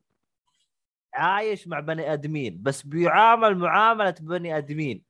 [1.15, 5.05] عايش مع بني آدمين بس بيعامل معاملة بني آدمين.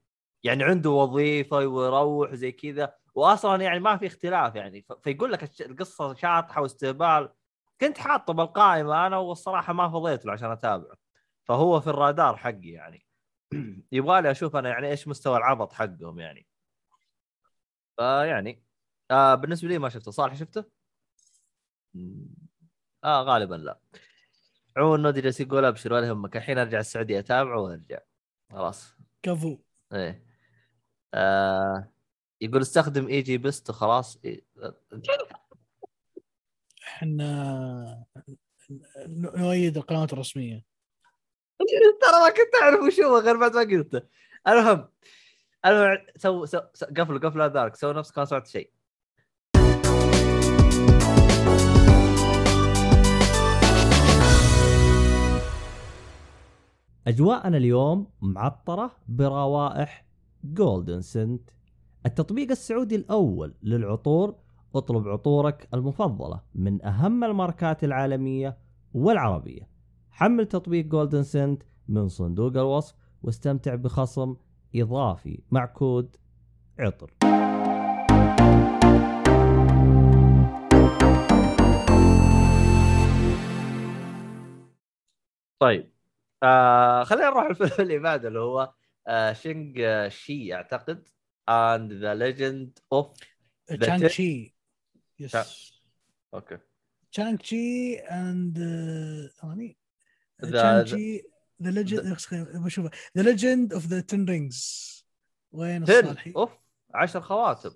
[0.44, 4.86] يعني عنده وظيفة ويروح زي كذا واصلا يعني ما في اختلاف يعني.
[5.02, 7.28] فيقول لك القصة شاطحة واستهبال.
[7.80, 10.96] كنت حاطه بالقائمة أنا والصراحة ما فضيت له عشان أتابعه.
[11.44, 13.03] فهو في الرادار حقي يعني.
[13.92, 16.46] يبغى لي أشوف أنا يعني إيش مستوى العبط حقهم يعني.
[17.96, 18.62] فيعني
[19.10, 20.10] آه بالنسبة لي ما شفته.
[20.10, 20.64] صالح شفته؟
[23.04, 23.80] آه غالبا لا.
[24.76, 26.36] عموما نودي جالس يقول أبشر ولا يهمك.
[26.36, 27.98] الحين أرجع السعودية أتابعه وأرجع.
[28.50, 28.94] خلاص.
[29.22, 29.58] كفو.
[29.92, 30.26] إيه.
[31.14, 31.92] آه
[32.40, 34.18] يقول استخدم اي جي بست وخلاص.
[36.84, 38.06] إحنا
[39.06, 40.64] نؤيد القنوات الرسمية.
[42.00, 44.02] ترى ما كنت أعرف وش هو غير بعد ما قلته.
[44.48, 44.88] المهم
[45.66, 48.70] المهم so so so- قفلوا قفلوا ذلك سووا نفسك ما سمعت شيء.
[57.06, 60.04] أجواءنا اليوم معطرة بروائح
[60.44, 61.50] جولدن سنت
[62.06, 64.34] التطبيق السعودي الأول للعطور
[64.74, 68.56] اطلب عطورك المفضلة من أهم الماركات العالمية
[68.94, 69.73] والعربية.
[70.16, 74.36] حمل تطبيق جولدن سنت من صندوق الوصف واستمتع بخصم
[74.74, 76.16] إضافي مع كود
[76.78, 77.14] عطر.
[85.58, 85.92] طيب
[86.42, 88.74] آه خلينا نروح الفيلم اللي بعده اللي هو
[89.06, 91.08] آه شانغ تشي أعتقد
[91.48, 93.16] and the legend of
[93.66, 94.50] تشانغ تا-
[95.18, 95.36] يس
[96.34, 96.58] أوكي
[97.12, 98.56] تشانغ تشي اند
[99.42, 99.83] تشي
[100.44, 100.82] ذا
[101.60, 102.16] ليجند
[102.54, 104.94] بشوفه ذا ليجند اوف ذا تن رينجز
[105.52, 106.50] وين الصالحي؟ أوف
[106.94, 107.70] عشر خواتم.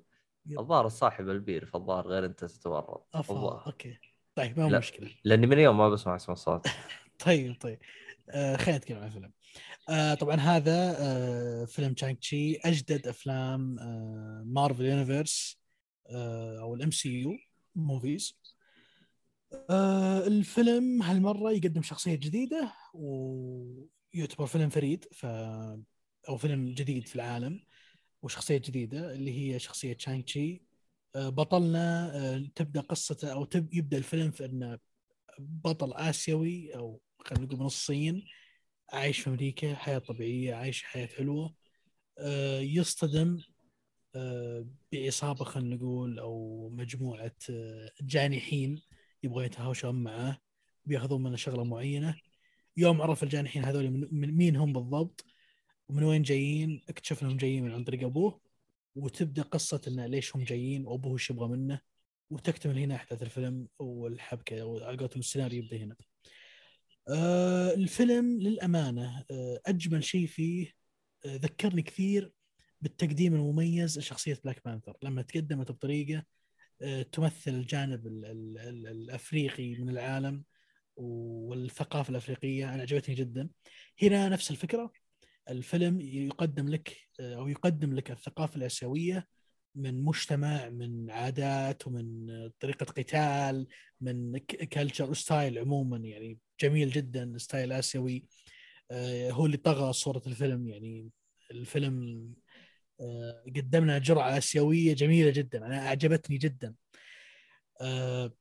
[0.51, 3.09] الظاهر الصاحب البير فالظاهر غير أنت تتورط.
[3.17, 3.99] الظاهر أوكي.
[4.35, 4.79] طيب ما لا.
[4.79, 5.11] مشكلة.
[5.25, 6.67] لأني من اليوم ما بسمع اسم الصوت.
[7.27, 7.79] طيب طيب.
[8.31, 9.33] آه خلينا نتكلم عن الفيلم.
[9.89, 15.61] آه طبعا هذا آه فيلم تشانغ تشي أجدد أفلام آه مارفل يونيفرس
[16.07, 18.39] آه أو ال MCU movies
[19.71, 25.27] آه الفيلم هالمرة يقدم شخصية جديدة ويعتبر فيلم فريد ف
[26.29, 27.61] أو فيلم جديد في العالم
[28.23, 30.63] وشخصية جديدة اللي هي شخصية تشانغ تشي.
[31.17, 34.79] آه بطلنا آه تبدأ قصته أو تب يبدأ الفيلم في إنه
[35.39, 38.25] بطل آسيوي أو خلينا نقول من الصين
[38.93, 41.55] عايش في أمريكا حياة طبيعية عايش حياة حلوة.
[42.19, 43.39] آه، يصطدم
[44.15, 48.83] آه، بعصابه خلينا نقول أو مجموعة آه، جانحين.
[49.23, 50.39] يبغوا يتهاوشون معاه
[50.87, 52.15] بياخذون منه شغلة معينة.
[52.77, 55.25] يوم عرف الجانحين هذول من مين هم بالضبط
[55.89, 58.41] ومن وين جايين اكتشف انهم جايين من عن طريق أبوه
[58.95, 61.81] وتبدأ قصة إنه ليش هم جايين وأبوه إيش يبغى منه.
[62.31, 65.97] وتكتمل هنا أحداث الفيلم والحبكة وعلى قولتهم السيناريو يبدأ هنا.
[67.09, 70.73] آه الفيلم للأمانة آه أجمل شيء فيه
[71.27, 72.33] آه ذكرني كثير
[72.81, 76.25] بالتقديم المميز لشخصية بلاك بانثر لما تقدمت بطريقة
[77.13, 80.45] تمثل الجانب ال ال ال الأفريقي من العالم
[80.97, 82.75] والثقافة الأفريقية.
[82.75, 83.49] أنا عجبتني جدا.
[84.03, 84.93] هنا نفس الفكرة.
[85.51, 89.27] الفيلم يقدم لك آه، أو يقدم لك الثقافة الآسيوية
[89.75, 92.27] من مجتمع من عادات ومن
[92.61, 93.67] طريقة قتال
[94.01, 95.97] من culture style عموما.
[95.97, 98.25] يعني جميل جدا style آسيوي.
[98.91, 100.69] آه، هو اللي طغى صورة الفيلم.
[100.69, 101.11] يعني
[101.51, 102.29] الفيلم
[103.01, 106.75] آه، قدم لنا جرعة آسيوية جميلة جدا أنا أعجبتني جدا.
[107.81, 108.33] آه،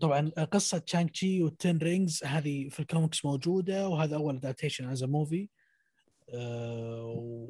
[0.00, 5.04] طبعا قصة تشانغ تشي وال ten rings هذه في الكوميكس موجودة وهذا أول adaptation as
[5.04, 5.48] movie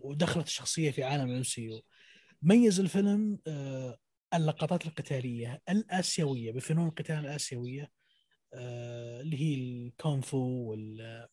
[0.05, 3.98] ودخلت الشخصية في عالم ال MCU movies الفيلم آه،
[4.35, 7.90] اللقطات القتالية الآسيوية بفنون القتال الآسيوية
[8.55, 11.27] اللي هي الكونغ فو وال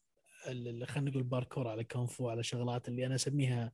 [0.48, 3.72] ال- خلينا نقول باركور على كونغ فو على شغلات اللي أنا أسميها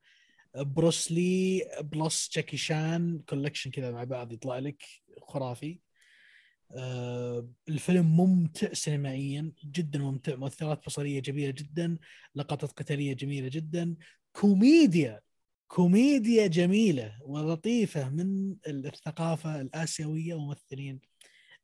[0.56, 4.84] بروسلي plus جاكي شان collection كذا مع بعض يطلع لك
[5.22, 5.80] خرافي.
[6.76, 11.98] آه، الفيلم ممتع سينمائيا جدا ممتع مؤثرات بصرية جميلة جدا
[12.36, 13.96] لقطات قتالية جميلة جدا
[14.34, 15.22] كوميديا
[15.68, 21.02] كوميديا جميلة ولطيفة من الثقافة الآسيوية وممثلين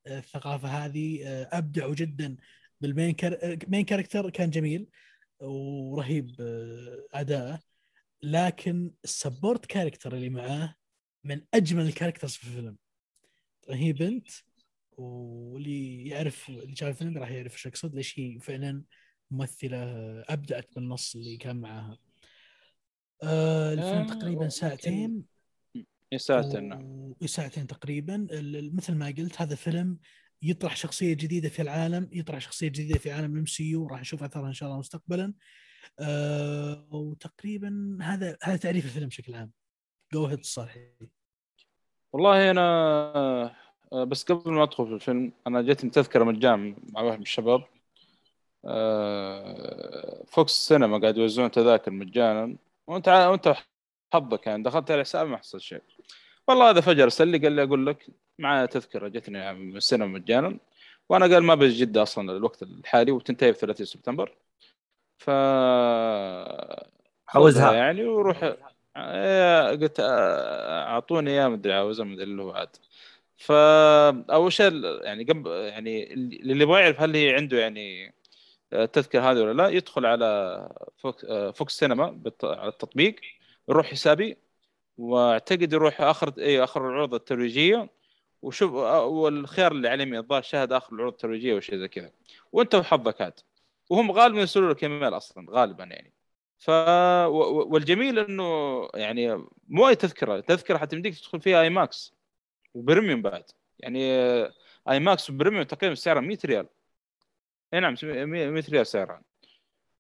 [0.08, 1.24] الثقافة هذه.
[1.28, 2.38] آه، ابدعوا جدا
[2.82, 3.58] بال main char...
[3.68, 4.88] main character كان جميل
[5.40, 7.69] ورهيب آه، أداءه.
[8.24, 10.76] لكن ال support character اللي معاه
[11.24, 12.78] من أجمل ال characters في الفيلم.
[13.70, 14.28] هي بنت
[14.98, 18.84] واللي يعرف اللي شاف الفيلم راح يعرف إيش أقصد ليش هي فعلا
[19.32, 19.78] ممثلة
[20.22, 21.98] أبدعت بالنص اللي كان معاها.
[23.24, 24.50] آه الفيلم آه، تقريبا.
[24.50, 25.24] ساعتين.
[26.18, 28.28] ساعتين نعم و- ساعتين تقريبا.
[28.74, 30.00] مثل ما قلت هذا فيلم
[30.42, 34.48] يطرح شخصية جديدة في العالم يطرح شخصية جديدة في عالم ال MCU راح نشوف اثرها
[34.48, 35.34] إن شاء الله مستقبلا.
[36.00, 39.52] آه وتقريبا هذا هذا تعريف الفيلم بشكل عام.
[40.14, 40.92] go ahead صالحي.
[42.14, 42.62] والله أنا
[43.94, 47.24] آه، بس قبل ما أدخل في الفيلم أنا جتني تذكرة من الجامعة مع واحد من
[47.24, 47.64] الشباب.
[48.66, 52.56] آه، فوكس سينما قاعد يوزعون تذاكر مجانا.
[52.88, 53.56] وأنت وأنت
[54.14, 55.82] حظك يعني دخلت على حسابي ما حصل شيء.
[56.48, 58.08] والله هذا فجأة ارسل لي قال لي أقول لك
[58.40, 60.60] معايا تذكرة جتني من السينما مجانا.
[61.10, 64.38] وأنا قال ما بجي جدة أصلا الوقت الحالي وتنتهي في 30 سبتمبر.
[65.20, 65.30] ف.
[67.28, 68.44] خذها يعني وروح.
[68.98, 72.70] إيه، قلت آه، أعطوني اياه مدري عاوزها مدري اللي هو عاد.
[73.38, 74.72] فاول شيء
[75.04, 78.14] يعني قبل يعني اللي يبغى يعرف هل هي عنده يعني
[78.74, 81.26] التذكره هذه ولا لا يدخل على فوكس,
[81.56, 83.16] فوكس سينما على التطبيق
[83.70, 84.38] يروح حسابي
[84.98, 87.90] وأعتقد يروح آخر اي آخر العروض الترويجية
[88.42, 92.12] وشوف والخيار اللي على اليمين الظاهر شاهد آخر العروض الترويجية وشيء زي كذا.
[92.54, 93.40] وأنت وحظك عاد.
[93.90, 96.14] وهم غالبا يرسلوا لك ايميل أصلا غالبا يعني.
[96.58, 96.70] ف
[97.70, 102.14] والجميل إنه يعني مو اي تذكرة تذكرة حتمديك تدخل فيها آي ماكس
[102.74, 103.44] و premium بعد.
[103.80, 104.00] يعني
[104.90, 106.68] IMAX و premium تقريبا سعرها 100 ريال.
[107.74, 109.22] إي نعم 100 ريال سعرها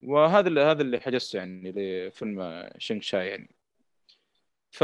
[0.03, 3.49] وهذا اللي هذا اللي حجزته يعني لفيلم شينغ شاي يعني.
[4.71, 4.83] ف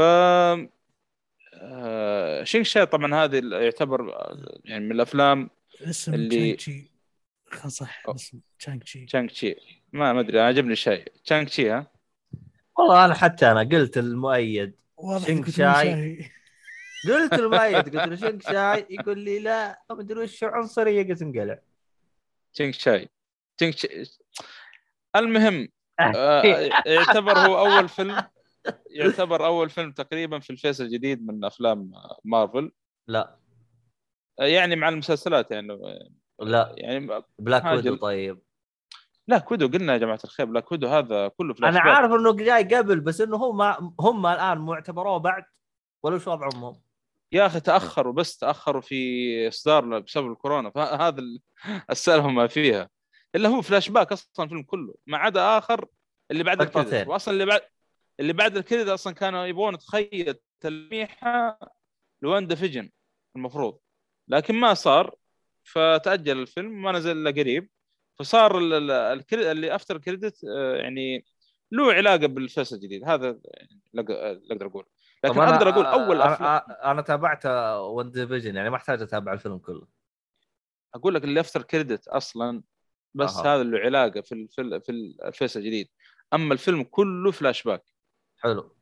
[1.60, 4.14] آه، شينغ شاي طبعا هذه يعتبر
[4.64, 5.50] يعني من الأفلام
[5.82, 6.56] اسم اللي-
[7.50, 8.02] تشانغ تشي خل صح.
[8.58, 9.56] تشانغ تشي تشانغ تشي
[9.92, 11.86] ما ما ادري عجبني الشاي تشانغ تشي ها؟
[12.78, 14.74] والله أنا حتى أنا قلت المؤيد
[15.26, 16.30] شينغ كنت شاي.
[17.08, 21.58] قلت المؤيد قلت له شنك شاي يقول لي لا ما أدري وش عنصرية قلت انقلع.
[22.54, 23.08] تشينغ شاي
[23.56, 24.04] تشينغ شاي
[25.16, 25.68] المهم
[26.00, 26.42] آه،
[26.86, 28.22] يعتبر هو أول فيلم
[28.90, 31.92] يعتبر أول فيلم تقريبا في ال phase الجديد من أفلام
[32.24, 32.72] مارفل.
[33.08, 33.36] لا.
[34.40, 36.08] آه، يعني مع المسلسلات يعني آه،
[36.40, 38.38] لا يعني Black حاجة- Widow طيب
[39.28, 41.80] لا Widow قلنا يا جماعة الخير Black Widow هذا كله فلاش أنا.
[41.80, 43.62] عارف إنه جاي قبل بس إنه هم
[44.00, 45.44] هم الآن معتبروه بعد
[46.02, 46.80] ولا وش وضعهم هم؟
[47.32, 51.40] يا أخي تأخروا بس تأخروا في إصدار بسبب الكورونا فهذا ال-
[51.90, 52.88] السالفة ما فيها
[53.34, 55.86] إلا هو فلاش باك أصلا الفيلم كله ما عدا آخر
[56.30, 56.62] اللي بعد.
[56.62, 57.60] ال credit واصلا اللي بعد
[58.20, 61.58] اللي بعد ال credit أصلا كانوا يبغون تخيل تلميحة
[62.22, 62.90] ل WandaVision
[63.36, 63.78] المفروض
[64.28, 65.14] لكن ما صار
[65.66, 67.68] فتأجل الفيلم ما نزل إلا قريب.
[68.18, 70.42] فصار اللي after credit
[70.82, 71.24] يعني
[71.72, 73.04] له علاقة بالفيلم الجديد.
[73.04, 73.38] هذا
[73.94, 74.02] اللي
[74.50, 74.86] أقدر أقول.
[75.24, 77.46] لكن أقدر أقول أول أنا, افلام أنا, أنا تابعت
[77.80, 79.86] WandaVision يعني ما أحتاج أتابع الفيلم كله.
[80.94, 82.62] أقول لك اللي after credit أصلا
[83.14, 83.54] بس أها.
[83.56, 84.92] هذا له علاقة في ال- في ال- في
[85.24, 85.88] ال phase الجديد.
[86.34, 87.84] أما الفيلم كله فلاش باك
[88.38, 88.76] حلو.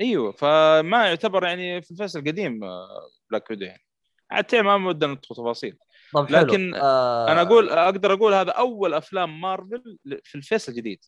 [0.00, 3.82] أيوه فما يعتبر يعني في ال phase القديم آه، Black Widow يعني.
[4.30, 5.78] حتى ما ودنا ندخل تفاصيل.
[6.14, 6.38] طب حلو.
[6.46, 11.04] لكن آه أنا أقول أقدر أقول هذا أول أفلام مارفل في ال phase الجديد.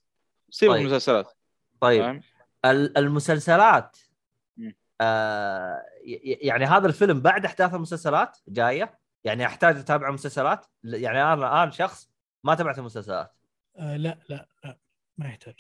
[0.50, 0.80] سيبك طيب.
[0.82, 1.32] من المسلسلات
[1.80, 2.02] طيب.
[2.02, 2.20] فاهم؟
[2.96, 3.96] المسلسلات.
[5.00, 11.22] آه ي- يعني هذا الفيلم بعد أحداث المسلسلات جاية؟ يعني أحتاج أتابع مسلسلات؟ ل- يعني
[11.22, 12.10] أنا الآن شخص
[12.44, 13.34] ما تابعت المسلسلات.
[13.78, 14.78] آه لا لا لا
[15.18, 15.54] ما يحتاج.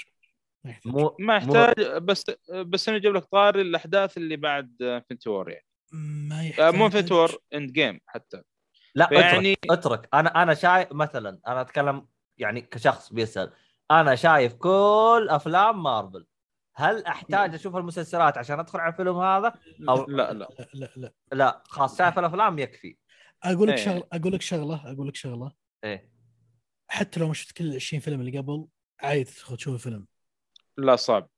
[0.64, 0.92] ما يحتاج.
[0.92, 5.66] مو ما يحتاج بس بس انه يجيب لك طاري الأحداث اللي بعد Infinity War يعني.
[5.92, 8.42] ما آه، يحتاج مو Infinity War Endgame حتى.
[8.94, 9.70] لا يعني- اترك.
[9.72, 12.06] اترك أنا أنا شايف مثلا أنا أتكلم
[12.38, 13.52] يعني كشخص بيسأل.
[13.90, 16.26] أنا شايف كل أفلام مارفل
[16.76, 20.48] هل أحتاج أشوف المسلسلات عشان أدخل على الفيلم هذا؟ أو- لا لا لا.
[20.74, 21.62] لا لا لا.
[21.66, 22.96] خلاص شايف الأفلام يكفي.
[23.42, 23.84] أقول لك إيه.
[23.84, 25.52] شغلة أقول لك شغلة أقول لك شغلة.
[25.84, 26.10] إيه.
[26.88, 28.66] حتى لو ما شفت كل ال 20 فيلم اللي قبل
[29.00, 30.06] عادي تدخل تشوف الفيلم.
[30.76, 31.28] لا صعب.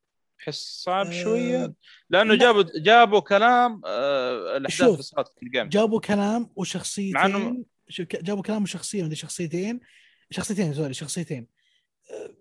[0.43, 1.75] احس صعب آه، شوية
[2.11, 2.41] لأنه لا.
[2.41, 4.89] جابوا جابوا كلام آه الأحداث.
[4.91, 9.17] اللي صارت في ال game جابوا كلام مع وشخصيتين شو- ك- جابوا كلام وشخصية مدري
[9.17, 9.81] شخصيتين.
[10.31, 11.47] شخصيتين sorry شخصيتين.
[12.11, 12.35] أه،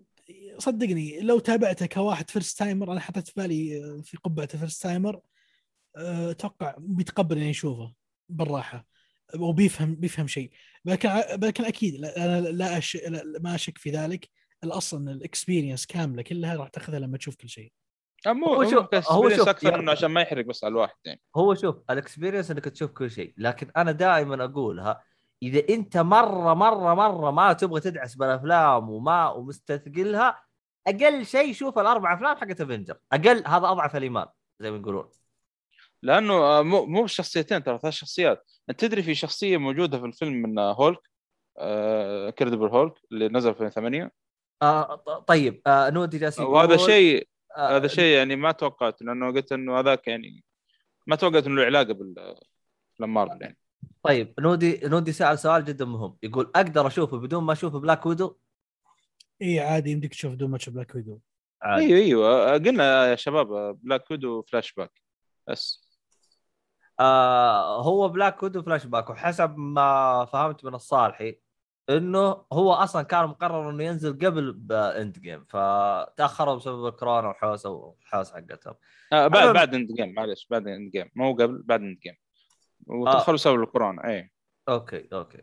[0.58, 5.20] صدقني لو تابعته كواحد first timer أنا حطيت في بالي في قبعة first timer
[5.96, 7.94] أتوقع بيتقبل إنه يشوفه
[8.28, 8.86] بالراحة
[9.38, 10.50] وبيفهم بيفهم شيء.
[10.84, 11.08] لكن
[11.42, 12.96] لكن أكيد لا- أنا لا, أش...
[12.96, 14.28] لا ما أشك في ذلك.
[14.64, 17.64] الأصل ال experience كاملة كلها راح تأخذها لما تشوف كل شيء.
[17.64, 17.81] آه،
[18.26, 21.20] مو هو شوف- هو شوف، أكثر يعني- انه عشان ما يحرق بس على الواحد يعني.
[21.36, 25.02] هو شوف ال experience إنك تشوف كل شيء لكن أنا دائما أقولها
[25.42, 30.42] إذا أنت مرة مرة مرة ما تبغى تدعس بالأفلام وما ومستثقلها
[30.86, 34.26] أقل شيء شوف الأربع أفلام حقت Avenger أقل هذا أضعف الإيمان
[34.60, 35.08] زي ما يقولون.
[36.02, 38.50] لأنه آه، مو مو بالشخصيتين ترى ثلاث شخصيات.
[38.70, 40.98] أنت تدري في شخصية موجودة في الفيلم من آه، هولك؟
[42.38, 44.10] Incredible Hulk اللي نزل في 8
[44.62, 44.94] آه
[45.26, 49.78] طيب آه نودي جالس وهذا شيء آه هذا شيء يعني ما توقعت لأنه قلت إنه
[49.78, 50.44] هذاك يعني
[51.06, 52.36] ما توقعت إنه له علاقة بال
[53.00, 53.58] مارفل يعني.
[54.02, 56.16] طيب نودي نودي سال سؤال جدا مهم.
[56.22, 58.36] يقول أقدر أشوفه بدون ما أشوف Black Widow
[59.42, 61.18] إي عادي يمديك تشوف دون ما تشوف Black Widow
[61.62, 61.84] عادي.
[61.84, 62.52] أيوه أيوه.
[62.52, 65.02] قلنا يا شباب Black Widow flashback
[65.48, 65.92] بس.
[67.00, 71.38] آه هو Black Widow flashback وحسب ما فهمت من الصالحي
[71.90, 78.34] انه هو أصلا كان مقرر انه ينزل قبل ب Endgame فتأخروا بسبب الكورونا وحوسة وحوسة
[78.34, 78.74] حقتهم.
[79.12, 82.14] آه بعد أنا- بعد Endgame معلش بعد Endgame مو قبل بعد Endgame
[82.86, 84.30] وتاخروا بسبب الكورونا اي
[84.68, 85.42] okay okay.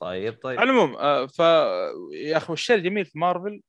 [0.00, 0.60] طيب طيب.
[0.60, 1.38] على العموم آه ف
[2.12, 3.62] يا أخي الشيء الجميل في مارفل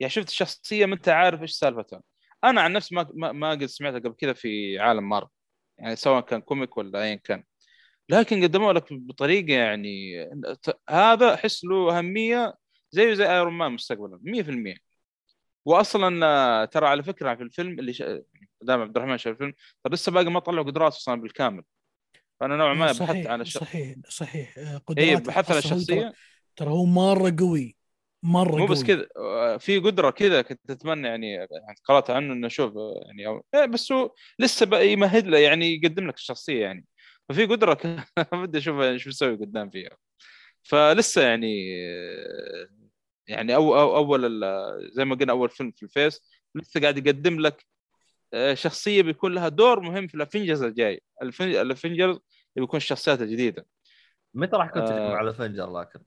[0.00, 2.02] يعني شفت الشخصيه ما أنت عارف إيش سالفتها.
[2.44, 5.30] أنا عن نفسي ما ما, ما قد سمعتها قبل كذا في عالم مارفل
[5.78, 7.44] يعني سواء كان comic ولا ايا كان.
[8.08, 10.28] لكن قدموا لك بطريقة يعني
[10.90, 12.54] هذا أحس له أهمية
[12.90, 14.76] زيه زي ايرون مان مستقبلا 100%
[15.64, 18.22] واصلا آه، ترى على فكرة في الفيلم اللي شا...
[18.62, 19.54] دام عبد الرحمن شاف الفيلم
[19.84, 21.62] ترى لسه باقي ما طلعوا قدراته أصلا بالكامل.
[22.40, 23.58] فأنا نوعا ما بحثت عن الش...
[23.58, 24.58] صحيح صحيح.
[24.58, 26.12] آه، اي قدرات بحثت عن الشخصيه
[26.60, 27.76] ترى- هو مرة قوي
[28.22, 28.66] مرة مو قوي.
[28.66, 32.72] بس كذا آه، في قدرة كذا كنت أتمنى يعني يعني قرأت عنه إنه أشوف
[33.06, 33.44] يعني أو...
[33.54, 36.84] إيه بس هو لسه يمهد له يعني يقدم لك الشخصية يعني.
[37.28, 37.78] ففي قدرة.
[38.32, 39.96] بدي أشوف إيش بيسوي قدام فيها.
[40.62, 41.68] فلسه يعني
[43.28, 46.22] يعني أو أو أول ال- زي ما قلنا أول فيلم في ال phase
[46.54, 47.66] لسه قاعد يقدم لك
[48.34, 51.02] آه، شخصية بيكون لها دور مهم في ال Avengers الجاي.
[51.22, 52.18] ال Avengers
[52.56, 53.66] بيكون الشخصيات الجديده
[54.34, 55.14] متى راح يكون آه.
[55.14, 56.00] على Avenger لكن؟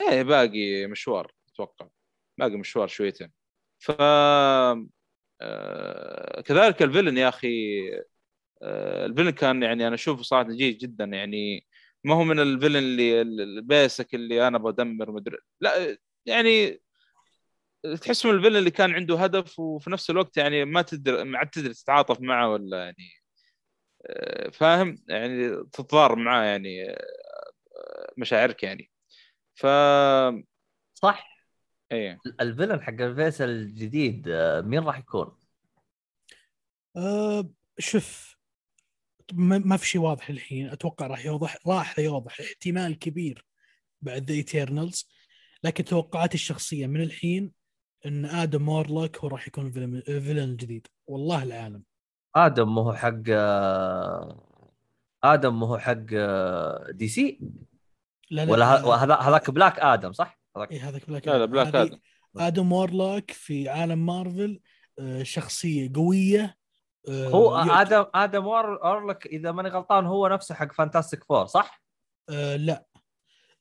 [0.00, 1.88] إيه باقي مشوار أتوقع.
[2.38, 3.32] باقي مشوار شويتين.
[3.78, 3.92] ف
[5.40, 7.80] آه، كذلك ال villain يا أخي
[8.62, 11.66] الفيلن كان يعني أنا أشوفه صراحة جيد جدا يعني.
[12.04, 16.80] ما هو من الفيلن اللي البيسك اللي أنا بدمر مدري لا يعني
[18.02, 21.50] تحس من الفيلن اللي كان عنده هدف وفي نفس الوقت يعني ما تدري ما عاد
[21.50, 23.08] تدري تتعاطف معه ولا يعني
[24.06, 28.90] آه، فاهم؟ يعني تتضارب معاه يعني آه، مشاعرك يعني.
[29.54, 29.66] ف
[30.94, 31.38] صح.
[31.92, 32.18] إيه.
[32.40, 35.38] الفيلن حق الفيصل الجديد آه، مين راح يكون؟
[36.96, 38.37] أه شوف
[39.32, 40.68] ما ما في شيء واضح الحين.
[40.68, 43.44] أتوقع راح يوضح راح يوضح احتمال كبير
[44.02, 45.08] بعد The Eternals
[45.64, 47.52] لكن توقعاتي الشخصية من الحين
[48.06, 51.82] إن Adam Warlock هو راح يكون ال villain الجديد والله العالم.
[52.36, 54.70] آدم ما هو حق آه،
[55.24, 57.40] آدم ما هو حق آه، DC
[58.30, 60.72] لا لا ولا ه- آه، هذا هذاك Black Adam صح؟ هذاك.
[60.72, 61.98] إيه هذاك Black لا لا Black Adam
[62.36, 64.60] آدم Warlock في عالم مارفل
[64.98, 66.54] آه، شخصية قوية آه،
[67.08, 71.82] هو آدم آدم وار- اورلك إذا ماني غلطان هو نفسه حق Fantastic Four صح؟
[72.30, 72.86] آه، لا.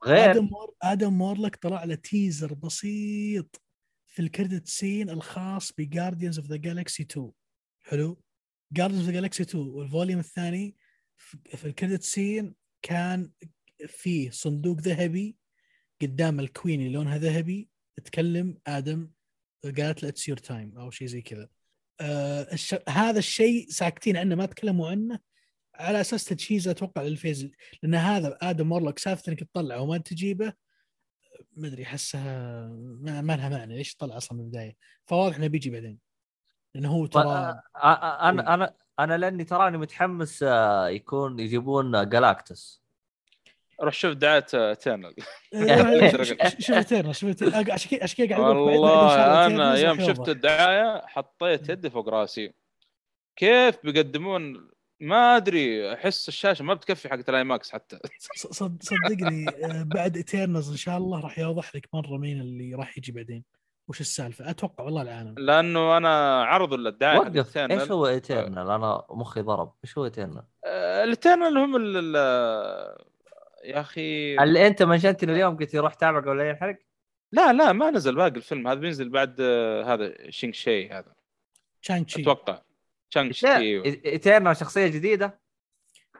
[0.05, 3.61] غير؟ آدم مور آدم Warlock طلع له teaser بسيط
[4.05, 7.31] في ال credit scene الخاص ب Guardians of the Galaxy 2
[7.83, 8.21] حلو؟
[8.73, 10.75] Guardians of the Galaxy 2 وال volume الثاني
[11.17, 13.31] في في ال credit scene كان
[13.87, 15.37] فيه صندوق ذهبي
[16.01, 17.69] قدام ال queen اللي لونها ذهبي
[18.03, 19.09] تكلم آدم
[19.63, 21.49] قالت له it's your time أو شيء زي كذا.
[22.01, 22.75] آه الش...
[22.89, 25.19] هذا الشيء ساكتين عنه ما تكلموا عنه.
[25.75, 27.51] على أساس تجهيز أتوقع لل phase
[27.83, 30.53] لأن هذا آدم Warlock سالفه انك تطلعه وما تجيبه؟
[31.57, 34.75] ما أدري احسها ما, ما لها معنى ليش طلع أصلا من البداية؟
[35.05, 35.99] فواضح إنه بيجي بعدين
[36.75, 42.86] لأنه هو ترى آه، آه، أنا أنا أنا لأني تراني متحمس آه، يكون يجيبون Galactus
[43.81, 45.15] روح شوف دعاية Eternals
[45.53, 46.23] إيه،
[46.59, 47.69] شوف Eternals شوف Eternal.
[47.71, 50.29] عشان كذا عشان كذا قاعد والله الله أنا يوم شفت.
[50.29, 52.53] الدعاية حطيت يدي فوق راسي.
[53.35, 57.99] كيف بيقدمون؟ ما أدري أحس الشاشة ما بتكفي حق ال IMAX حتى.
[58.35, 63.11] صدقني آه، بعد Eternals إن شاء الله راح يوضح لك مرة مين اللي راح يجي
[63.11, 63.43] بعدين.
[63.87, 65.35] وش السالفة؟ أتوقع والله العالم.
[65.37, 67.57] لأنه أنا عرضوا الدعايه حق وقف.
[67.57, 69.73] إيش هو Eternals أنا مخي ضرب.
[69.83, 70.43] إيش هو Eternals
[71.03, 72.97] ال Eternals هم ال ال-
[73.67, 74.37] يا أخي.
[74.43, 76.77] اللي أنت mentionتني اليوم قلت روح تابع قبل لا ينحرق
[77.31, 78.67] لا لا ما نزل باقي الفيلم.
[78.67, 81.13] هذا بينزل بعد آه، هذا Shang-Chi هذا.
[81.81, 82.61] Shang-Chi أتوقع.
[83.09, 83.47] Shang-Chi.
[84.05, 85.39] Eternals شخصية جديدة.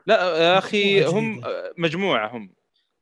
[0.07, 1.49] لا يا أخي مجموعة هم جديدة.
[1.49, 2.53] آه، مجموعة هم.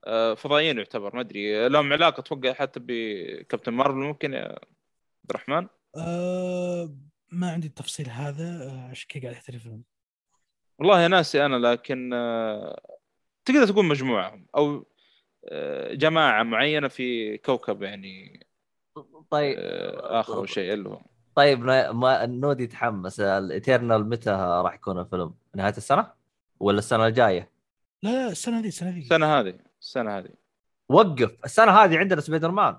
[0.06, 1.70] آه، فضائيين يعتبر ما أدري.
[1.70, 5.68] لهم علاقة أتوقع حتى بكابتن مارفل ممكن يا عبد الرحمن؟
[5.98, 6.96] آه
[7.32, 8.44] ما عندي التفصيل هذا.
[8.44, 9.68] آه، عشان كذا قاعد أحترق.
[10.80, 12.95] والله ناسي أنا لكن آه،
[13.46, 14.86] تقدر تقول مجموعه أو
[15.50, 18.46] آه، جماعة معينة في كوكب يعني
[19.30, 19.56] طيب.
[19.60, 21.02] آه، آخر شيء اللي هو.
[21.36, 23.20] طيب نا- ما النود يتحمس.
[23.20, 24.30] ال Eternals متى
[24.64, 26.12] راح يكون الفيلم؟ نهاية السنة؟
[26.60, 27.52] ولا السنة الجاية؟
[28.04, 30.30] لا لا السنة ذي السنة ذي السنة هذه السنة هذه.
[30.90, 31.36] وقف.
[31.46, 32.78] السنة هذه عندنا سبايدر مان.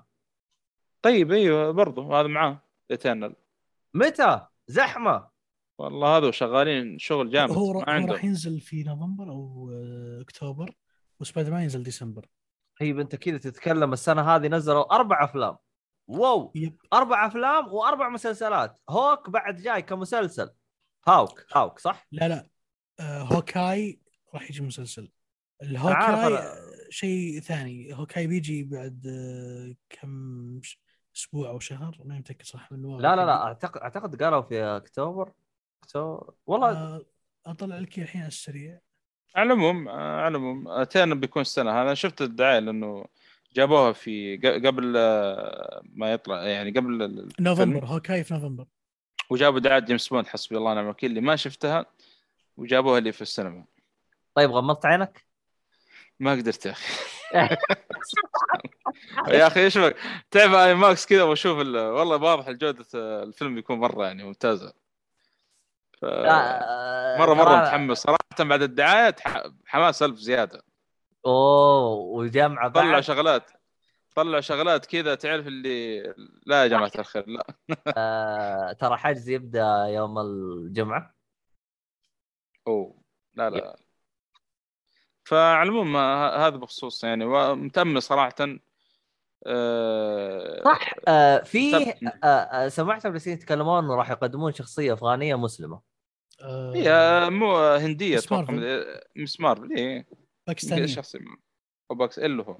[1.01, 2.61] طيب أيوه برضو هذا معاه
[2.91, 3.35] Eternals
[3.93, 5.27] متى؟ زحمة.
[5.77, 10.75] والله هذا شغالين شغل جامد هو, ما عندهم راح ينزل في نوفمبر أو آه، أكتوبر
[11.19, 12.25] وسبايدر مان ينزل ديسمبر.
[12.79, 15.57] طيب أنت كذا تتكلم السنة هذه نزلوا أربع أفلام.
[16.07, 16.51] واو!
[16.55, 16.77] Yep.
[16.93, 18.79] أربع أفلام وأربع مسلسلات.
[18.89, 20.49] Hawk بعد جاي كمسلسل.
[21.07, 22.49] Hawk Hawk صح؟ لا لا.
[22.99, 23.99] آه Hawkeye
[24.33, 25.11] راح يجي مسلسل.
[25.63, 26.37] ال Hawkeye.
[26.37, 26.55] آه،
[26.89, 27.93] شيء ثاني.
[27.93, 30.61] Hawkeye بيجي بعد آه كم
[31.15, 33.43] أسبوع أو شهر ما متاكد صح من لا لا لا.
[33.43, 35.31] اعتقد أعتقد قالوا في أكتوبر.
[36.45, 37.05] والله آه
[37.45, 38.79] أطلع لك الحين على السريع.
[39.35, 41.93] على العموم آه، على العموم آه، Eternals بيكون السنة هذا.
[41.93, 43.05] شفت الدعاية لأنه
[43.53, 48.65] جابوها في ق- قبل آه، ما يطلع يعني قبل نوفمبر Hawkeye في نوفمبر؟
[49.29, 51.85] وجابوا دعاية جيمس بوند حسبي الله ونعم الوكيل اللي ما شفتها
[52.57, 53.65] وجابوها لي في السينما.
[54.35, 55.25] طيب غمضت عينك؟
[56.19, 56.93] ما قدرت يا أخي.
[59.27, 59.95] يا أخي إيش بك
[60.31, 64.73] تعب اي ماكس كذا وأشوف ال- والله واضح الجودة آه، الفيلم بيكون مرة يعني ممتازة.
[66.01, 66.05] ف...
[66.05, 67.97] آه، مرة مرة متحمس.
[67.97, 69.15] صراحة بعد الدعايه
[69.65, 70.63] حماس ألف زيادة.
[71.25, 73.51] أوه وجامعه طلع شغلات.
[74.15, 76.01] طلع شغلات كذا تعرف اللي
[76.45, 77.47] لا يا جماعة الخير لا.
[77.97, 81.15] آه، ترى حجز يبدأ يوم الجمعة.
[82.67, 83.01] أوه
[83.33, 83.75] لا لا
[85.23, 88.35] فعلى العموم ه- هذا بخصوص يعني ومتامل صراحة
[89.47, 91.93] آه، صح آه في
[92.23, 95.81] آه آه سمعت بس يتكلمون إنه راح يقدمون شخصية أفغانية مسلمة.
[96.41, 98.99] آه هي مو هندية مس أتوقع مارفل.
[99.15, 100.07] مس مارفل إيه.
[100.47, 100.85] باكستانية.
[100.85, 101.19] شخصي
[101.91, 102.59] أو باكس اللي هو.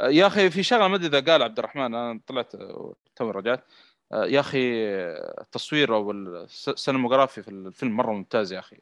[0.00, 3.30] آه، يا أخي في شغلة ما أدري إذا قال عبد الرحمن أنا طلعت آه، تو
[3.30, 3.64] رجعت
[4.12, 8.78] آه، يا أخي آه، التصوير أو الس- ال cinematography في الفيلم مرة ممتاز يا أخي.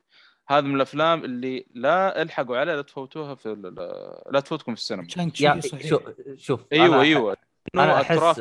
[0.48, 3.74] هذا من الأفلام اللي لا ألحقوا عليها لا تفوتوها في ال-
[4.30, 5.02] لا تفوتكم في السينما.
[5.88, 6.02] شوف
[6.36, 7.36] شوف أيوه أيوه.
[7.74, 8.40] أنا أحس.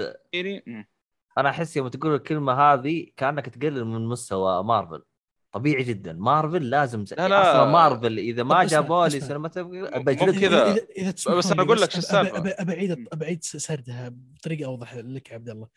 [1.37, 5.03] أنا أحس يوم تقول الكلمة هذه كأنك تقلل من مستوى مارفل.
[5.51, 7.05] طبيعي جدا مارفل لازم.
[7.17, 7.41] لا لا.
[7.41, 9.19] أصلا مارفل إذا ما جابوا لي
[9.99, 10.75] بجلد كذا.
[10.75, 12.37] إذا- بس أنا لي أقول لك شو أب- السالفة.
[12.37, 15.67] أب- أب- أبعيد أبعيد سردها بطريقة أوضح لك يا عبد الله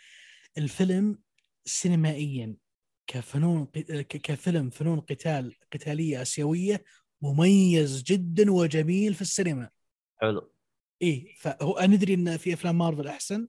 [0.58, 1.18] الفيلم
[1.64, 2.54] سينمائيا
[3.06, 6.84] كفنون ق- ك- كفيلم فنون قتال قتالية آسيوية
[7.22, 9.70] مميز جدا وجميل في السينما
[10.20, 10.52] حلو
[11.02, 13.48] إيه فهو أنا ندري إن في أفلام مارفل أحسن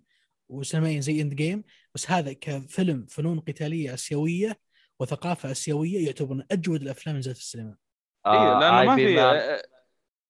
[0.49, 1.63] وسينمائيا زي Endgame
[1.95, 4.59] بس هذا كفيلم فنون قتالية آسيوية
[4.99, 7.75] وثقافة آسيوية يعتبر من أجود الأفلام اللي نزلت في السينما
[8.27, 9.59] اي آه، لأنه ما في مان.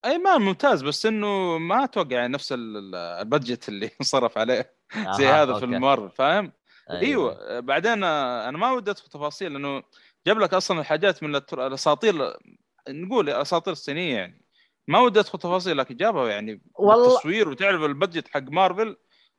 [0.05, 4.37] اي مان ممتاز بس إنه ما أتوقع يعني نفس ال- ال- ال budget اللي انصرف
[4.37, 4.73] عليه
[5.17, 5.65] زي أها، هذا في okay.
[5.65, 6.51] المارفل فاهم؟
[6.89, 7.01] أيوة.
[7.01, 9.83] أيوه بعدين آه، أنا ما ودي ادخل تفاصيل لأنه
[10.27, 12.33] جاب لك أصلا الحاجات من الأساطير
[12.89, 14.45] نقول الأساطير الصينية يعني
[14.87, 18.97] ما ودي ادخل تفاصيل لكن جابها يعني والله- بالتصوير وتعرف ال budget حق مارفل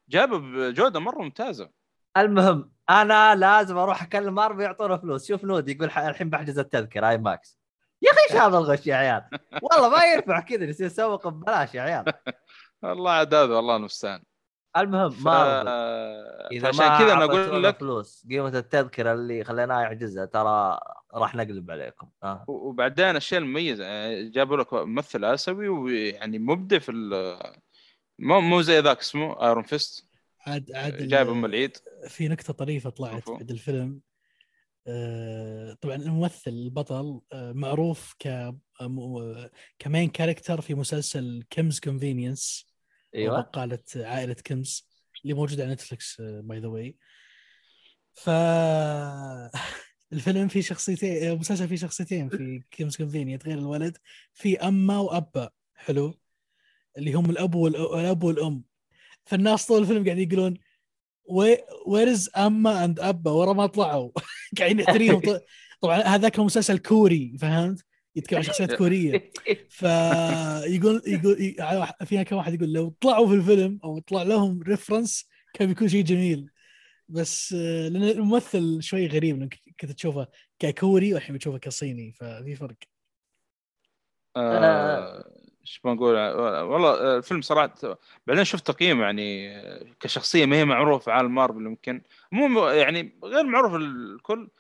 [0.09, 1.71] جابه بجودة مرة ممتازة
[2.17, 5.29] المهم أنا لازم أروح أكلم مارفل يعطونا فلوس.
[5.29, 7.59] شوف نودي يقول الحين بحجز التذكرة IMAX.
[8.03, 9.25] يا أخي إيش هذا الغش يا عيال؟
[9.63, 12.05] والله ما ينفع كذا يصير يسوق ببلاش يا عيال.
[12.83, 14.23] والله عاد هذا والله المستعان
[14.77, 15.25] المهم ف...
[15.27, 15.69] مارفل.
[16.53, 20.81] إذا فعشان ما كذا أنا أقول لك فلوس قيمة التذكرة اللي خليناه يحجزها ترى
[21.15, 22.09] راح نقلب عليكم.
[22.23, 22.45] آه.
[22.49, 26.93] وبعدين الشيء المميز يعني جابوا لك ممثل آسيوي ويعني مبدع في
[28.19, 30.09] مو مو زي ذاك اسمه Iron Fist
[30.47, 31.77] عاد عاد جايب أم العيد.
[32.09, 33.31] في نكتة طريفة طلعت.
[33.31, 34.01] بعد الفيلم.
[34.87, 38.55] آه، طبعا الممثل البطل آه، معروف ك
[39.79, 42.67] ك main character في مسلسل Kim's Convenience
[43.15, 43.41] أيوه.
[43.41, 44.89] بقالة عائلة Kim's
[45.23, 46.97] اللي موجود على نتفلكس by the way
[48.15, 48.31] ف
[50.13, 53.99] الفيلم فيه شخصيتين المسلسل فيه شخصيتين في Kim's Convenience غير الولد.
[54.33, 56.15] في أما وأبا حلو.
[56.99, 58.65] اللي هم الأب والأ- الأب والأم.
[59.25, 60.59] فالناس طول الفيلم قاعدين يقولون
[61.87, 64.11] Where is Umma and Appa ورا ما طلعوا.
[64.59, 65.23] قاعدين يحتريهم.
[65.83, 67.85] طبعا هذاك المسلسل كوري فهمت؟
[68.17, 69.31] يتكلم عن شخصيات كورية.
[69.79, 71.57] فيقول يقول
[72.07, 76.05] فيها كم واحد يقول لو طلعوا في الفيلم أو طلع لهم reference كان بيكون شيء
[76.05, 76.51] جميل.
[77.09, 80.29] بس آه، لأن الممثل شوي غريب انك كنت تشوفه
[80.59, 82.77] ككوري والحين بتشوفه كصيني ففي فرق.
[84.37, 85.34] آه،
[85.65, 86.15] إيش بنقول
[86.63, 87.75] والله الفيلم صراحة
[88.27, 89.55] بعدين شفت تقييم يعني
[90.01, 92.03] كشخصية ما هي معروفة في عالم مارفل يمكن.
[92.33, 94.51] مو يعني غير معروف الكل.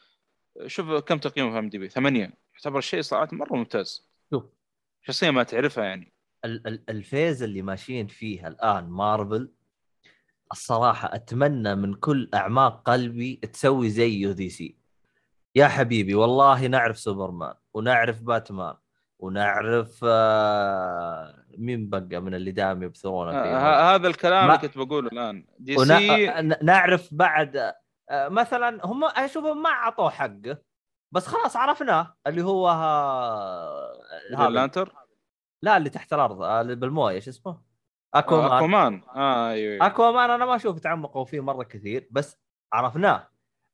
[0.67, 2.33] شوف كم تقييمه في IMDb ثمانية.
[2.55, 4.09] يعتبر شيء صراحة مرة ممتاز.
[4.31, 4.45] شوف.
[5.03, 6.13] شخصية ما تعرفها يعني.
[6.45, 9.51] ال- ال- ال phase اللي ماشيين فيها الآن مارفل
[10.53, 14.77] الصراحة أتمنى من كل أعماق قلبي تسوي زيه DC.
[15.55, 18.75] يا حبيبي والله نعرف سوبرمان ونعرف باتمان.
[19.25, 24.79] ونعرف آه مين بقى من اللي دائما يبثرونه آه، فيه هذا الكلام ما- اللي كنت
[24.79, 27.73] بقوله الآن DC آه، نعرف بعد
[28.13, 30.59] مثلا هم أشوفهم ما أعطوه حقه
[31.13, 33.93] بس خلاص عرفناه اللي هو ها...
[34.37, 34.95] هذا لانترن
[35.63, 37.61] لا اللي تحت الأرض اللي بالموية شو اسمه؟
[38.15, 39.87] أكوامان أكوامان آه أيوه أيوة.
[39.87, 42.39] أكوامان أنا ما أشوف تعمقوا فيه مرة كثير بس
[42.73, 43.29] عرفناه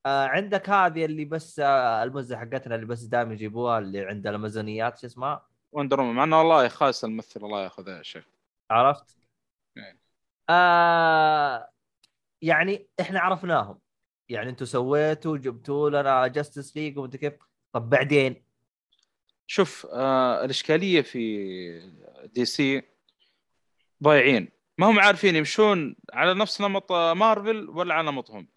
[0.06, 4.98] آه عندك هذه اللي بس آه المزة حقتنا اللي بس دائما يجيبوها اللي عند الأمازونيات
[4.98, 6.02] شو اسمها Wonder.
[6.02, 8.24] مع إنه والله خاصة الممثلة الله يأخذها يا شيخ
[8.70, 9.16] عرفت؟
[9.76, 9.98] إيه.
[10.50, 11.70] آه
[12.42, 13.78] يعني إحنا عرفناهم
[14.28, 17.32] يعني أنتم سويتوا جبتوا لنا Justice League وانت كيف
[17.72, 18.44] طب بعدين
[19.46, 21.90] شوف آه الإشكالية في
[22.34, 22.82] DC
[24.02, 24.48] ضايعين
[24.78, 28.48] ما هم عارفين يمشون على نفس نمط آه، مارفل ولا على نمطهم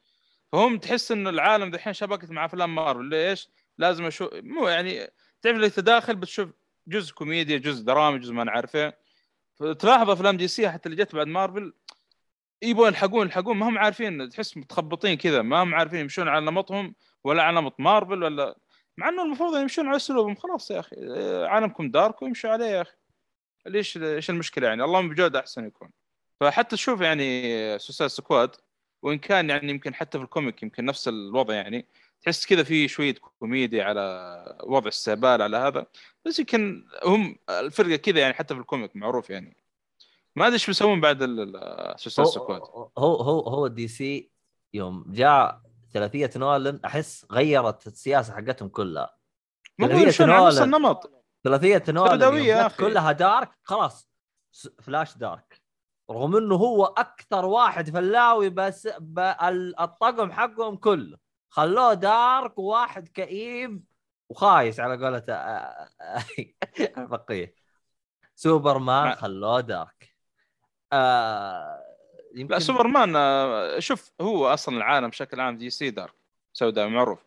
[0.53, 3.05] فهم تحس إنه العالم دحين شبكت مع أفلام مارفل.
[3.05, 5.07] ليش؟ لازم أشوف مو يعني
[5.41, 6.49] تعرف اللي تداخل بتشوف
[6.87, 8.93] جزء كوميديا جزء دراما جزء ما نعرفه.
[9.55, 11.73] فتلاحظ أفلام DC حتى اللي جت بعد مارفل
[12.61, 16.95] يبغوا يلحقون يلحقون ما هم عارفين تحس متخبطين كذا ما هم عارفين يمشون على نمطهم
[17.23, 18.57] ولا على نمط مارفل ولا
[18.97, 20.35] مع إنه المفروض يمشون على أسلوبهم.
[20.35, 20.95] خلاص يا أخي
[21.45, 22.95] عالمكم dark ويمشوا عليه يا أخي.
[23.65, 25.89] ليش إيش المشكلة يعني؟ اللهم بجودة أحسن يكون.
[26.39, 28.55] فحتى تشوف يعني Suicide Squad
[29.03, 31.87] وإن كان يعني يمكن حتى في ال comic يمكن نفس الوضع يعني
[32.21, 35.85] تحس كذا في شوية كوميديا على وضع استهبال على هذا.
[36.25, 39.57] بس يمكن هم الفرقة كذا يعني حتى في ال comic معروف يعني.
[40.35, 41.17] ما أدري إيش بيسوون بعد
[41.97, 44.31] Suicide Squad هو هو هو, هو DC
[44.73, 45.61] يوم جاء
[45.93, 49.15] ثلاثية نولن أحس غيرت السياسة حقتهم كلها.
[49.81, 50.63] على نفس نولان.
[50.63, 51.23] النمط.
[51.43, 52.67] ثلاثية نولن.
[52.67, 54.09] كلها dark خلاص
[54.81, 55.62] فلاش dark.
[56.11, 58.87] رغم إنه هو أكثر واحد فلاوي بس
[59.79, 61.17] الطقم حقهم كله.
[61.49, 63.83] خلوه dark وواحد كئيب
[64.29, 65.87] وخايس على قولة آه،
[66.97, 67.55] الفقيه.
[68.35, 70.15] سوبرمان خلوه dark.
[70.93, 71.83] آه
[72.35, 76.13] يمكن لا سوبرمان آه، شوف هو أصلا العالم بشكل عام DC dark
[76.53, 77.19] سوداء معروف.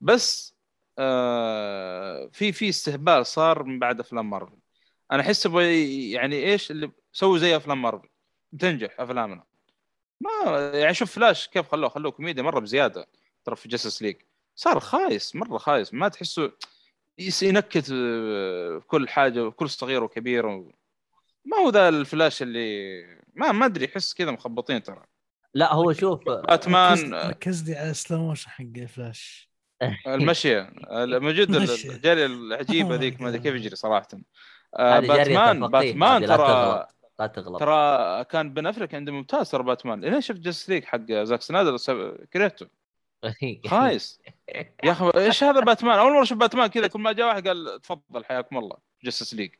[0.00, 0.56] بس
[0.98, 4.58] آه في في استهبال صار من بعد أفلام مارفل.
[5.12, 8.08] أنا أحس يعني إيش اللي سووا زي أفلام مارفل.
[8.52, 9.44] بتنجح أفلامنا.
[10.20, 13.06] ما يعني شوف فلاش كيف خلوه؟ خلوه كوميديا مرة بزيادة.
[13.44, 14.16] ترى في Justice League
[14.56, 15.94] صار خايس مرة خايس.
[15.94, 16.52] ما تحسه
[17.18, 20.72] يس- ينكت آه، كل حاجة كل صغير وكبير و...
[21.44, 23.02] ما هو ذا الفلاش اللي
[23.34, 25.04] ما ما أدري أحس كذا مخبطين ترى.
[25.54, 29.50] لا هو شوف باتمان ركزت- ركزت لي على slow motion حق فلاش.
[30.06, 30.72] المشية.
[31.20, 31.54] موجود.
[31.56, 33.38] الجري العجيبة أو ذيك ما أدري.
[33.40, 33.76] كيف يجري
[34.76, 36.86] آه، جرية باتمان باتمان ترى
[37.22, 37.60] لا تغلط.
[37.60, 40.00] ترى كان بن أفلك عنده ممتاز ترى باتمان.
[40.00, 42.66] لين شفت Justice League حق زاك سنايدر سب- كرهته
[43.70, 44.20] خايس.
[44.84, 47.80] يا أخي إيش هذا باتمان؟ أول مرة أشوف باتمان كذا كل ما جاء واحد قال
[47.82, 49.50] تفضل حياكم الله Justice League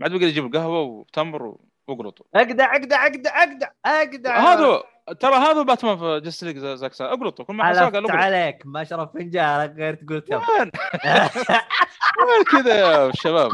[0.00, 1.56] ما عاد بقى يجيب القهوه وتمر
[1.88, 4.52] واقلطوا أقدع أقدع أقدع أقدع أقدع.
[4.52, 4.84] هذا هو.
[5.20, 7.16] ترى هذا هو باتمان في Justice League زاك سنايدر.
[7.16, 10.70] اقلطوا كل ما حصل قال حلفت اقلط عليك ما شرب فنجانك غير تقول تم وين؟
[12.28, 13.50] وين كذا يا شباب؟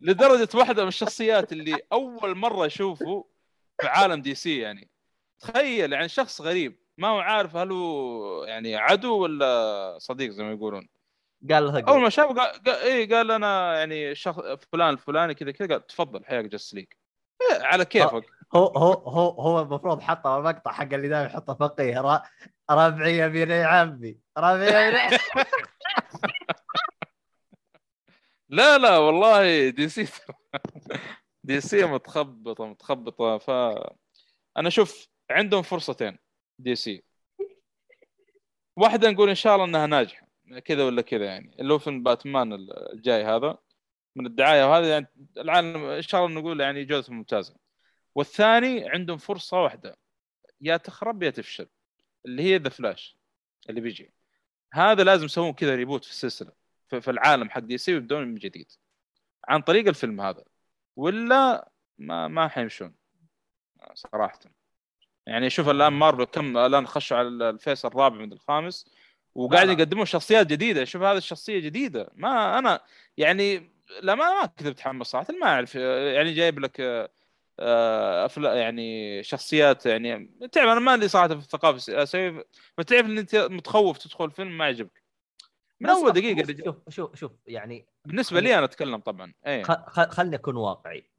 [0.00, 3.24] لدرجة واحدة من الشخصيات اللي أول مرة أشوفه
[3.80, 4.90] في عالم دي سي يعني.
[5.40, 6.80] تخيل يعني شخص غريب.
[6.98, 10.88] ما هو عارف هل هو يعني عدو ولا صديق زي ما يقولون.
[11.50, 12.00] قال له أول.
[12.00, 14.40] ما شافه قال, قال إيه قال أنا يعني شخص
[14.72, 16.96] فلان الفلاني كذا كذا قال تفضل حياك جس ليك.
[17.42, 18.24] إيه على كيفك.
[18.54, 22.22] هو هو هو هو المفروض حطه المقطع حق اللي دائما يحطه فقيه
[22.70, 24.16] ربعي يمين يا عمي.
[24.38, 25.18] ربعي يمين
[28.50, 30.06] لا لا والله DC
[31.44, 33.38] DC متخبطة متخبطة.
[33.38, 33.50] ف
[34.56, 36.18] أنا أشوف عندهم فرصتين
[36.58, 37.04] DC.
[38.76, 40.26] واحدة نقول إن شاء الله إنها ناجحة.
[40.64, 41.56] كذا ولا كذا يعني.
[41.60, 42.52] اللي هو فيلم باتمان
[42.92, 43.58] الجاي هذا
[44.16, 45.06] من الدعاية وهذا يعني
[45.38, 47.56] العالم إن شاء الله نقول يعني جودته ممتازة.
[48.14, 49.96] والثاني عندهم فرصة واحدة.
[50.60, 51.68] يا تخرب يا تفشل.
[52.26, 53.18] اللي هي ذا فلاش
[53.70, 54.14] اللي بيجي.
[54.72, 56.59] هذا لازم يسوون كذا reboot في السلسلة.
[56.94, 58.72] في العالم حق DC ويبدون من جديد.
[59.48, 60.44] عن طريق الفيلم هذا.
[60.96, 62.94] ولا ما ما حيمشون
[63.94, 64.40] صراحة.
[65.26, 68.90] يعني شوف الآن مارفل كم الآن خشوا على ال phase الرابع من الخامس.
[69.34, 69.72] وقاعد لا.
[69.72, 70.84] يقدموا شخصيات جديدة.
[70.84, 72.10] شوف هذه الشخصية جديدة.
[72.14, 72.80] ما أنا
[73.16, 73.70] يعني
[74.02, 75.34] لا ما ما كنت متحمس صراحة.
[75.40, 75.74] ما أعرف.
[75.74, 76.80] يعني جايب لك
[77.60, 80.30] آه، افلام يعني شخصيات يعني.
[80.52, 81.92] تعرف أنا ما لي صراحة في الثقافة.
[81.92, 82.44] الاسيويه
[82.78, 85.02] فتعرف إن أنت متخوف تدخل فيلم ما يعجبك.
[85.80, 86.64] من اول دقيقة رجال.
[86.64, 89.62] شوف شوف شوف يعني بالنسبة لي أنا أتكلم طبعا إيه.
[89.62, 91.10] خ- خ- خلني اكون واقعي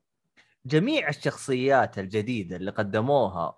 [0.65, 3.57] جميع الشخصيات الجديدة اللي قدموها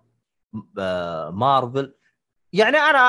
[0.80, 1.96] آه، مارفل
[2.54, 3.00] يعني أنا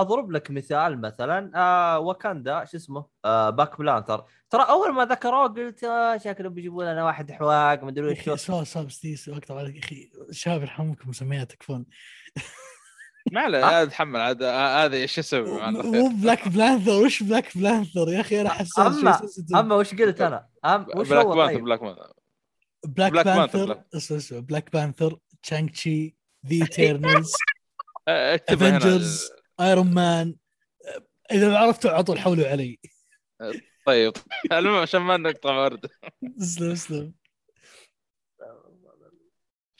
[0.00, 4.24] أضرب لك مثال مثلا آه واكاندا شو اسمه؟ آه Black Panther.
[4.50, 8.66] ترى أول ما ذكروه قلت آه شكلهم بيجيبوا لنا واحد حواق ما أدري أخي سؤال
[8.66, 11.86] سؤال ستيس اقطع عليك يا أخي شباب يرحمكم مسميات تكفون.
[13.32, 16.08] ما عليه هذا اتحمل هذا هذا إيش أسوي مو.
[16.08, 19.56] Black Panther وش Black Panther يا أخي أنا حسيت sensitive.
[19.56, 22.12] أما وش قلت أنا؟ أم وش Black Panther طيب؟ Black Panther
[22.84, 23.82] Black Panther،.
[23.96, 27.32] اسمع اسمع Black Panther Shang-Chi The Eternals
[28.08, 29.30] Avengers
[29.60, 30.36] Iron Man
[31.32, 32.78] إذا ما عرفتوا على طول حولوا علي
[33.86, 34.12] طيب
[34.52, 35.86] المهم عشان ما نقطع ورد
[36.40, 37.12] اسلم اسلم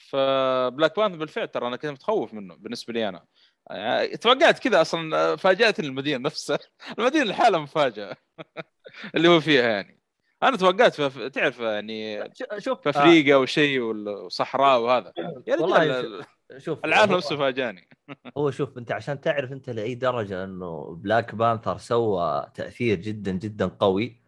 [0.09, 3.25] ف Black Panther بالفعل ترى أنا كنت متخوف منه بالنسبة لي أنا.
[3.69, 6.59] يعني توقعت كذا أصلا فاجأتني المدينة نفسها.
[6.99, 8.15] المدينة لحالها مفاجأة.
[9.15, 9.99] اللي هو فيها يعني.
[10.43, 15.13] أنا توقعت في تعرف يعني شوف في أفريقيا وشيء وصحراء وهذا.
[15.47, 16.21] يا والله رجال
[16.51, 17.89] آه شوف العالم نفسه فاجأني.
[18.37, 23.65] هو شوف أنت عشان تعرف أنت لأي درجة إنه Black Panther سوى تأثير جدا جدا
[23.67, 24.21] قوي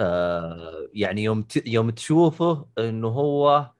[0.00, 1.66] آه يعني يوم ت...
[1.66, 3.71] يوم تشوفه إنه هو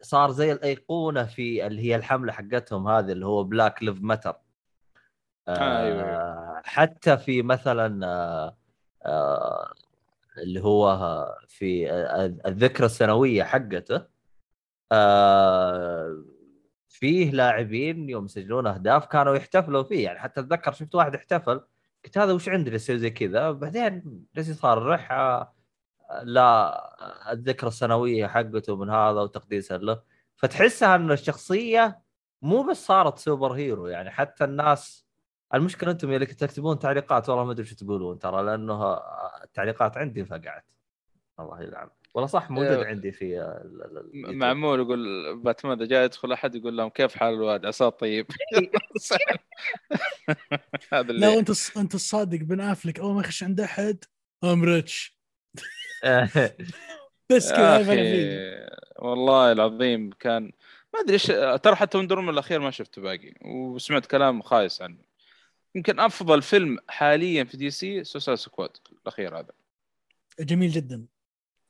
[0.00, 4.36] صار زي الأيقونة في اللي هي الحملة حقتهم هذه اللي هو Black Lives Matter
[5.48, 8.56] آه، أيوة، حتى في مثلا آه
[9.06, 9.72] آه
[10.38, 10.98] اللي هو
[11.48, 11.90] في
[12.46, 14.06] الذكرى السنوية حقته
[14.92, 16.24] آه
[16.88, 20.04] فيه لاعبين يوم يسجلون أهداف كانوا يحتفلوا فيه.
[20.04, 21.60] يعني حتى أتذكر شفت واحد احتفل
[22.04, 25.54] قلت هذا وش عنده يسوي زي كذا؟ بعدين جالس صار رح آه،
[26.22, 30.02] لا الذكرى السنوية حقته من هذا وتقديسا له.
[30.36, 32.00] فتحسها ان الشخصية
[32.42, 35.06] مو بس صارت superhero يعني حتى الناس
[35.54, 38.94] المشكلة أنتم اللي تكتبون تعليقات والله ما أدري شو تقولون ترى لأنه
[39.44, 40.64] التعليقات عندي انفقعت
[41.40, 41.88] الله يلعن.
[42.14, 44.36] والله صح موجود آه، عندي في ال- ال- اليوتيوب.
[44.36, 48.26] معمول يقول باتمان إذا جاء يدخل أحد يقول لهم كيف حال الوالد؟ عساه طيب.
[50.92, 54.04] هذا لا اللي وانت أنت الصادق بن أفلك أول ما يخش عند أحد
[54.44, 55.17] I'm rich
[57.32, 58.68] بس كذا.
[58.98, 60.52] والله العظيم كان
[60.94, 61.26] ما أدري إيش
[61.62, 64.98] ترى حتى Wonder Woman الأخير ما شفته باقي وسمعت كلام خايس عنه.
[65.74, 68.70] يمكن أفضل فيلم حاليا في DC Suicide Squad
[69.02, 69.52] الأخير هذا.
[70.40, 71.06] جميل جدا.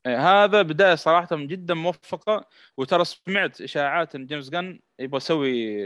[0.07, 5.77] إيه، هذا بداية صراحة جدا موفقة وترى سمعت إشاعات إن جيمس جن يبغى يسوي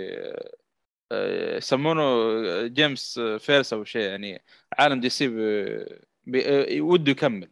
[1.13, 4.43] آه، يسمونه جيمس verse أو شيء يعني
[4.79, 5.87] عالم DC ب-
[6.27, 7.49] ب- آه، وده يكمل.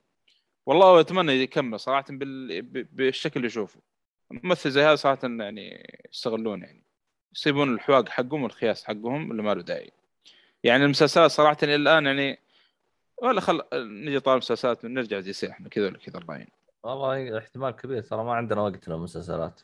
[0.70, 2.62] والله أتمنى يكمل صراحة بال...
[2.92, 3.80] بالشكل اللي يشوفه.
[4.30, 6.84] ممثل زي هذا صراحة يعني يستغلون يعني.
[7.34, 9.92] يسيبون الحواق حقهم والخياس حقهم اللي ما له داعي.
[10.64, 12.38] يعني المسلسلات صراحة إلى الآن يعني
[13.22, 16.48] ولا خل نجي طاري مسلسلات نرجع زي سي إحنا كذا ولا كذا الله يعين.
[16.82, 19.60] والله احتمال كبير ترى ما عندنا وقت للمسلسلات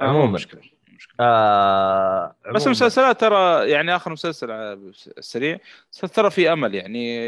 [0.00, 0.32] آه، مو عموما.
[0.32, 0.60] مشكلة.
[1.20, 2.66] آه بس.
[2.66, 4.72] المسلسلات ترى يعني آخر مسلسل على
[5.18, 5.58] السريع
[6.14, 7.20] ترى في أمل يعني.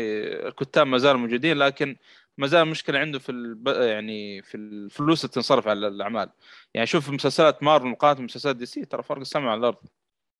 [0.49, 1.97] الكتاب ما زالوا موجودين لكن
[2.39, 3.69] ما زال المشكلة عنده في الب...
[3.69, 6.31] يعني في الفلوس اللي تنصرف على الأعمال.
[6.75, 9.77] يعني شوف مسلسلات مارفل مقارنة بمسلسلات DC ترى فرق السماء على الأرض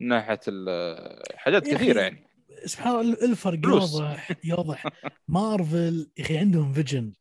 [0.01, 0.41] من ناحية
[1.37, 2.27] حاجات كثيرة يعني.
[2.65, 3.59] سبحان الله الفرق.
[3.65, 4.87] يوضح يوضح.
[5.29, 7.13] مارفل يا أخي عندهم vision.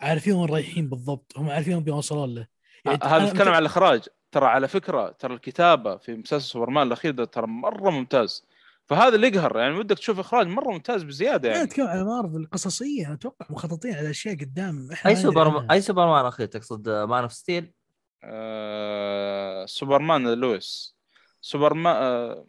[0.00, 2.46] عارفين وين رايحين بالضبط؟ هم عارفين وين بيوصلون له.
[2.84, 4.02] يعني هذا أنا نتكلم على الإخراج.
[4.32, 8.44] ترى على فكرة ترى الكتابة في مسلسل سوبرمان الأخير ده ترى مرة ممتاز.
[8.86, 11.68] فهذا اللي يقهر يعني ودك تشوف إخراج مرة ممتاز بزيادة لا يعني.
[11.68, 14.88] اتكلم على مارفل قصصية أنا أتوقع مخططين على أشياء قدام.
[14.92, 15.66] إحنا أي سوبر عنها.
[15.74, 17.72] أي سوبرمان أخي تقصد؟ Man of Steel؟
[18.24, 19.66] آه...
[19.66, 20.96] Superman Lois.
[21.40, 22.44] سوبرمان آه...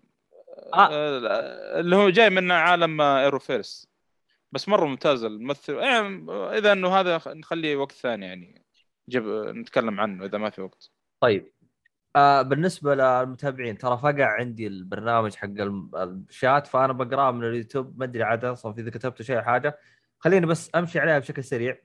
[0.74, 0.90] آه.
[0.92, 1.80] آه...
[1.80, 3.88] اللي هو جاي من عالم آه، Arrowverse
[4.52, 5.74] بس مرة ممتاز الممثل.
[5.74, 8.66] يعني إذا إنه هذا خ- نخليه وقت ثاني يعني
[9.10, 9.24] جب...
[9.48, 10.92] نتكلم عنه إذا ما في وقت.
[11.20, 11.52] طيب.
[12.18, 15.50] آه بالنسبة للمتابعين ترى فقع عندي البرنامج حق
[15.96, 19.80] الشات فأنا بقرأه من اليوتيوب ما أدري عاد أصلا في إذا كتبت شيء حاجة.
[20.20, 21.78] خليني بس أمشي عليها بشكل سريع.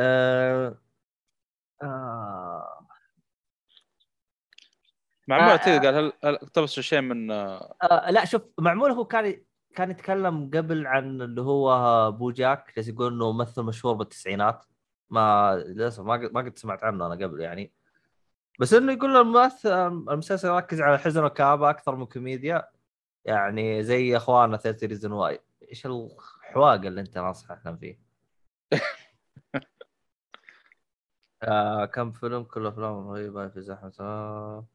[0.00, 0.78] آه
[1.82, 2.86] آه
[5.28, 7.74] معمول آه، قال هل هل اقتبس شيء من آه...
[7.82, 9.42] آه لا شوف معمول هو كان
[9.74, 14.64] كان يتكلم قبل عن اللي هو بوجاك جالس يقول إنه ممثل مشهور بالتسعينات.
[15.10, 17.72] ما للأسف ما قد- ما قد سمعت عنه أنا قبل يعني.
[18.60, 19.72] بس إنه يقول الممثل
[20.12, 22.68] المسلسل يركز على حزن وكآبة أكثر من كوميديا.
[23.24, 27.98] يعني زي اخواننا 30 Reasons Why إيش الحواق اللي أنت ناصحنا فيه؟
[31.42, 33.48] آه كم فيلم؟ كل أفلام رهيبة.
[33.48, 33.92] في زحمة.
[34.00, 34.66] آه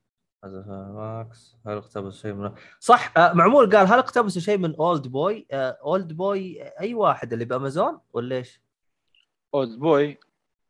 [0.44, 3.18] هذا ماكس هل اقتبس شيء من صح.
[3.18, 8.62] آه معمول قال هل اقتبسوا شيء من Oldboy Oldboy أي واحد اللي بأمازون ولا إيش؟
[9.54, 10.20] Oldboy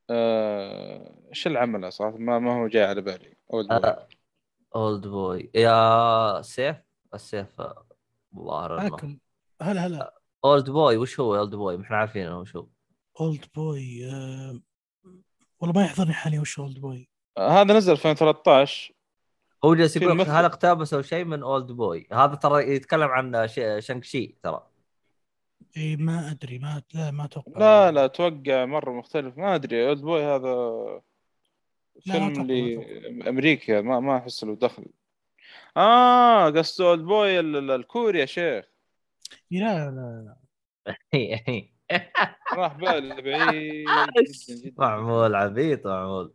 [0.09, 1.15] آه...
[1.29, 3.33] إيش العمل صراحة ما, ما هو جاي على بالي.
[3.53, 4.07] اولد بوي آه
[4.75, 6.75] اولد بوي يا سيف؟
[7.13, 7.85] السيف آه،
[8.35, 9.17] ظاهر الله معكم
[9.61, 10.13] هلا هلا.
[10.45, 12.67] Oldboy وش هو Oldboy؟ ما إحنا عارفين وش هو.
[13.19, 14.59] Oldboy آه...
[15.59, 18.93] والله ما يحضرني حاليا وش Oldboy آه هذا نزل 2013
[19.65, 24.37] هو جالس يقول هل اقتبسوا شيء من Old boy هذا ترى يتكلم عن ش- Shang-Chi
[24.43, 24.67] ترى.
[25.77, 29.37] إي إيه، ما أدري ما لا ما أتوقع لا لا أتوقع مرة مختلف.
[29.37, 30.53] ما أدري Oldboy هذا
[32.05, 32.81] لا، فيلم
[33.27, 34.85] امريكي ما ما أحس له دخل.
[35.77, 38.65] آه قصده Oldboy ال- ال- الكوري يا شيخ.
[39.51, 40.37] لا لا
[42.53, 44.13] راح بالي بعيد
[44.77, 46.33] معمول عبيط معمول.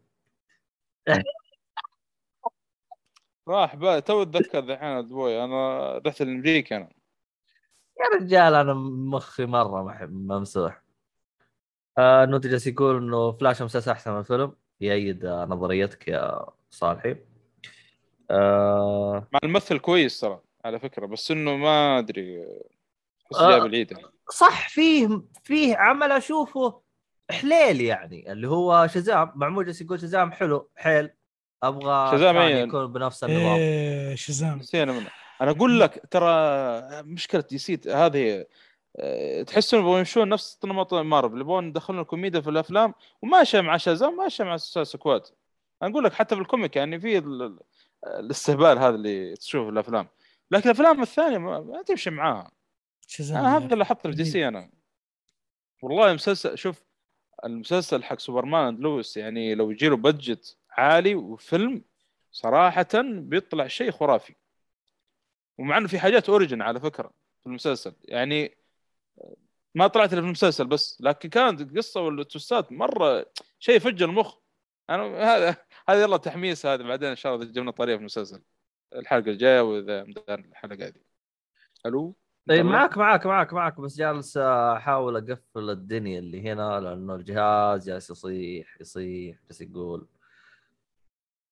[3.48, 5.44] راح بالي تو أتذكر ذحين Oldboy.
[5.44, 7.01] أنا رحت الامريكي أنا.
[8.02, 8.74] يا رجال أنا
[9.14, 10.82] مخي مرة مح- ممسوح.
[11.98, 14.52] آه نوتي جالس يقول إنه فلاش مسلسل أحسن من الفيلم.
[14.80, 17.16] يأيد آه، نظريتك يا صالحي.
[18.30, 22.42] آه مع الممثل كويس ترى على فكرة بس إنه ما أدري
[23.32, 23.66] احس آه.
[23.66, 24.04] العيد يعني.
[24.30, 26.80] صح فيه فيه عمل أشوفه
[27.30, 29.32] حليل يعني اللي هو Shazam.
[29.34, 31.10] معمول جالس يقول Shazam حلو حيل.
[31.62, 33.56] أبغى Shazam إيه؟ يكون بنفس النظام.
[33.56, 34.59] إيه Shazam.
[34.58, 35.10] نسينا منه.
[35.43, 38.47] أنا أقول لك ترى مشكلة DC هذه
[38.97, 43.77] آه، تحس انهم يبغون يمشون نفس نمط مارفل يبغون يدخلون الكوميديا في الأفلام وماشيه مع
[43.76, 45.22] Shazam ماشيه مع Squad.
[45.82, 47.60] أنا أقول لك حتى في ال comic يعني في ال- ال-
[48.06, 50.09] الاستهبال هذا اللي تشوفه في الأفلام.
[50.51, 52.51] لكن الأفلام الثانية ما, تمشي معاها.
[53.20, 54.70] أنا هذا اللي لاحظته في DC أنا.
[55.82, 56.85] والله مسلسل شوف
[57.44, 61.85] المسلسل حق Superman Lois يعني لو يجي له budget عالي وفيلم
[62.32, 64.35] صراحة بيطلع شيء خرافي.
[65.58, 67.92] ومع إنه في حاجات origin على فكرة في المسلسل.
[68.04, 68.56] يعني
[69.74, 73.26] ما طلعت إلا في المسلسل بس لكن كانت القصة والتويستات مرة
[73.58, 74.36] شيء فج المخ.
[74.90, 75.56] أنا هذا
[75.88, 78.42] هذا يلا تحميس هذا بعدين إن شاء الله جبنا طريقة في المسلسل.
[78.94, 81.02] الحلقة الجاية وإذا الحلقة هذه.
[81.86, 82.16] ألو؟
[82.48, 88.10] طيب؟ معك معك معك معك بس جالس أحاول أقفل الدنيا اللي هنا لأنه الجهاز جالس
[88.10, 90.06] يصيح يصيح جالس يقول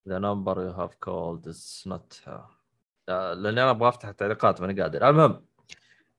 [0.08, 2.08] The number you have called is not
[3.10, 5.08] لاني أنا أبغى أفتح التعليقات ماني قادر.
[5.08, 5.44] المهم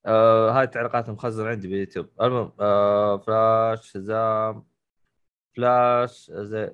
[0.06, 4.66] آه هاي التعليقات مخزنة عندي باليوتيوب المهم آه فلاش زام
[5.56, 6.74] فلاش زي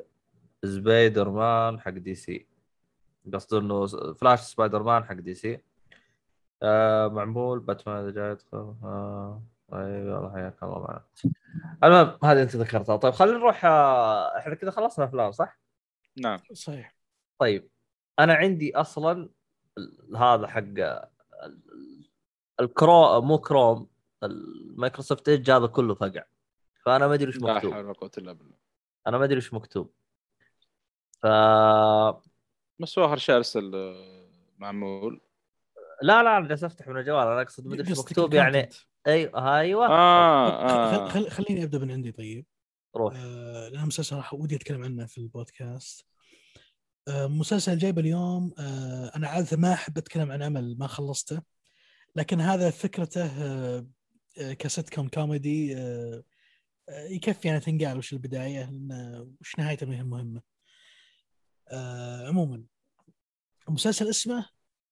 [0.64, 2.48] سبايدر مان حق DC.
[3.34, 5.62] قصده إنه Flash Spider-Man حق DC.
[6.64, 8.58] آه معمول باتمان إذا جاي يدخل.
[8.84, 9.42] آه
[9.72, 11.02] طيب يلا حياك الله معنا
[11.84, 12.98] المهم هذه أنت ذكرتها.
[12.98, 15.60] طيب خلينا نروح آه إحنا كذا خلصنا أفلام صح؟
[16.18, 16.40] نعم.
[16.54, 16.96] صحيح.
[17.40, 17.70] طيب
[18.20, 19.30] أنا عندي أصلا
[20.18, 20.80] هذا حق ال-
[21.44, 22.10] ال-
[22.60, 23.90] ال Chro مو كروم
[24.24, 26.24] ال Microsoft Edge هذا كله فقع.
[26.86, 27.74] فأنا ما أدري وش لا مكتوب.
[27.74, 28.56] حول ولا قوة إلا بالله.
[29.08, 29.94] أنا ما أدري وش مكتوب.
[31.22, 31.26] ف
[32.80, 35.22] بس هو اخر شيء أرسل آه، معمول
[36.02, 37.28] لا لا أنا جالس أفتح من الجوال.
[37.28, 38.70] أنا أقصد ما أدري وش قصدك مكتوب يعني.
[39.08, 39.88] أيوه أيوه.
[39.88, 42.46] آه خل- خل- آه خليني أبدأ من عندي طيب.
[42.96, 43.14] روح.
[43.18, 46.02] آه، لأن مسلسل راح ودي أتكلم عنه في البودكاست.
[46.02, 46.17] آه،
[47.10, 51.42] مسلسل جايبه اليوم آه، أنا عادة ما أحب أتكلم عن عمل ما خلصته.
[52.16, 53.88] لكن هذا فكرته آه،
[54.40, 56.24] آه، كست كوم كوميدي آه،
[56.90, 58.70] آه، يكفي يعني تنقال وش البداية
[59.42, 60.42] وش نهايته ما هي مهمة.
[61.68, 62.64] آه، عموما
[63.68, 64.50] المسلسل اسمه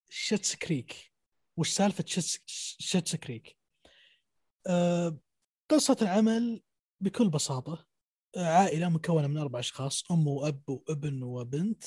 [0.10, 1.12] Schitt's Creek
[1.58, 3.58] وش سالفة Schitt's, Creek
[4.68, 5.18] آه،
[5.70, 6.64] قصة العمل
[7.02, 7.86] بكل بساطة.
[8.38, 11.84] عائلة مكونة من أربع أشخاص أم وأب وابن وبنت.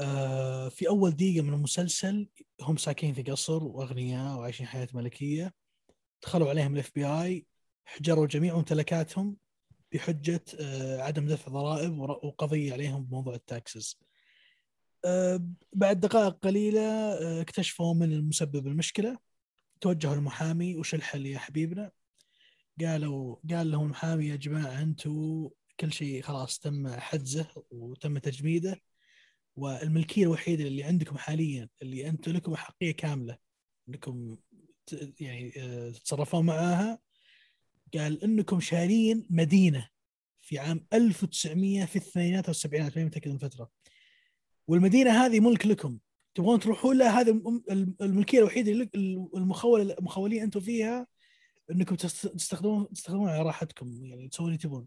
[0.00, 2.28] آه، في أول دقيقة من المسلسل
[2.60, 5.54] هم ساكنين في قصر وأغنياء وعايشين حياة ملكية.
[6.22, 7.46] دخلوا عليهم ال FBI
[7.84, 9.36] حجروا جميع ممتلكاتهم
[9.92, 14.00] بحجة آه، عدم دفع ضرائب وقضية عليهم بموضوع ال taxes.
[15.04, 15.40] آه،
[15.72, 19.18] بعد دقائق قليلة آه، اكتشفوا من المسبب المشكلة.
[19.80, 21.92] توجهوا للمحامي وش الحل يا حبيبنا.
[22.84, 25.48] قالوا قال لهم المحامي يا جماعة أنتم
[25.80, 28.80] كل شيء خلاص تم حجزه وتم تجميده
[29.56, 33.38] والملكية الوحيدة اللي عندكم حاليا اللي أنتم لكم احقيه كاملة
[33.88, 34.36] انكم
[35.20, 36.98] يعني آه، تتصرفون معاها
[37.94, 39.88] قال إنكم شارين مدينة
[40.40, 43.70] في عام 1900 في الثمانينات والسبعينات ماني متأكد من الفترة
[44.68, 45.98] والمدينة هذه ملك لكم.
[46.34, 48.94] تبغون تروحون لها؟ هذه الم- الم- الملكية الوحيدة اللي لك-
[49.36, 51.06] المخول المخولين أنتم فيها
[51.70, 54.86] انكم تست- تستخدمون تستخدمون على راحتكم يعني تسوون اللي تبون.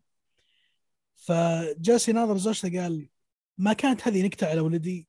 [1.15, 3.09] فجالس يناظر زوجته قال
[3.57, 5.07] ما كانت هذه نكتة على ولدي؟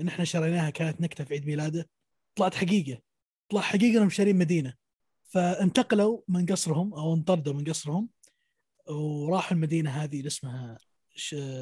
[0.00, 1.88] إن إحنا شريناها كانت نكتة في عيد ميلاده.
[2.34, 3.02] طلعت حقيقة.
[3.48, 4.74] طلع حقيقة إنهم شارين مدينة.
[5.22, 8.08] فانتقلوا من قصرهم أو انطردوا من قصرهم
[8.88, 10.78] وراحوا المدينة هذه اللي اسمها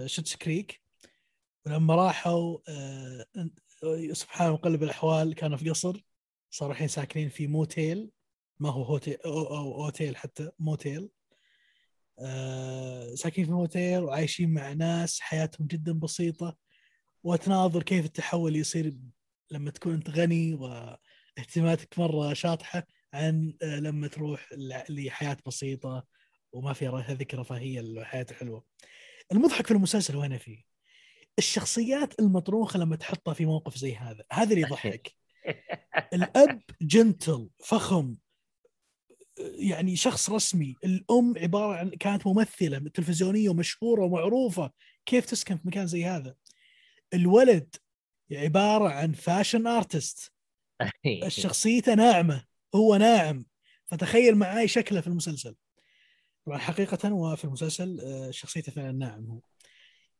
[0.06, 0.80] شتس كريك.
[1.66, 3.26] ولما راحوا آه،
[4.12, 6.04] سبحان مقلب الأحوال كانوا في قصر
[6.50, 8.10] صاروا الحين ساكنين في موتيل.
[8.60, 11.08] ما هو هوتيل أو, أو أوتيل حتى موتيل
[12.18, 16.56] آه ساكنين في موتيل وعايشين مع ناس حياتهم جدا بسيطة
[17.22, 18.94] وتناظر كيف التحول يصير
[19.50, 26.06] لما تكون أنت غني واهتماماتك مرة شاطحة عن آه لما تروح ل- لحياة بسيطة
[26.52, 28.64] وما ر- هذيك الرفاهيه الحياة الحلوة.
[29.32, 30.62] المضحك في المسلسل وين فيه؟
[31.38, 35.12] الشخصيات المطروخة لما تحطها في موقف زي هذا، هذا اللي يضحك.
[36.12, 38.16] الأب gentle فخم
[39.38, 44.70] يعني شخص رسمي الأم عبارة عن كانت ممثلة تلفزيونية ومشهورة ومعروفة
[45.06, 46.34] كيف تسكن في مكان زي هذا؟
[47.14, 47.76] الولد
[48.32, 50.32] عبارة عن fashion artist
[51.28, 52.44] شخصيته ناعمة
[52.74, 53.46] هو ناعم.
[53.84, 55.56] فتخيل معاي شكله في المسلسل.
[56.46, 59.40] طبعا حقيقة وفي المسلسل آه، شخصيته فعلا ناعم هو.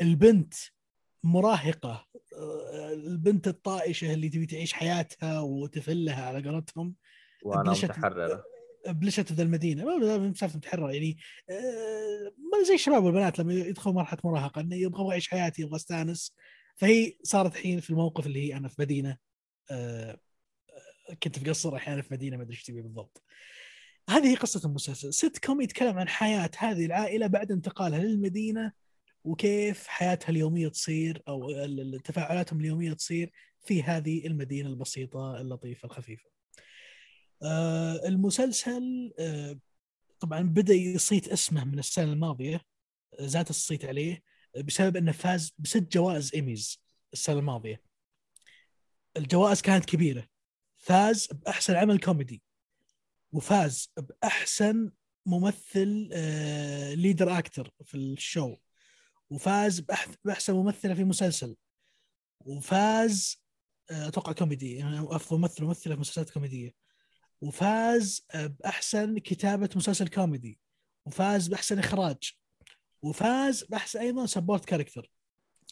[0.01, 0.55] البنت
[1.23, 6.95] مراهقة آه، البنت الطائشة اللي تبي تعيش حياتها وتفلها على قولتهم.
[7.43, 8.45] وأنا متحررة.
[8.87, 11.19] بلشت ذا المدينة ما ما مسافه متحرر يعني
[11.51, 16.35] آه، ما زي الشباب والبنات لما يدخلوا مرحلة مراهقة إنه يبغى اعيش حياتي يبغى استانس
[16.77, 19.17] فهي صارت الحين في الموقف اللي هي أنا في مدينة
[19.71, 20.19] آه،
[21.23, 23.23] كنت في قصر أحيانا في مدينة ما أدري إيش تبي بالضبط.
[24.11, 28.73] هذه هي قصة المسلسل، سيت كوم يتكلم عن حياة هذه العائلة بعد انتقالها للمدينة
[29.25, 31.51] وكيف حياتها اليومية تصير أو
[32.05, 33.33] تفاعلاتهم اليومية تصير
[33.67, 36.34] في هذه المدينة البسيطة اللطيفة الخفيفة.
[37.45, 39.59] آه، المسلسل آه،
[40.21, 42.61] طبعا بدأ يصيت اسمه من السنة الماضية
[43.21, 44.23] آه، زاد الصيت عليه
[44.65, 46.81] بسبب إنه فاز بست جوائز إيميز
[47.13, 47.83] السنة الماضية.
[49.17, 50.27] الجوائز كانت كبيرة.
[50.79, 52.43] فاز بأحسن عمل كوميدي
[53.33, 54.93] وفاز بأحسن
[55.27, 56.09] ممثل
[56.97, 58.57] leader actor في ال show
[59.31, 59.81] وفاز
[60.25, 61.57] بأحسن ممثلة في مسلسل
[62.41, 63.45] وفاز
[63.91, 66.84] أتوقع كوميدي يعني أفضل ممثل ممثلة في مسلسلات كوميدية
[67.45, 70.59] وفاز بأحسن كتابة مسلسل كوميدي
[71.07, 72.33] وفاز بأحسن إخراج
[73.03, 75.11] وفاز بأحسن أيضا support character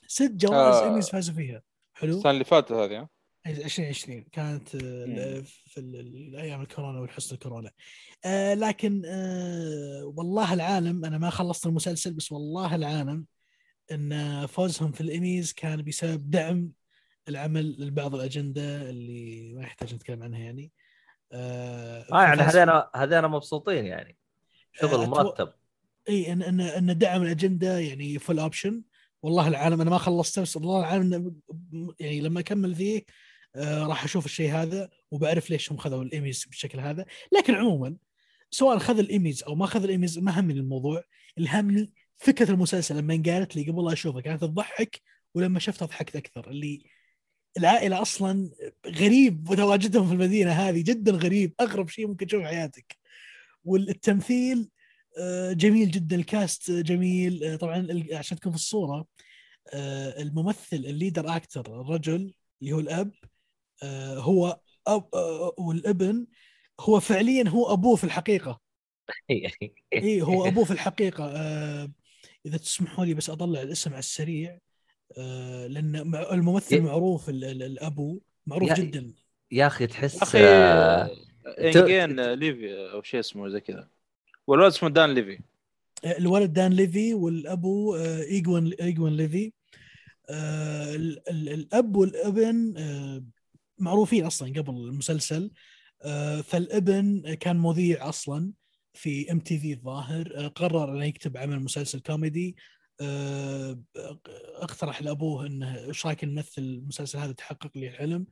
[0.06, 0.84] ست جوائز آه.
[0.84, 1.62] إيميز فازوا فيها
[1.94, 3.08] حلو السنة اللي فاتت هذه ها؟
[3.46, 5.42] 2020 كانت آه، مم.
[5.44, 7.70] في ال- ال- الأيام الكورونا والحصة الكورونا
[8.24, 13.26] آه لكن آه والله العالم أنا ما خلصت المسلسل بس والله العالم
[13.92, 16.72] إن فوزهم في الإيميز كان بسبب دعم
[17.28, 20.72] العمل لبعض الأجندة اللي ما يحتاج نتكلم عنها يعني
[21.32, 24.16] آه آه يعني هذينا هذينا مبسوطين يعني.
[24.72, 25.52] شغل آه، أتو- مرتب.
[26.08, 28.82] إي ان ان إن دعم الأجندة يعني full option
[29.22, 31.36] والله العالم أنا ما خلصته بس والله العالم
[32.00, 33.06] يعني لما أكمل ذي
[33.56, 37.04] آه راح أشوف الشيء هذا وبعرف ليش هم خذوا الإيميز بالشكل هذا.
[37.32, 37.96] لكن عموما
[38.50, 41.02] سواء خذ الإيميز أو ما خذ الإيميز ما همني الموضوع.
[41.38, 45.00] اللي همني فكرة المسلسل لما قالت لي قبل لا اشوفه كانت تضحك
[45.34, 46.50] ولما شفتها ضحكت أكثر.
[46.50, 46.84] اللي
[47.58, 48.50] العائلة أصلا
[48.86, 52.96] غريب وتواجدهم في المدينة هذه جدا غريب أغرب شيء ممكن تشوفه في حياتك.
[53.64, 54.70] والتمثيل
[55.18, 59.06] آه، جميل جدا الكاست جميل آه، طبعا عشان تكون في الصورة
[59.74, 63.12] آه، الممثل ال leader actor الرجل اللي هو الأب
[64.18, 65.08] هو أب
[65.58, 66.26] والابن
[66.80, 68.60] هو فعليا هو أبوه في الحقيقة.
[69.92, 71.26] اي هو أبوه في الحقيقة.
[72.46, 74.58] إذا تسمحوا لي بس اطلع الاسم على السريع.
[75.66, 79.12] لأن مع- الممثل ي- معروف ال- ال- الأبو معروف يا- جدا.
[79.52, 81.10] يا أخي تحس أخي آه،
[81.58, 83.88] Eugene Levy أو شيء اسمه زي كذا.
[84.46, 85.38] والولد اسمه Dan Levy.
[86.04, 89.52] آه، الولد Dan Levy والأبو آه، Eugene Eugene Levy.
[90.30, 93.22] آه، ال- ال- الأب والابن آه،
[93.78, 95.50] معروفين أصلا قبل المسلسل.
[96.02, 98.52] آه، فالابن كان مذيع أصلا
[98.94, 100.32] في MTV الظاهر.
[100.36, 102.56] آه، قرر انه يكتب عمل مسلسل كوميدي.
[102.58, 102.81] آه،
[104.62, 108.26] اقترح لأبوه إنه إيش رأيك نمثل المسلسل هذا تحقق لي الحلم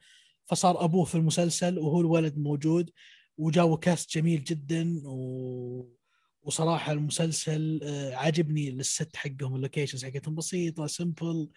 [0.47, 2.91] فصار أبوه في المسلسل وهو الولد موجود
[3.39, 6.01] وجاوا cast جميل جدا و...
[6.43, 11.49] وصراحة المسلسل آه، عاجبني ال set حقهم ال locations حقتهم بسيطة simple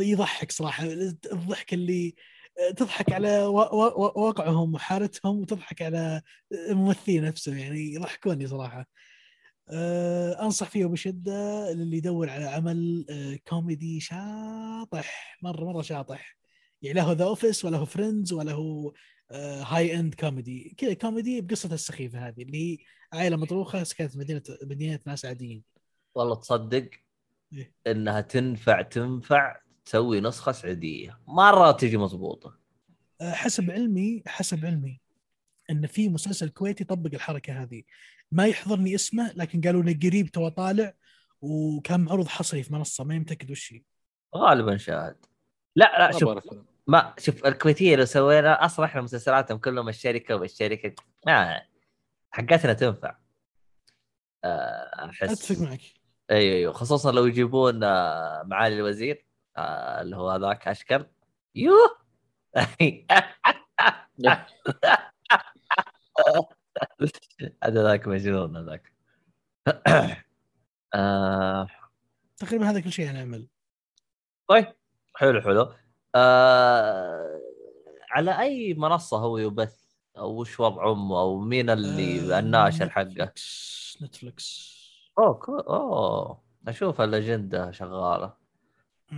[0.00, 0.84] يضحك صراحة.
[1.32, 2.14] الضحك اللي
[2.58, 6.22] آه، تضحك على واقعهم وحالتهم وتضحك على
[6.52, 8.80] الممثلين نفسهم يعني يضحكوني صراحة.
[8.80, 8.86] آه،
[10.42, 16.38] أنصح فيه بشدة للي يدور على عمل آه، كوميدي شاطح مرة مرة شاطح.
[16.82, 18.92] يعني له The Office ولا هو Friends ولا هو
[19.62, 22.78] high-end comedy كذا كوميدي بقصته السخيفة هذه اللي هي
[23.12, 25.62] عائلة مطروخه سكنت مدينة مدينة ناس عاديين.
[26.14, 26.90] والله تصدق
[27.52, 27.72] إيه.
[27.86, 31.20] إنها تنفع تنفع تسوي نسخة سعودية.
[31.26, 32.58] مرة تجي مضبوطة.
[33.20, 35.00] آه، حسب علمي حسب علمي
[35.70, 37.82] إن في مسلسل كويتي طبق الحركة هذه.
[38.32, 40.94] ما يحضرني اسمه لكن قالوا إنه قريب تو طالع
[41.40, 43.82] وكان معروض حصري في منصة ما متاكد وش هي.
[44.36, 45.16] غالبا شاهد.
[45.76, 46.38] لا لا شوف.
[46.86, 50.94] ما شوف الكويتية لو سوينا أصلا إحنا مسلسلاتهم كلهم الشركة والشركة
[51.26, 51.62] ما
[52.30, 53.16] حقتنا تنفع.
[54.44, 55.50] آه، أحس.
[55.50, 55.80] أتفق معك.
[56.30, 56.72] أيوه أيوه.
[56.72, 59.24] خصوصا لو يجيبون آه، معالي الوزير
[59.56, 61.06] آه، اللي هو هذاك أشكر.
[61.54, 61.98] يوه.
[67.64, 68.92] هذا ذاك مجنون هذاك.
[70.94, 71.66] آه،
[72.36, 73.46] تقريبا هذا كل شيء نعمل
[74.48, 74.66] طيب
[75.14, 75.72] حلو حلو.
[76.14, 77.40] آه،
[78.10, 79.88] على أي منصة هو يبث؟
[80.18, 83.32] أو وش وضع امه أو مين اللي آه، الناشر حقه؟
[84.02, 84.78] نتفلكس
[85.18, 85.58] أوه كو...
[85.58, 86.42] أوه.
[86.68, 88.34] أشوف الأجندة شغالة.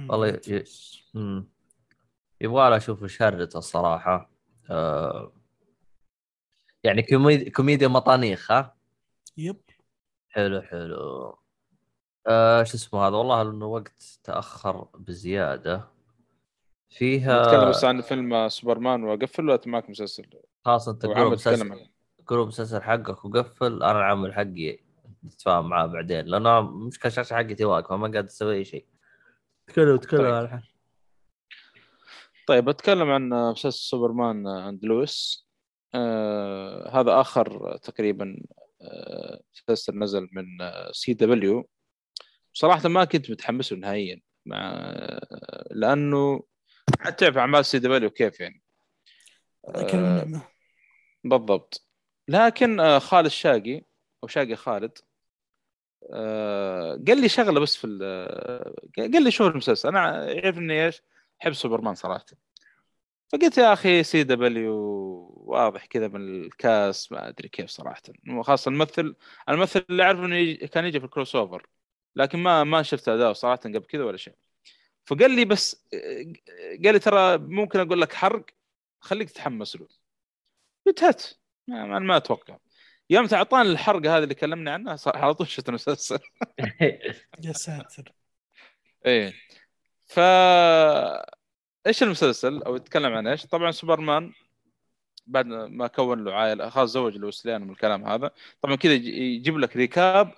[0.08, 0.64] والله ي-
[2.40, 4.30] يبغى أشوف شهرته الصراحة.
[4.70, 5.32] آه...
[6.84, 8.76] يعني كوميديا كوميديا مطانيخ ها؟
[9.36, 9.60] yep.
[10.28, 11.38] حلو حلو.
[12.26, 15.88] آه شو اسمه هذا؟ والله انه وقت تأخر بزيادة.
[16.90, 20.26] فيها نتكلم بس عن فيلم سوبرمان واقفل ولا معك مسلسل؟
[20.64, 21.32] خلاص أنت تتكلم
[22.30, 24.78] مسلسل حقك وقفل أنا العمل حقي
[25.24, 28.86] نتفاهم معاه بعدين لأنه مشكله الشاشه حقتي واقفه ما قاعد أسوي أي شيء.
[29.66, 30.44] تكلم تكلم طيب.
[30.44, 30.62] الحين.
[32.46, 35.49] طيب أتكلم عن مسلسل سوبرمان and Lois.
[35.94, 38.42] آه هذا آخر تقريبا
[38.82, 40.44] آه مسلسل نزل من
[40.92, 41.68] CW.
[42.52, 46.42] صراحة ما كنت متحمس له نهائيا مع آه، لأنه
[47.18, 48.62] تعرف أعمال CW كيف يعني.
[49.68, 50.42] آه
[51.24, 51.86] بالضبط.
[52.28, 53.82] لكن آه خالد شاقي
[54.22, 54.98] أو شاقي خالد
[56.12, 59.88] آه قال لي شغلة بس في ال- قال لي شوف المسلسل.
[59.88, 61.02] أنا يعرف اني إيش؟
[61.42, 62.24] أحب سوبرمان صراحة.
[63.32, 64.74] فقلت يا أخي CW
[65.46, 68.02] واضح كذا من ال cast ما أدري كيف صراحة.
[68.42, 69.16] خاصه الممثل
[69.48, 71.66] الممثل اللي اعرف إنه كان يجي في ال crossover
[72.16, 74.34] لكن ما ما شفت اداءه صراحة قبل كذا ولا شيء.
[75.06, 75.86] فقال لي بس
[76.84, 78.46] قال لي ترى ممكن أقول لك حرق
[79.00, 79.88] خليك تتحمس له.
[80.86, 81.22] قلت هات
[81.68, 82.58] ما, ما, أتوقع.
[83.10, 86.18] يوم اعطاني الحرقه هذه اللي كلمنا عنها صار على طول شفت المسلسل.
[87.44, 88.12] يا ساتر.
[89.06, 89.34] إيه.
[90.06, 90.20] ف
[91.86, 94.32] إيش المسلسل؟ أو يتكلم عن إيش؟ طبعا سوبرمان
[95.26, 98.30] بعد ما كون له عائلة خلاص زوج لويس لين من الكلام هذا.
[98.60, 100.32] طبعا كذا يجي- يجيب لك recap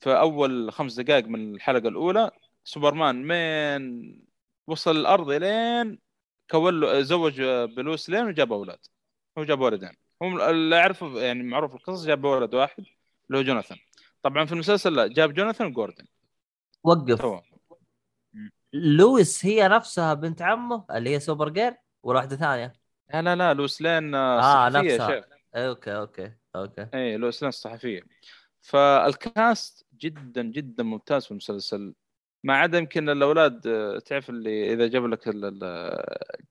[0.00, 2.30] في أول خمس دقائق من الحلقة الأولى.
[2.64, 4.22] سوبرمان مين
[4.66, 5.98] وصل الأرض إلين
[6.50, 7.42] كون له زوج
[7.76, 8.78] بلويس لين وجاب أولاد.
[9.38, 9.92] هو جاب ولدين.
[10.22, 12.84] هم اللي اعرفه يعني معروف القصص جاب ولد واحد
[13.28, 13.78] اللي هو جوناثان.
[14.22, 16.06] طبعا في المسلسل لا جاب جوناثان وجوردن.
[16.84, 17.18] وقف.
[17.18, 17.40] تو
[18.82, 22.72] لويس هي نفسها بنت عمه اللي هي سوبر جيرل ولا واحدة ثانية؟
[23.14, 24.40] لا لا لا لويس لين آه
[24.70, 25.10] صحفيه يا نفسها.
[25.10, 25.24] شيخ.
[25.54, 26.88] أوكي أوكي أوكي.
[26.94, 28.02] اي لويس لين الصحفية.
[28.60, 31.94] فال cast جدا جدا ممتاز في المسلسل.
[32.44, 35.28] ما عدا يمكن الأولاد آه، تعرف اللي إذا جاب لك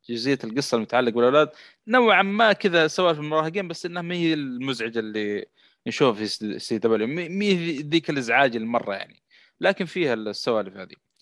[0.10, 1.50] جزئية القصة المتعلق بالأولاد
[1.88, 5.46] نوعا ما كذا سوالف المراهقين بس إنها ما هي المزعجة اللي
[5.88, 7.08] نشوفها في CW.
[7.08, 9.24] ما هي ذيك الإزعاج المرة يعني.
[9.62, 10.94] لكن فيها السوالف هذه.
[10.94, 11.15] آه،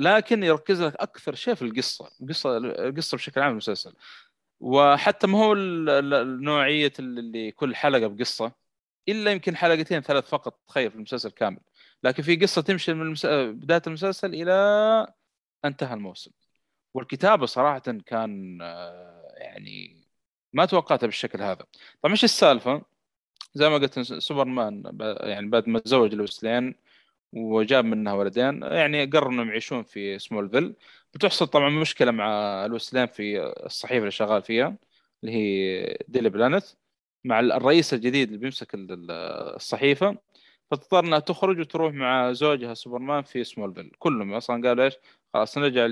[0.00, 3.94] لكن يركز لك أكثر شيء في القصة القصة القصة بشكل عام المسلسل.
[4.60, 8.52] وحتى ما هو النوعية اللي كل حلقة بقصة
[9.08, 11.60] إلا يمكن حلقتين ثلاث فقط تخيل في المسلسل كامل.
[12.04, 13.26] لكن في قصة تمشي من المس...
[13.26, 14.52] بداية المسلسل إلى
[15.64, 16.30] انتهى الموسم.
[16.94, 20.04] والكتابة صراحة كان آه، يعني
[20.52, 21.66] ما توقعتها بالشكل هذا.
[22.02, 22.82] طيب إيش السالفة؟
[23.54, 24.82] زي ما قلت سوبرمان
[25.20, 26.74] يعني بعد ما تزوج لويس لين
[27.32, 28.62] وجاب منها ولدين.
[28.62, 30.74] يعني قرروا إنهم يعيشون في سمولفيل
[31.14, 34.76] بتحصل طبعا مشكلة مع لويس لين في الصحيفة اللي شغال فيها
[35.24, 36.64] اللي هي ديلي بلانت.
[37.24, 39.10] مع الرئيس الجديد اللي بيمسك ال- ال-
[39.56, 40.18] الصحيفة
[40.70, 44.94] فتضطر إنها تخرج وتروح مع زوجها سوبرمان في سمولفيل كلهم أصلا قالوا إيش
[45.34, 45.86] خلاص نرجع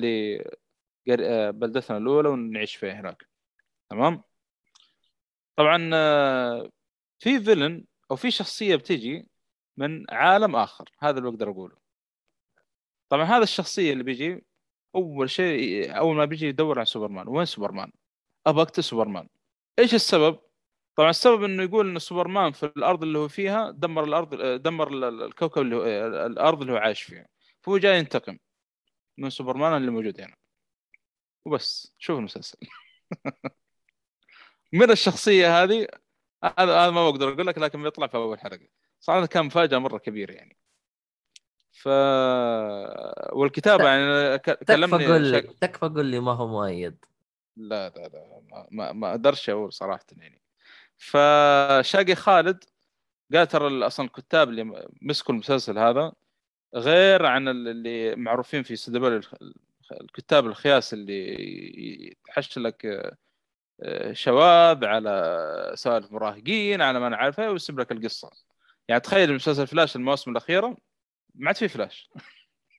[1.07, 3.27] لبلدتنا الأولى ونعيش فيها هناك.
[3.91, 4.23] تمام؟
[5.57, 6.71] طبعا آه،
[7.19, 9.29] في villain أو في شخصية بتجي
[9.79, 10.91] من عالم آخر.
[10.99, 11.77] هذا اللي بقدر أقوله.
[13.09, 14.45] طبعا هذا الشخصية اللي بيجي
[14.95, 17.93] أول شيء أول ما بيجي يدور عن سوبرمان وين سوبرمان؟
[18.47, 19.29] أبغى اقتل سوبرمان.
[19.79, 20.39] إيش السبب؟
[20.97, 25.05] طبعا السبب إنه يقول إن سوبرمان في الأرض اللي هو فيها دمر الأرض دمر ال-
[25.05, 25.85] ال- الكوكب اللي هو
[26.27, 27.27] الأرض اللي هو عايش فيها.
[27.63, 28.39] فهو جاي ينتقم
[29.19, 30.37] من سوبرمان اللي موجود هنا.
[31.45, 31.95] وبس.
[31.99, 32.59] شوف المسلسل.
[34.73, 35.87] من الشخصية هذه؟
[36.59, 38.69] هذا ما بقدر أقول لك لكن بيطلع في أول حلقة.
[39.01, 40.57] صراحة كان مفاجأة مرة كبيرة يعني.
[41.73, 41.89] ف
[43.33, 45.57] والكتابة يعني ك- تكفى كلمني قول شك...
[45.61, 47.05] تكفى قول لي ما هو مؤيد.
[47.57, 50.43] لا لا لا ما, ما, أقدرش أقول صراحة يعني.
[50.97, 52.65] فشاقي خالد
[53.35, 56.13] قال ترى أصلا الكتاب اللي مسكوا المسلسل هذا
[56.75, 59.23] غير عن ال- اللي معروفين في CW
[60.01, 62.87] الكتاب الخياس اللي يحش لك
[63.83, 68.31] آه، شواذ على سوالف مراهقين على ما أنا عارف إيه، ويسيب لك القصة.
[68.89, 70.77] يعني تخيل مسلسل فلاش المواسم الأخيرة
[71.35, 72.11] ما عاد في فلاش.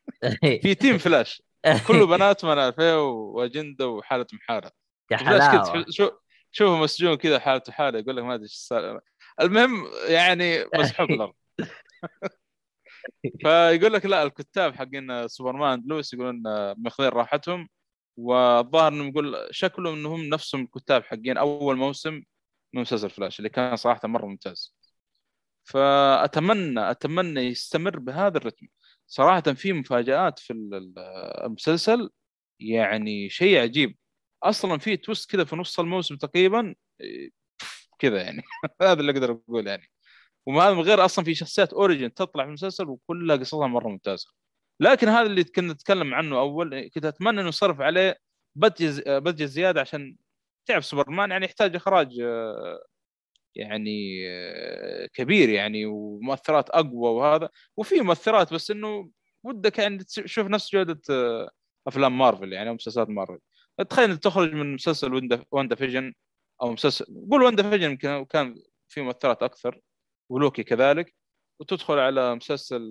[0.63, 1.43] في team فلاش.
[1.87, 4.71] كله بنات عارف إيه، وأجندة وحالة محاله
[5.11, 6.09] يا حلاوه شو
[6.51, 8.73] شوفه مسجون كذا حالته حاله يقول لك ما أدري إيش.
[9.41, 11.33] المهم يعني مسحوب الأرض.
[13.41, 16.41] فيقول لك لا الكتاب حقين سوبرمان and لويس يقولون
[16.77, 17.69] ماخذين راحتهم
[18.17, 22.13] والظاهر إنهم يقول شكلهم إنهم نفسهم الكتاب حقين أول موسم
[22.73, 24.78] من مسلسل فلاش اللي كان صراحة مرة ممتاز.
[25.69, 28.67] فاتمنى أتمنى يستمر بهذا الرتم.
[29.07, 30.99] صراحة في مفاجآت في ال-
[31.45, 32.09] المسلسل
[32.59, 33.97] يعني شيء عجيب.
[34.43, 36.75] أصلا في twist كذا في نص الموسم تقريبا
[37.99, 38.41] كذا يعني.
[38.81, 39.89] هذا اللي أقدر أقول يعني.
[40.45, 44.27] وهذا من غير أصلا في شخصيات origin تطلع في المسلسل وكلها قصصها مرة ممتازة.
[44.79, 48.17] لكن هذا اللي كنا نتكلم عنه أول كنت أتمنى إنه يصرف عليه
[48.55, 50.15] budget زيادة عشان
[50.65, 52.79] تعرف سوبرمان يعني يحتاج إخراج آه،
[53.55, 54.19] يعني
[55.13, 57.49] كبير يعني ومؤثرات أقوى وهذا.
[57.77, 59.09] وفي مؤثرات بس إنه
[59.43, 61.01] ودك يعني تشوف نفس جودة
[61.87, 63.39] أفلام مارفل يعني أو مسلسلات مارفل.
[63.89, 66.13] تخيل تخرج من مسلسل وندا فيجن
[66.61, 68.55] أو مسلسل قول واندا فيجن يمكن كان
[68.87, 69.81] في مؤثرات أكثر
[70.29, 71.15] ولوكي كذلك.
[71.59, 72.89] وتدخل على مسلسل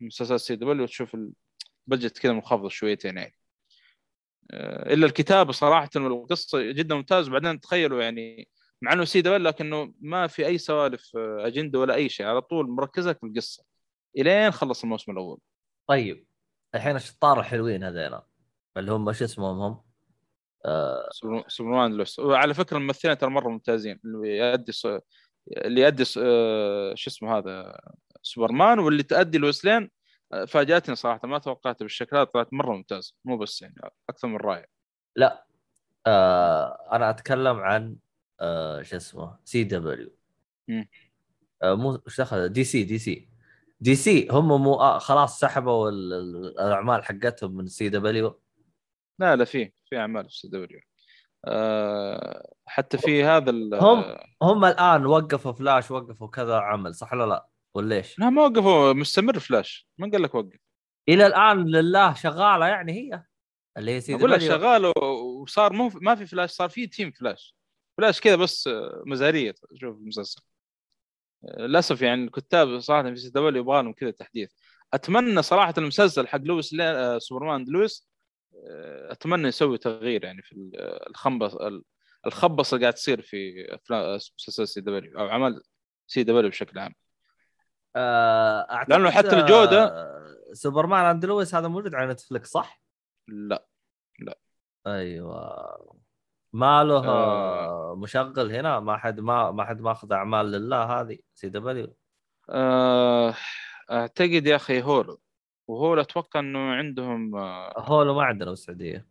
[0.00, 1.16] مسلسل سي دبليو وتشوف
[1.88, 3.34] ال budget كذا منخفض شويتين يعني.
[4.52, 8.48] إلا الكتابة صراحة والقصة جدا ممتاز وبعدين تخيلوا يعني
[8.82, 12.26] مع إنه سي دبليو لكنه ما في أي سوالف آه، أجندة ولا أي شيء.
[12.26, 13.64] على طول مركزك في القصة.
[14.18, 15.38] إلين خلص الموسم الأول.
[15.88, 16.26] طيب.
[16.74, 18.26] الحين الشطار الحلوين هذيلا.
[18.76, 19.82] اللي هم شو اسمهم هم؟
[20.66, 22.18] آه سوبر- سوبرمان لويس.
[22.18, 24.00] وعلى فكرة الممثلين ترى مرة ممتازين.
[24.04, 24.86] اللي يؤدي س...
[25.56, 26.20] اللي يؤدي س...
[26.22, 27.80] آه، شو اسمه هذا؟
[28.22, 29.90] سوبرمان واللي تؤدي لويس لين
[30.32, 31.28] آه، فاجأتني صراحة.
[31.28, 33.74] ما توقعتها بالشكل هذا طلعت مرة ممتازه مو بس يعني
[34.10, 34.66] أكثر من رائع.
[35.16, 35.46] لا.
[36.06, 37.96] آه أنا أتكلم عن
[38.40, 40.10] آه شو اسمه؟ سي دبليو.
[41.62, 43.28] آه مو إيش دخل؟ دي سي دي سي
[43.80, 48.40] دي سي هم مو آه خلاص سحبوا ال- ال- الأعمال حقتهم من سي دبليو
[49.18, 50.80] لا لا في في أعمال في سي دبليو
[51.44, 57.24] آه حتى في هذا ال- هم هم الآن وقفوا فلاش وقفوا كذا عمل صح ولا
[57.26, 59.88] لا؟ ولا إيش؟ لا ما وقفوا مستمر فلاش.
[59.98, 60.56] ما قال لك وقف.
[61.08, 63.22] إلى الآن لله شغالة يعني هي؟
[63.76, 64.50] اللي هي سيدي أقول لك بليو.
[64.52, 67.54] شغال و- وصار مو ما في فلاش صار في تيم فلاش.
[67.98, 70.42] فلاش كذا بس آه، مزارية شوف المسلسل.
[71.44, 74.50] آه، للأسف يعني الكتاب صراحة في سي دبليو يبغى لهم كذا تحديث.
[74.94, 78.08] أتمنى صراحة المسلسل حق لويس لين آه، سوبرمان لويس
[79.10, 81.84] أتمنى يسوي تغيير يعني في ال- الخنبص ال-
[82.26, 85.62] الخبصة اللي قاعد تصير في أفلام مسلسل سي دبليو أو عمل
[86.06, 86.94] سي دبليو بشكل عام.
[87.96, 90.08] أعتقد لأنه حتى الجودة-
[90.52, 92.82] سوبرمان and لويس هذا موجود على نتفلكس صح؟
[93.28, 94.38] لا.
[94.86, 95.98] أيوه.
[96.52, 97.94] ما له آه.
[97.98, 101.96] مشغل هنا؟ ما حد ما ما حد ماخذ أعمال ال هذه سي دبليو.
[102.50, 103.34] آه،
[103.90, 105.20] أعتقد يا أخي هولو.
[105.68, 109.06] وهولو أتوقع إنه عندهم آه، هولو ما عندنا بالسعودية.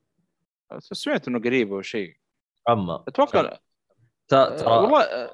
[0.80, 2.18] سمعت إنه قريب أو شيء.
[2.70, 3.04] أما.
[3.08, 3.58] أتوقع
[4.28, 5.30] ترى والله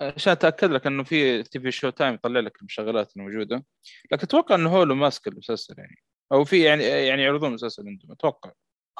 [0.00, 3.64] عشان أتأكد لك إنه في تي في شو تايم يطلع لك المشغلات الموجودة.
[4.12, 6.02] لكن أتوقع إنه هولو ماسك المسلسل يعني.
[6.32, 8.52] أو في يعني يعني يعرضون المسلسل عندهم أتوقع.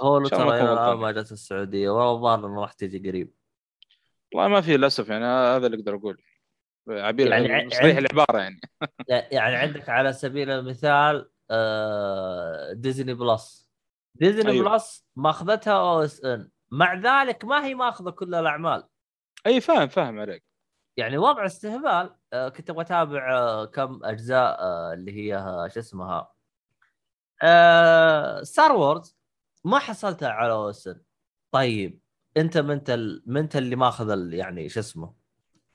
[0.02, 0.96] الله ترى الان.
[0.96, 3.34] ما جت السعودية والله الظاهر إنه راح تجي قريب.
[4.34, 6.18] والله ما في للأسف يعني هذا اللي أقدر اقوله
[6.88, 8.60] عبير يعني يعني عند- العبارة يعني.
[9.32, 11.30] يعني عندك على سبيل المثال
[12.80, 13.70] ديزني بلس
[14.14, 14.70] ديزني أيوه.
[14.70, 18.88] بلس ماخذتها أو إس إن مع ذلك ما هي ماخذة كل الأعمال.
[19.46, 20.44] أي فاهم فاهم عليك.
[20.96, 25.38] يعني وضع استهبال آه، كنت أبغى أتابع آه، كم أجزاء آه، اللي هي
[25.74, 26.32] شو اسمها
[28.42, 29.16] ستار وورز
[29.66, 31.00] ما حصلتها على أو إس إن.
[31.52, 32.00] طيب
[32.36, 32.90] أنت ما أنت
[33.26, 35.14] ما أنت اللي ماخذ يعني شو اسمه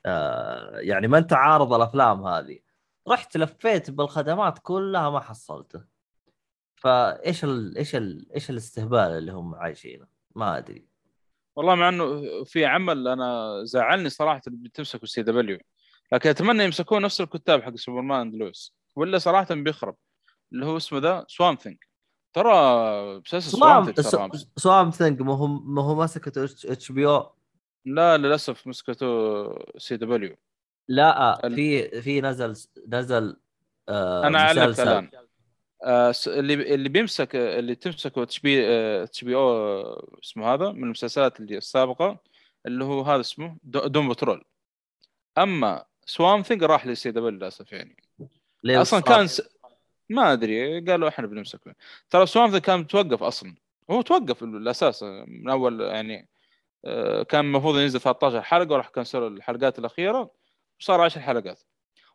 [0.05, 2.59] آه، يعني ما أنت عارض الأفلام هذه.
[3.07, 5.83] رحت لفيت بالخدمات كلها ما حصلته.
[6.75, 7.77] فإيش ال...
[7.77, 8.31] إيش ال...
[8.33, 10.87] إيش الاستهبال اللي هم عايشينه؟ ما أدري.
[11.55, 15.59] والله مع إنه في عمل أنا زعلني صراحة بتمسكه سي دبليو.
[16.11, 19.95] لكن أتمنى يمسكون نفس الكتاب حق سوبرمان لويس ولا صراحة بيخرب.
[20.53, 21.77] اللي هو اسمه ذا سوامب ثينج
[22.33, 22.53] ترى
[23.19, 23.57] مسلسل
[24.03, 27.31] سوام سوام ثينج ما هو ما هو مسكته اتش بي أو.
[27.85, 29.07] لا للأسف مسكته
[29.77, 30.35] سي دبليو.
[30.87, 32.55] لا ال- في في نزل
[32.87, 33.37] نزل
[33.89, 34.79] آه أنا اعلمك.
[34.79, 35.09] الآن.
[35.83, 38.67] آه، اللي اللي بيمسك اللي تمسكه إتش بي
[39.03, 42.17] إتش بي أو اسمه هذا من المسلسلات اللي السابقة
[42.65, 44.43] اللي هو هذا اسمه دو- دوم بترول.
[45.37, 48.03] أما سوامب ثينج راح لسي دبليو للأسف يعني.
[48.65, 49.41] أصلا كان؟ س...
[50.11, 51.75] ما أدري قالوا إحنا بنمسكه
[52.09, 53.55] ترى سوامب كان متوقف أصلا.
[53.91, 56.27] هو توقف الأساس من أول يعني
[56.85, 60.31] آه، كان المفروض ينزل 13 حلقة وراح كنسلوا الحلقات الأخيرة
[60.79, 61.63] وصار 10 حلقات.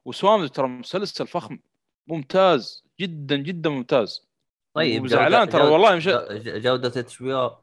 [0.05, 1.59] وسوام ترى مسلسل فخم
[2.07, 4.27] ممتاز جدا جدا ممتاز.
[4.75, 6.27] طيب وزعلان جودة- ترى والله مش جو-
[6.59, 7.57] جودة اتش بي أو؟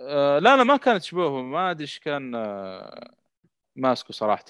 [0.00, 3.10] آه لا لا ما كانت شبوه ما أدري إيش كان آه
[3.76, 4.44] ماسكه صراحة.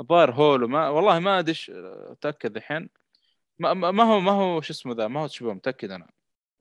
[0.00, 1.54] الظاهر هولو ما والله ما أدري
[2.12, 2.88] أتأكد الحين.
[3.58, 6.10] ما, ما ما هو ما هو شو اسمه ذا ما هو شبوه متأكد أنا.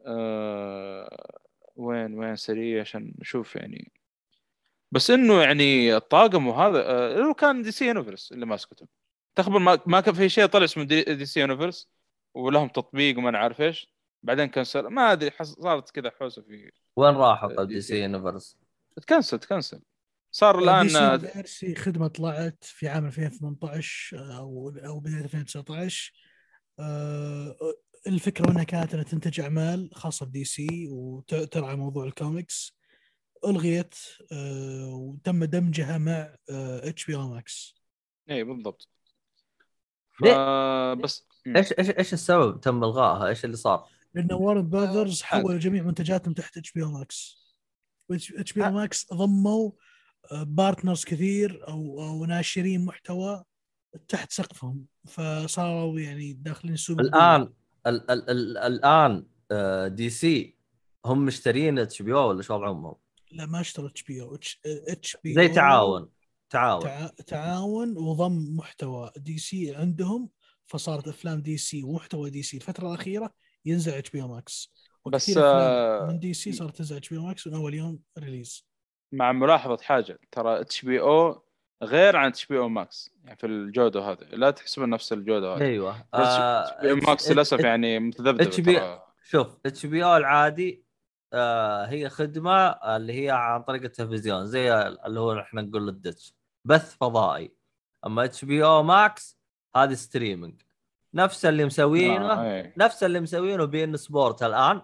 [0.06, 1.40] آه
[1.76, 3.92] وين وين سريع عشان نشوف يعني.
[4.92, 8.88] بس إنه يعني الطاقم وهذا آه لو كان دي سي يونيفرس اللي ماسكته
[9.36, 11.90] تخبر ما, ما كان في شيء طلع اسمه دي, دي سي يونيفرس
[12.34, 13.94] ولهم تطبيق وما نعرف إيش.
[14.24, 15.48] بعدين كنسل ما أدري حس...
[15.48, 18.02] صارت كذا حوسة في وين راحوا قبل دي سي.
[18.02, 18.58] يونيفرس؟
[19.02, 19.82] تكنسل تكنسل.
[20.32, 26.23] صار الآن دي سي آه، خدمة طلعت في عام 2018 أو أو بداية 2019 آه،
[28.08, 32.78] الفكرة انها كانت إنها تنتج أعمال خاصة ب DC وترعى موضوع الكوميكس
[33.46, 33.96] ألغيت
[34.32, 37.76] آه، وتم دمجها مع HBO Max
[38.30, 38.90] اي بالضبط
[40.20, 40.26] ف...
[41.04, 41.28] بس.
[41.48, 45.22] إيش إيش إيش السبب تم إلغائها؟ إيش اللي صار؟ لأن Warner Brothers.
[45.22, 47.44] حولوا جميع منتجاتهم تحت اتش بي أو ماكس
[48.12, 49.72] اتش بي أو ماكس ضموا
[50.32, 53.44] بارتنرز كثير أو أو ناشرين محتوى
[54.08, 57.42] تحت سقفهم فصاروا يعني داخلين السوق الآن
[57.88, 60.58] ال ال ال الآن آه، DC
[61.06, 62.96] هم مشترين HBO ولا شو وضعهم؟
[63.32, 64.38] لا ما اشتروا اتش بي أو.
[64.66, 66.10] اتش بي زي تعاون
[66.50, 66.84] تعاون.
[66.84, 67.08] تع...
[67.08, 70.30] تعاون وضم محتوى DC عندهم
[70.66, 72.58] فصارت أفلام DC ومحتوى DC.
[72.58, 73.34] الفترة الأخيرة
[73.66, 74.74] ينزل HBO Max.
[75.06, 78.68] بس، آه، من DC صارت تنزل HBO Max من أول يوم release.
[79.12, 81.44] مع ملاحظة حاجة ترى اتش بي أو
[81.84, 84.24] غير عن اتش بي أو ماكس يعني في الجودة هذه.
[84.32, 85.62] لا تحسبها نفس الجودة هذه.
[85.62, 86.06] أيوه.
[86.14, 88.82] HBO Max للأسف يعني متذبذبه HBO.
[89.24, 90.84] شوف HBO العادي
[91.34, 96.34] آه هي خدمة اللي هي عن طريق التلفزيون زي اللي هو إحنا نقول ال dish
[96.66, 97.56] بث فضائي.
[98.06, 99.40] أما HBO Max
[99.76, 100.62] هذه streaming
[101.14, 102.74] نفس اللي مسوينه آه، إيه.
[102.78, 104.82] نفس اللي مسوينه beIN Sports الآن.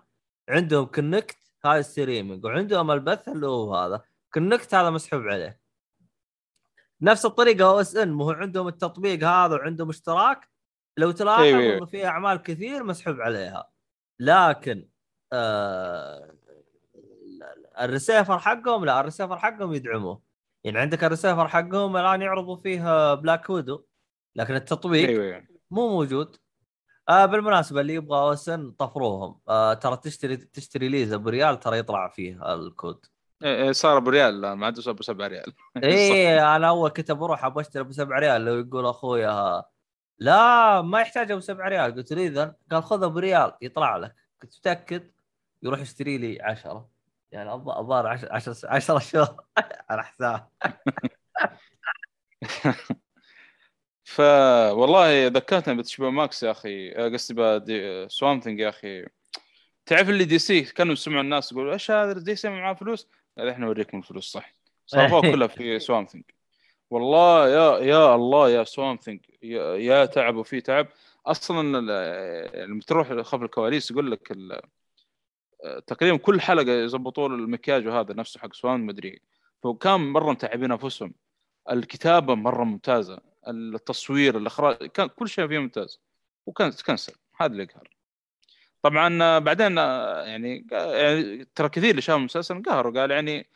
[0.50, 4.02] عندهم Connect هاي streaming وعندهم البث اللي هو هذا.
[4.34, 5.59] Connect هذا مسحوب عليه.
[7.02, 10.50] نفس الطريقة OSN مو عندهم التطبيق هذا وعندهم اشتراك
[10.98, 11.78] لو تلاحظ أيوة، أيوة.
[11.78, 13.70] انه في اعمال كثير مسحوب عليها.
[14.20, 14.90] لكن
[15.34, 16.36] آه
[17.80, 20.22] الريسيفر حقهم لا الريسيفر حقهم يدعموه.
[20.64, 23.86] يعني عندك الريسيفر حقهم الآن يعرضوا فيه Black Widow
[24.36, 26.36] لكن التطبيق أيوه مو موجود.
[27.10, 29.40] آه بالمناسبة اللي يبغى OSN طفروهم.
[29.50, 33.06] آه ترى تشتري تشتري Lay's بريال ترى يطلع فيه الكود.
[33.44, 35.54] إيه، إيه، صار بريال الآن ما عاد ب 7 ريال.
[35.84, 39.66] إيه أنا أول كنت بروح أبغى أشتري ب 7 ريال لو يقول اخويا ها.
[40.20, 41.96] لا ما يحتاج أبو 7 ريال.
[41.96, 44.16] قلت له اذا قال خذه بريال يطلع لك.
[44.42, 45.12] كنت متأكد
[45.64, 46.90] يروح يشتري لي 10
[47.32, 49.44] يعني الظ- الظاهر 10 10 10 شهور.
[49.90, 50.50] على حساب.
[54.04, 54.20] ف
[54.72, 56.92] والله ذكرتني ب HBO Max يا أخي.
[56.92, 59.06] آه، قصدي Swamp Thing يا أخي.
[59.86, 63.08] تعرف اللي DC كانوا يسمعوا الناس يقولوا إيش هذا DC معاه فلوس؟
[63.40, 64.56] قال إحنا نوريكم الفلوس صح؟
[64.86, 66.24] صرفوها كلها في Swamp Thing
[66.90, 70.88] والله يا يا الله يا Swamp Thing يا, يا تعب وفي تعب.
[71.26, 74.32] أصلا ال- لما تروح خلف الكواليس يقول لك
[75.88, 79.22] تقريبا كل حلقة يضبطوا له المكياج وهذا نفسه حق Swamp مدري
[79.64, 81.14] فكان مرة متعبين أنفسهم.
[81.72, 83.20] الكتابة مرة ممتازة.
[83.48, 86.02] التصوير الإخراج كان كل شيء فيه ممتاز.
[86.46, 87.90] وكان تكنسل هذا اللي قهر.
[88.82, 93.50] طبعا آه، بعدين آه، يعني يعني ترى كثير اللي شافوا المسلسل قهروا قال يعني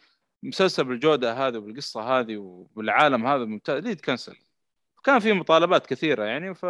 [0.43, 4.35] مسلسل بالجودة هذه وبالقصة هذه وبالعالم هذا ممتاز ليه يتكنسل؟
[5.03, 6.65] كان في مطالبات كثيرة يعني ف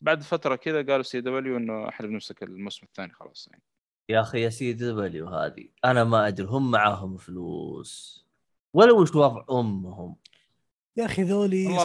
[0.00, 3.62] بعد فترة كذا قالوا CW إنه إحنا بنمسك الموسم الثاني خلاص يعني.
[4.08, 8.24] يا أخي يا CW هذه أنا ما أدري هم معاهم فلوس.
[8.74, 10.16] ولا وش وضع أمهم.
[10.96, 11.76] يا أخي ذولي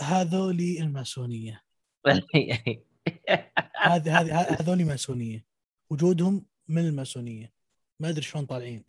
[0.00, 1.62] هذولي الماسونية.
[3.76, 5.44] هذه هذه هذولي ماسونية.
[5.90, 7.52] وجودهم من الماسونية.
[8.00, 8.84] ما أدري شلون طالعين.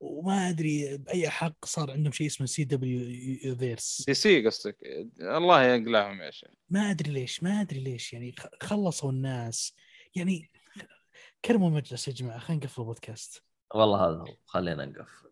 [0.00, 4.76] وما أدري بأي حق صار عندهم شيء اسمه CW verse DC قصدك.
[5.20, 6.50] الله يقلعهم يا شيخ.
[6.70, 8.12] ما أدري ليش ما أدري ليش.
[8.12, 9.74] يعني خلصوا الناس.
[10.14, 10.50] يعني
[11.44, 12.38] كرموا المجلس يا جماعة.
[12.38, 13.42] خلينا نقفل البودكاست.
[13.74, 14.36] والله هذا هو.
[14.46, 15.30] خلينا نقفل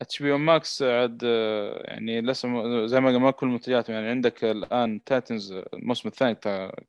[0.00, 1.22] HBO Max عاد
[1.84, 2.48] يعني لسه
[2.86, 6.34] زي ما قلنا ما كل منتجاتهم يعني عندك الآن Titans الموسم الثاني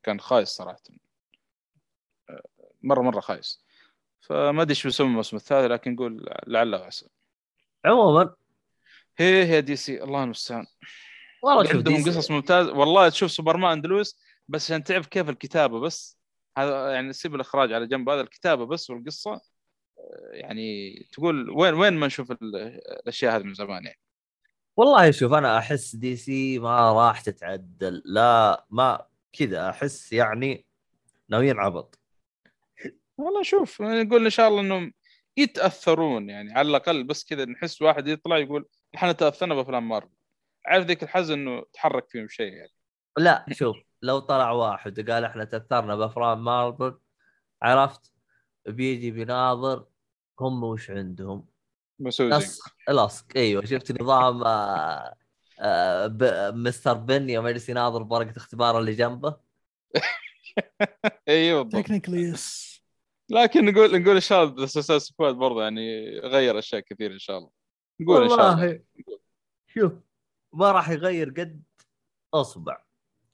[0.04, 0.80] كان خايس صراحة.
[2.84, 3.66] مره مرة خايس.
[4.22, 7.08] فما أدري إيش بيسوي الموسم الثالث لكن نقول لعله وعسى
[7.86, 8.34] عموما.
[9.18, 10.04] هي هي DC.
[10.04, 10.66] الله المستعان.
[11.44, 15.80] والله شوف عندهم قصص ممتاز والله تشوف Superman and Lois بس عشان تعرف كيف الكتابة
[15.80, 16.18] بس
[16.58, 18.10] هذا يعني سيب الإخراج على جنب.
[18.10, 19.42] هذا الكتابة بس والقصة.
[20.32, 22.56] يعني تقول وين وين ما نشوف ال-
[23.02, 24.00] الأشياء هذه من زمان يعني.
[24.78, 28.02] والله شوف أنا أحس DC ما راح تتعدل.
[28.06, 30.66] لا ما كذا أحس يعني
[31.30, 32.00] ناويين عبط.
[33.18, 34.94] والله شوف نقول إن شاء الله إنهم
[35.38, 38.66] يتأثرون يعني على الأقل بس كذا نحس واحد يطلع يقول
[38.96, 40.10] إحنا تأثرنا بأفلام مارفل.
[40.66, 42.72] عارف ذيك الحزن إنه تحرك فيهم شيء يعني.
[43.18, 46.98] لا شوف لو طلع واحد وقال إحنا تأثرنا بأفلام مارفل
[47.62, 48.12] عرفت؟
[48.68, 49.86] بيجي بيناظر
[50.40, 51.46] هم وش عندهم؟
[52.00, 55.16] مسوي زي لصق لصق إيوه شفت نظام آه
[55.60, 56.94] آه ب- Mr.
[56.94, 59.38] Bean يوم يجلس يناظر بورقة اختبار اللي جنبه؟
[61.28, 62.76] أيوه بالضبط technically yes
[63.30, 67.20] لكن نقول نقول إن شاء الله ال Suicide Squad برضه يعني غير أشياء كثير إن
[67.20, 67.50] شاء الله.
[68.00, 68.62] نقول إن شاء الله.
[68.62, 68.80] والله
[69.68, 69.94] شوف
[70.54, 71.64] ما راح يغير قد
[72.34, 72.84] أصبع.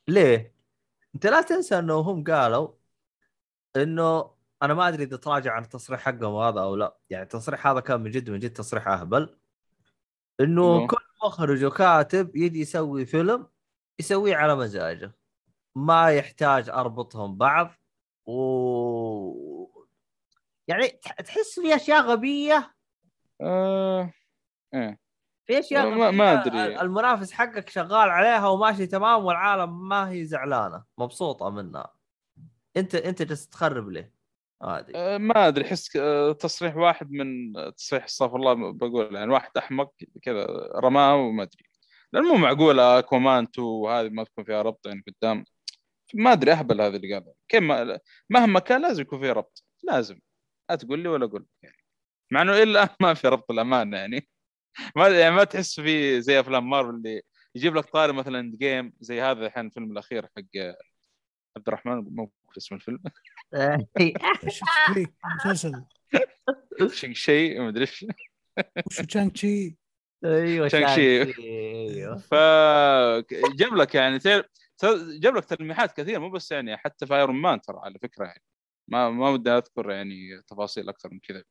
[0.08, 0.56] ليه؟
[1.16, 2.70] أنت لا تنسى إنه هم قالوا
[3.76, 4.32] إنه
[4.64, 6.98] أنا ما أدري إذا تراجع عن التصريح حقهم هذا أو لا.
[7.10, 9.38] يعني التصريح هذا كان من جد من جد تصريح أهبل.
[10.40, 13.48] إنه إنه؟ كل مخرج وكاتب يجي يسوي فيلم
[14.00, 15.12] يسويه على مزاجه.
[15.76, 17.72] ما يحتاج أربطهم بعض.
[18.26, 19.82] و
[20.68, 22.76] يعني تح- تحس في أشياء غبية.
[23.42, 24.14] آه...
[24.74, 25.00] إيه.
[25.46, 26.82] في أشياء ما- ما أدري.
[26.82, 30.84] المنافس حقك شغال عليها وماشي تمام والعالم ما هي زعلانة.
[30.98, 31.94] مبسوطة منها.
[32.78, 34.21] انت أنت جالس تخرب ليه؟
[34.62, 39.94] آه، ما أدري أحس آه، تصريح واحد من تصريح أستغفر الله بقول يعني واحد أحمق
[40.22, 41.64] كذا رماه وما أدري.
[42.14, 45.46] لأن مو معقوله اكوامان 2 وهذه ما تكون فيها ربط يعني قدام.
[46.14, 47.34] ما أدري أهبل هذا اللي قاله.
[47.50, 49.64] كيف ما مهما كان لازم يكون فيه ربط.
[49.84, 50.20] لازم.
[50.70, 51.78] لا تقول لي ولا أقول يعني.
[52.32, 54.30] مع إنه الآن ما في ربط الأمانة يعني.
[54.98, 57.22] ما يعني ما تحس في زي أفلام مارفل اللي
[57.56, 60.58] يجيب لك طاري مثلا جيم زي هذا الحين الفيلم الأخير حق
[61.58, 63.00] عبد الرحمن مو اسم الفيلم.
[64.50, 65.84] شو فيك مسلسل.
[66.88, 68.06] شيء شيء ما أدري إيش.
[68.88, 69.78] وشو تشانغ تشي
[70.26, 71.34] أيوه شانغ شي.
[71.34, 74.50] شي، أيوه فجاب لك يعني تير-
[75.20, 78.44] جاب لك تلميحات كثيرة مو بس يعني حتى في Iron Man ترى على فكرة يعني.
[78.88, 81.44] ما ما ودي أذكر يعني تفاصيل أكثر من كذا.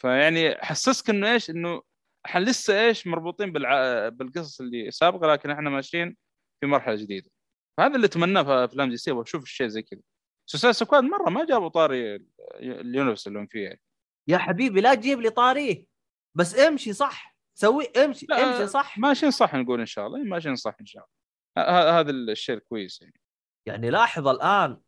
[0.00, 1.82] فيعني حسسك إنه إيش؟ إنه
[2.26, 4.08] إحنا لسه إيش؟ مربوطين بالع...
[4.08, 6.16] بالقصص اللي سابقة لكن إحنا ماشيين
[6.60, 7.30] في مرحلة جديدة.
[7.80, 10.00] هذا اللي أتمناه في أفلام DC وأشوف الشيء زي كذا.
[10.46, 12.26] Suicide Squad مرة ما جابوا طاري ال-
[12.60, 13.64] ال universe اللي هم فيه.
[13.64, 13.80] يعني.
[14.28, 15.86] يا حبيبي لا تجيب لي طاريه.
[16.34, 17.36] بس امشي صح.
[17.54, 18.98] سوي امشي امشي صح.
[18.98, 20.18] ماشيين صح نقول إن شاء الله.
[20.18, 22.00] ماشيين صح إن شاء الله.
[22.00, 23.20] هذا الشيء الكويس يعني.
[23.66, 24.80] يعني لاحظ الآن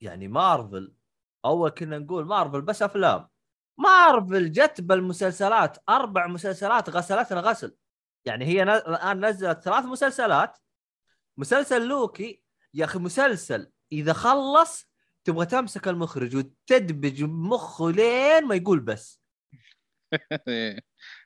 [0.00, 0.94] يعني مارفل
[1.44, 3.28] أول كنا نقول مارفل بس أفلام.
[3.78, 7.76] مارفل جت بالمسلسلات أربع مسلسلات غسلتنا غسل.
[8.24, 10.58] يعني هي الآن نزلت ثلاث مسلسلات.
[11.36, 12.42] مسلسل لوكي
[12.74, 14.90] يا أخي مسلسل إذا خلص
[15.26, 19.20] تبغى تمسك المخرج وتدبج مخه لين ما يقول بس.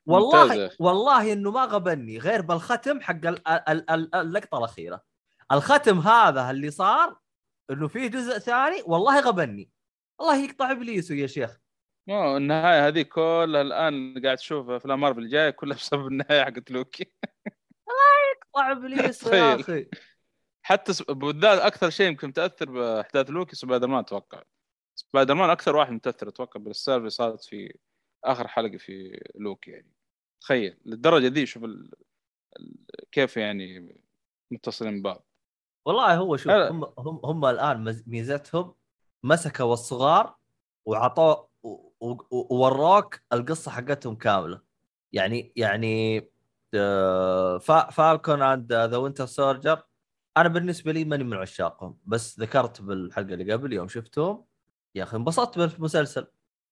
[0.06, 0.70] ممتاز والله.
[0.80, 5.02] والله إنه ما غبني غير بالختم حق ال- ال- ال- اللقطة الأخيرة.
[5.52, 7.18] الختم هذا اللي صار
[7.70, 9.70] إنه فيه جزء ثاني والله غبني.
[10.20, 11.58] الله يقطع إبليسه يا شيخ.
[12.08, 17.12] النهاية هذه كلها الآن قاعد تشوف أفلام مارفل الجاية كلها بسبب النهاية حقت لوكي.
[18.36, 19.60] يقطع إبليسه يا تخيل.
[19.60, 19.88] أخي.
[20.62, 24.42] حتى بالذات أكثر شيء يمكن متأثر بأحداث Loki Spider-Man أتوقع
[24.94, 27.78] سبايدر مان أكثر واحد متأثر أتوقع بالرساله اللي صارت في
[28.24, 29.92] آخر حلقة في لوكي يعني.
[30.40, 31.90] تخيل للدرجة دي شوف ال...
[32.60, 32.76] ال...
[33.12, 33.96] كيف يعني
[34.50, 35.26] متصلين ببعض.
[35.84, 36.70] والله هو شوف هلا.
[36.70, 38.74] هم هم هم الآن ميزتهم
[39.22, 40.36] مسكوا الصغار
[40.86, 41.36] وعطوا
[42.30, 44.60] ووروك القصة حقتهم كاملة.
[45.12, 46.28] يعني يعني
[46.74, 49.82] آه، فا Falcon and the Winter Soldier
[50.36, 54.44] أنا بالنسبة لي ماني من عشاقهم بس ذكرت بالحلقة اللي قبل يوم شفتهم.
[54.94, 56.26] يا أخي انبسطت بالمسلسل.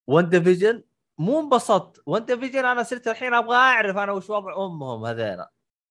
[0.07, 0.83] WandaVision
[1.19, 2.03] مو انبسطت.
[2.07, 5.49] WandaVision أنا صرت الحين أبغى أعرف أنا وش وضع أمهم هذينا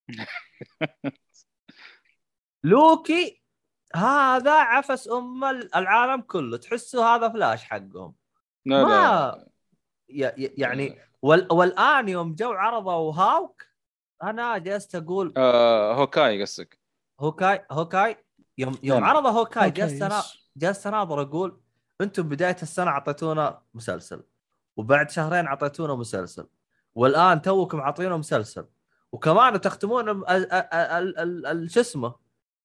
[2.64, 3.42] لوكي
[3.96, 5.44] هذا عفس أم
[5.76, 6.58] العالم كله.
[6.58, 8.16] تحسه هذا فلاش حقهم.
[8.66, 9.48] لا ما
[10.10, 13.66] لا يعني وال والآن يوم جو عرضوا Hawk
[14.24, 16.87] أنا جلست أقول آه Hawkeye قصدك.
[17.20, 18.18] Hawkeye Hawkeye
[18.58, 19.10] يوم يوم نعم.
[19.10, 20.22] عرضوا Hawkeye جلست أنا.
[20.58, 21.62] جلست اناظر أقول
[22.02, 24.24] أنتم بداية السنة أعطيتونا مسلسل
[24.78, 26.48] وبعد شهرين أعطيتونا مسلسل
[26.96, 28.66] والآن توكم عاطينا مسلسل
[29.12, 30.06] وكمان تختمون
[31.68, 32.16] شو اسمه؟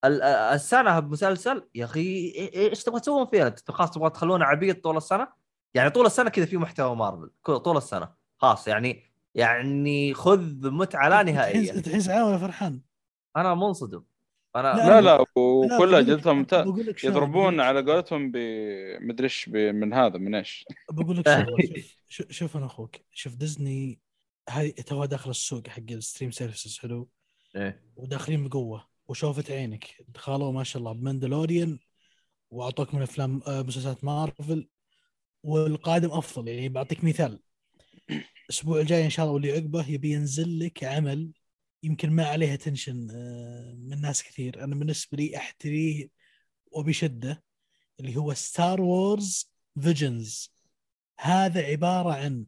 [0.04, 1.68] ال- السنة بمسلسل.
[1.74, 5.28] يا أخي إيش تبغى تسوون فيها أنت؟ خلاص تبغى تخلونا عبيط طول السنة؟
[5.74, 8.08] يعني طول السنة كذا في محتوى مارفل طول السنة.
[8.38, 9.02] خلاص يعني
[9.34, 11.70] يعني خذ متعة لا نهائية.
[11.72, 12.80] تحس تحس عاوي فرحان؟
[13.36, 14.02] أنا منصدم.
[14.56, 16.66] أنا لا لا لا، وكلها جلدتهم ممتاز
[17.04, 21.26] يضربون على قولتهم بمدري إيش من هذا من إيش؟ بقول لك
[22.08, 23.98] شوف شوف- أنا أخوك شوف ديزني
[24.48, 27.08] هاي توها داخل السوق حق ال stream services حلو؟
[27.56, 27.82] إيه.
[27.96, 31.78] وداخلين بقوة وشوفت عينك دخلوا ما شاء الله ب Mandalorian
[32.50, 34.68] وأعطوك من أفلام آه، مسلسلات مارفل
[35.42, 37.40] والقادم أفضل يعني بعطيك مثال.
[38.44, 41.32] الأسبوع الجاي إن شاء الله واللي عقبه يبي ينزل لك عمل
[41.82, 42.96] يمكن ما عليه attention
[43.78, 44.64] من ناس كثير.
[44.64, 46.08] أنا بالنسبة لي أحتريه
[46.72, 47.42] وبشدة
[48.00, 50.52] اللي هو Star Wars Visions
[51.18, 52.46] هذا عبارة عن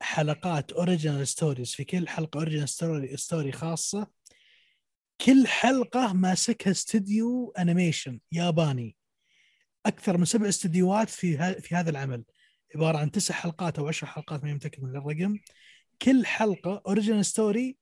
[0.00, 4.10] حلقات original stories في كل حلقة original story story خاصة.
[5.20, 8.96] كل حلقة ماسكها استديو animation ياباني.
[9.86, 12.24] أكثر من سبع استديوهات في في هذا العمل.
[12.74, 15.38] عبارة عن تسع حلقات أو عشر حلقات ما متاكد من الرقم.
[16.02, 17.76] كل حلقة original story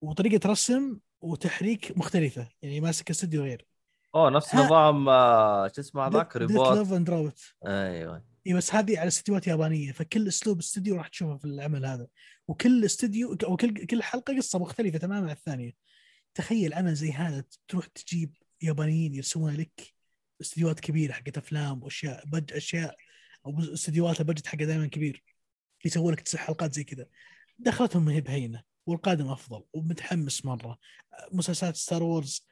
[0.00, 3.66] وطريقة رسم وتحريك مختلفة يعني ماسك استديو غير.
[4.14, 8.24] أوه نفس نظام آه، شو اسمه هذاك؟ Robot Love and Robot أيوه.
[8.46, 12.06] إي بس هذه على استديوهات يابانية فكل أسلوب استديو راح تشوفه في العمل هذا.
[12.48, 15.72] وكل استديو أو كل كل حلقة قصة مختلفة تماما عن الثانية.
[16.34, 19.94] تخيل عمل زي هذا تروح تجيب يابانيين يرسمون لك
[20.40, 22.96] استديوهات كبيرة حقت أفلام وأشياء بج أشياء
[23.46, 25.22] أو استديوهات ال budget حقها دائما كبير.
[25.84, 27.06] يسوون لك تسع حلقات زي كذا.
[27.58, 28.69] دخلتهم ما هي بهينة.
[28.90, 30.78] والقادم أفضل ومتحمس مرة.
[31.32, 32.46] مسلسلات Star Wars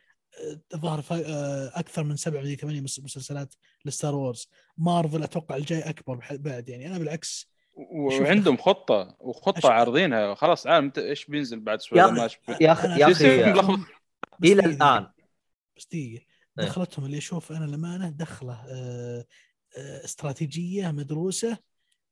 [0.75, 3.55] الظاهر فا- آه، أكثر من سبع مدري ثمانية مس- مسلسلات
[3.85, 4.49] ل Star Wars
[4.79, 6.87] Marvel أتوقع الجاي أكبر بعد يعني.
[6.87, 10.35] أنا بالعكس وعندهم خطة وخطة أشوف- عارضينها.
[10.35, 11.79] خلاص عالم أنت إيش بينزل بعد
[12.49, 13.45] بي- يا أخي يا أخي
[14.45, 15.07] إلى الآن.
[15.77, 16.25] بس دقيقة.
[16.59, 16.65] إيه.
[16.65, 19.25] دخلتهم اللي أشوف أنا الامانه دخلة آه،
[19.79, 21.59] آه، استراتيجية مدروسة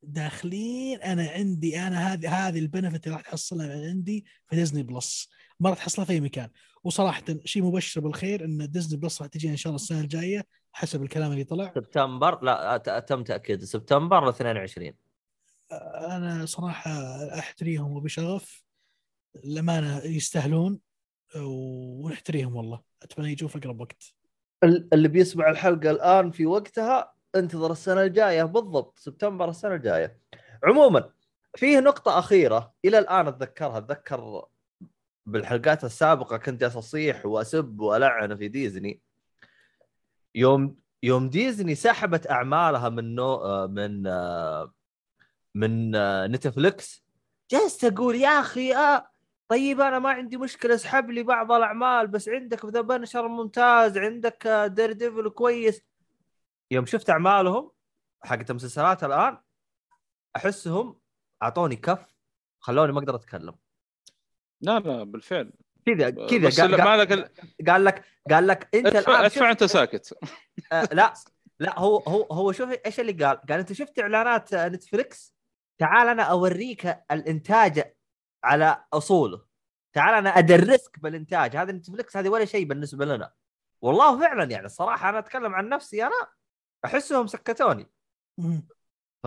[0.03, 4.83] داخلين أنا عندي أنا هذه هذه ال benefit اللي راح تحصلها من عندي في Disney
[4.83, 5.29] Plus
[5.61, 6.51] ما راح تحصلها في أي مكان.
[6.85, 11.03] وصراحة شيء مبشر بالخير إن Disney Plus راح تجينا إن شاء الله السنة الجاية حسب
[11.03, 11.73] الكلام اللي طلع.
[11.75, 13.65] سبتمبر؟ لا ت- تم تأكيد.
[13.65, 14.93] سبتمبر 22
[15.73, 16.91] أنا صراحة
[17.39, 18.65] أحتريهم وبشغف.
[19.37, 20.81] الامانه يستاهلون
[21.37, 22.83] ونحتريهم والله.
[23.03, 24.15] أتمنى يجوا في أقرب وقت.
[24.65, 30.19] ال- اللي بيسمع الحلقة الآن في وقتها انتظر السنة الجاية بالضبط سبتمبر السنة الجاية.
[30.65, 31.11] عموما
[31.57, 34.45] فيه نقطة أخيرة إلى الآن أتذكرها أتذكر
[35.27, 39.01] بالحلقات السابقة كنت جالس أصيح وأسب وألعن في ديزني.
[40.35, 44.03] يوم يوم ديزني سحبت أعمالها من نو من
[45.55, 45.91] من
[46.33, 47.05] Netflix
[47.51, 49.11] جلست أقول يا أخي آه
[49.49, 54.49] طيب أنا ما عندي مشكلة اسحب لي بعض الأعمال بس عندك The Punisher ممتاز عندك
[54.75, 55.83] Daredevil كويس.
[56.71, 57.71] يوم شفت أعمالهم
[58.25, 59.39] حقت المسلسلات الآن
[60.37, 61.01] أحسهم
[61.43, 62.17] أعطوني كف
[62.61, 63.55] خلوني ما أقدر أتكلم
[64.61, 65.53] لا لا بالفعل
[65.87, 67.31] كذا كذا قال, قال, ما لك ال-
[67.69, 70.19] قال لك قال لك أنت ادفع الآن ادفع شفت أنت ساكت
[70.73, 71.15] آه لا
[71.61, 75.35] لا هو هو هو شوف إيش اللي قال؟ قال أنت شفت إعلانات آه، Netflix؟
[75.79, 77.95] تعال أنا أوريك الإنتاج
[78.45, 79.47] على أصوله.
[79.93, 83.33] تعال أنا أدرسك بالإنتاج، هذا Netflix هذه ولا شيء بالنسبة لنا.
[83.81, 86.27] والله فعلا يعني الصراحه أنا أتكلم عن نفسي أنا
[86.87, 87.91] أحسهم سكتوني.
[89.23, 89.27] ف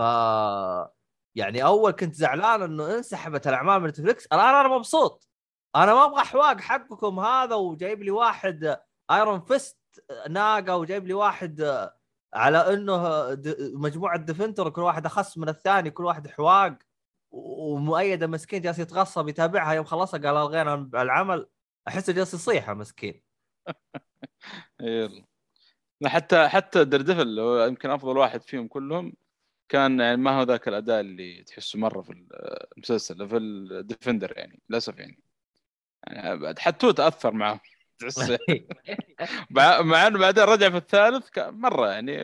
[1.36, 5.28] يعني أول كنت زعلان إنه انسحبت الأعمال من Netflix الآن أنا مبسوط.
[5.76, 8.80] أنا ما أبغى حواق حقكم هذا وجايب لي واحد
[9.12, 9.80] ايرون فيست
[10.30, 11.62] ناقة وجايب لي واحد
[12.34, 16.78] على إنه د- مجموعة ديفنتر كل واحد أخص من الثاني كل واحد حواق
[17.32, 19.74] ومؤيدة مسكين جالس يتغصب يتابعها.
[19.74, 21.50] يوم خلصها قال ألغينا العمل.
[21.88, 23.24] أحسه جالس يصيح مسكين.
[24.82, 25.08] يلا.
[25.10, 25.29] لا
[26.08, 29.14] حتى حتى دردفل اللي هو يمكن أفضل واحد فيهم كلهم
[29.70, 32.26] كان يعني ما هو ذاك الأداء اللي تحسه مرة في
[32.78, 35.24] المسلسل في الديفندر يعني للأسف يعني.
[36.08, 37.62] يعني بعد حتى تأثر معه.
[38.00, 38.20] تحس
[39.82, 42.18] مع إنه بعدين رجع في الثالث كان مرة يعني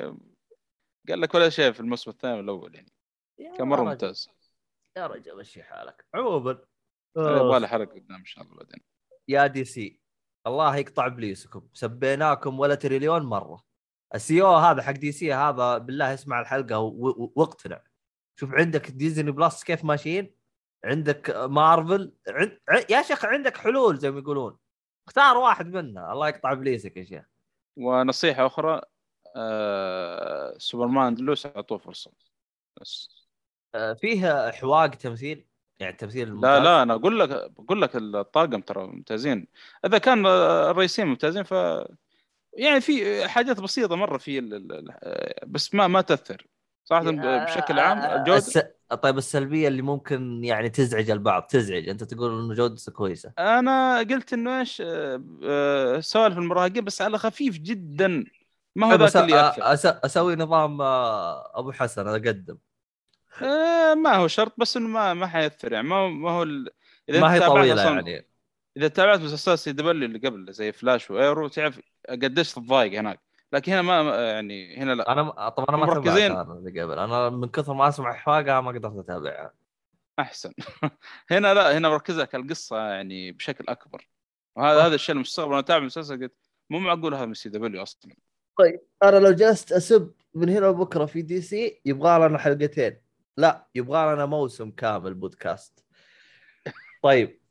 [1.10, 2.92] قال لك ولا شيء في الموسم الثاني والأول يعني.
[3.58, 4.30] كان مرة ممتاز.
[4.98, 6.60] يا رجل مشي حالك؟ عموما
[7.18, 8.80] يبغى له حلقة قدام إن شاء الله بعدين.
[9.28, 10.05] يا DC.
[10.48, 11.68] الله يقطع إبليسكم.
[11.74, 13.64] سبيناكم ولا تريليون مرة.
[14.16, 16.80] ال CEO هذا حق DC هذا بالله اسمع الحلقة
[17.36, 17.82] واقتنع.
[18.40, 20.36] شوف عندك Disney Plus كيف ماشيين؟
[20.86, 22.60] عندك مارفل؟ عند...
[22.90, 24.58] يا شيخ عندك حلول زي ما يقولون.
[25.08, 27.26] اختار واحد منها الله يقطع إبليسك يا شيخ.
[27.78, 28.82] ونصيحة أخرى
[29.36, 32.12] آه سوبرمان دلوس اعطوه فرصه
[32.82, 33.26] بس.
[33.76, 35.48] آه، فيه حواق تمثيل؟
[35.80, 36.62] يعني التمثيل لا الممتاز.
[36.62, 39.48] لا أنا أقول لك بقول لك الطاقم ترى ممتازين.
[39.86, 41.54] إذا كان الرئيسين ممتازين ف
[42.58, 44.88] يعني في حاجات بسيطة مرة في ال...
[45.48, 46.48] بس ما ما تأثر.
[46.84, 47.12] صراحة
[47.46, 48.60] بشكل عام الجوده الس...
[49.02, 51.90] طيب السلبية اللي ممكن يعني تزعج البعض تزعج.
[51.90, 53.34] أنت تقول إنه جودته كويسة.
[53.40, 54.76] أنا قلت إنه إيش
[56.06, 58.26] سوالف المراهقين بس على خفيف جدا.
[58.76, 59.16] ما هو طيب ذاك.
[59.16, 59.74] اللي يأثر.
[59.74, 59.86] أس...
[59.86, 62.58] أسوي نظام أبو حسن أقدم.
[63.42, 65.88] آه، ما هو شرط بس إنه ما ما حيأثر يعني.
[65.88, 66.70] ما هو ما هو ال...
[67.10, 68.28] إذا ما هي تابعت طويلة أصلاً- يعني.
[68.78, 73.20] إذا تابعت مسلسلات CW اللي قبل زي Flash و Arrow تعرف قديش تتضايق هناك.
[73.54, 75.12] لكن هنا ما يعني هنا لا.
[75.12, 76.32] أنا طبعا أنا ما تابعت مركزين.
[76.32, 77.00] اللي قبل.
[77.00, 79.54] أنا من كثر ما أسمع حواقة ما قدرت أتابعها.
[80.20, 80.54] أحسن.
[81.32, 84.10] هنا لا هنا مركز لك القصة يعني بشكل أكبر.
[84.56, 85.52] وهذا هذا الشيء المستغرب.
[85.52, 86.36] أنا أتابع المسلسل قلت
[86.70, 88.12] مو معقول هذا من CW أصلا.
[89.04, 93.05] أنا لو جلست أسب من هنا لبكرة في DC يبغى لنا حلقتين.
[93.38, 95.86] لا يبغى لنا موسم كامل بودكاست.
[97.02, 97.42] طيب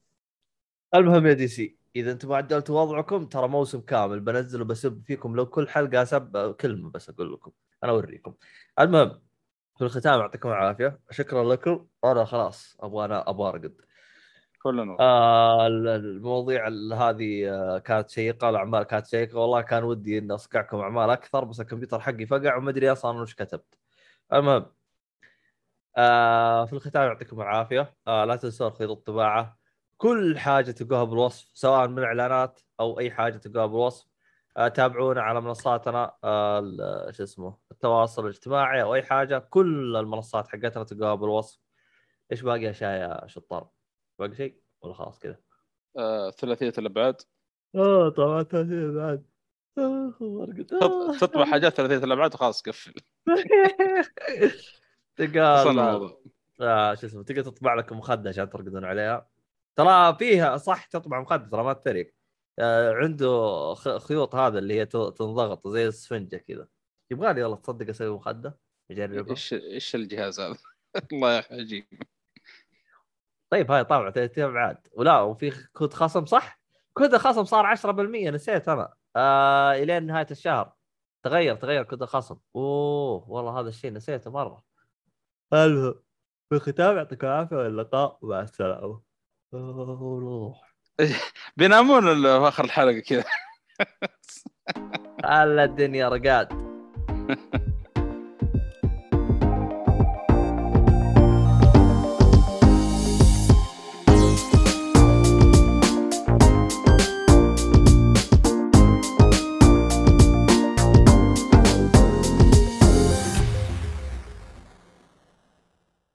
[0.94, 5.36] المهم يا دي سي إذا أنتم ما عدلتوا وضعكم ترى موسم كامل بنزله بسب فيكم.
[5.36, 7.52] لو كل حلقة اسب كلمة بس أقول لكم
[7.84, 8.34] أنا أوريكم.
[8.80, 9.22] المهم
[9.78, 11.00] في الختام يعطيكم العافية.
[11.10, 11.86] شكرا لكم.
[12.04, 13.74] أنا خلاص أبغى أنا أبغى ارقد
[14.62, 20.18] كلنا آه ال- المواضيع ال- هذه آه، كانت شيقه الأعمال كانت شيقه والله كان ودي
[20.18, 23.78] إني أصقعكم أعمال أكثر بس الكمبيوتر حقي فقع وما أدري أصلا وش كتبت.
[24.32, 24.66] المهم
[25.96, 27.94] آه في الختام يعطيكم العافية.
[28.06, 29.58] آه لا تنسون خيط الطباعة.
[29.96, 34.06] كل حاجة تلقوها بالوصف سواء من اعلانات أو أي حاجة تلقوها بالوصف.
[34.56, 39.38] آه تابعونا على منصاتنا آه شو اسمه التواصل الاجتماعي أو أي حاجة.
[39.38, 41.60] كل المنصات حقتنا تلقوها بالوصف.
[42.32, 43.68] إيش باقي اشياء يا شطار؟
[44.18, 45.40] باقي شيء ولا خلاص كذا؟
[45.98, 47.22] آه ثلاثية الابعاد
[47.74, 49.26] آه طبعا تاثير بعد.
[49.78, 50.14] آه،
[51.20, 52.94] تطبع حاجات ثلاثية الابعاد وخلاص قفل.
[55.16, 56.20] تلقى وصلنا ال- الموضوع.
[56.60, 59.28] آه شو اسمه تقدر تطبع لك مخدة عشان ترقدون عليها.
[59.76, 62.14] ترى فيها صح تطبع مخدة ترى ما تتريق
[62.58, 66.68] آه عنده خيوط هذا اللي هي تنضغط زي السفنجة كذا.
[67.10, 68.58] يبغى لي والله تصدق أسوي مخدة؟
[68.90, 70.56] اجربه إيش إيش الجهاز هذا؟
[71.12, 71.86] الله يا عجيب.
[73.50, 76.60] طيب هاي طبعا ثلاث ابعاد ولا وفي كود خصم صح؟
[76.94, 78.94] كود الخصم صار 10% نسيت أنا.
[79.16, 80.72] آه الين نهاية الشهر.
[81.22, 82.38] تغير تغير كود الخصم.
[82.56, 84.62] أوه والله هذا الشيء نسيته مرة.
[85.52, 85.94] المهم
[86.48, 89.00] في الختام يعطيكم العافية واللقاء مع السلامة.
[89.54, 90.74] روح
[91.56, 93.24] بينامون في آخر الحلقة كذا؟
[95.24, 96.48] هلا الدنيا رقاد.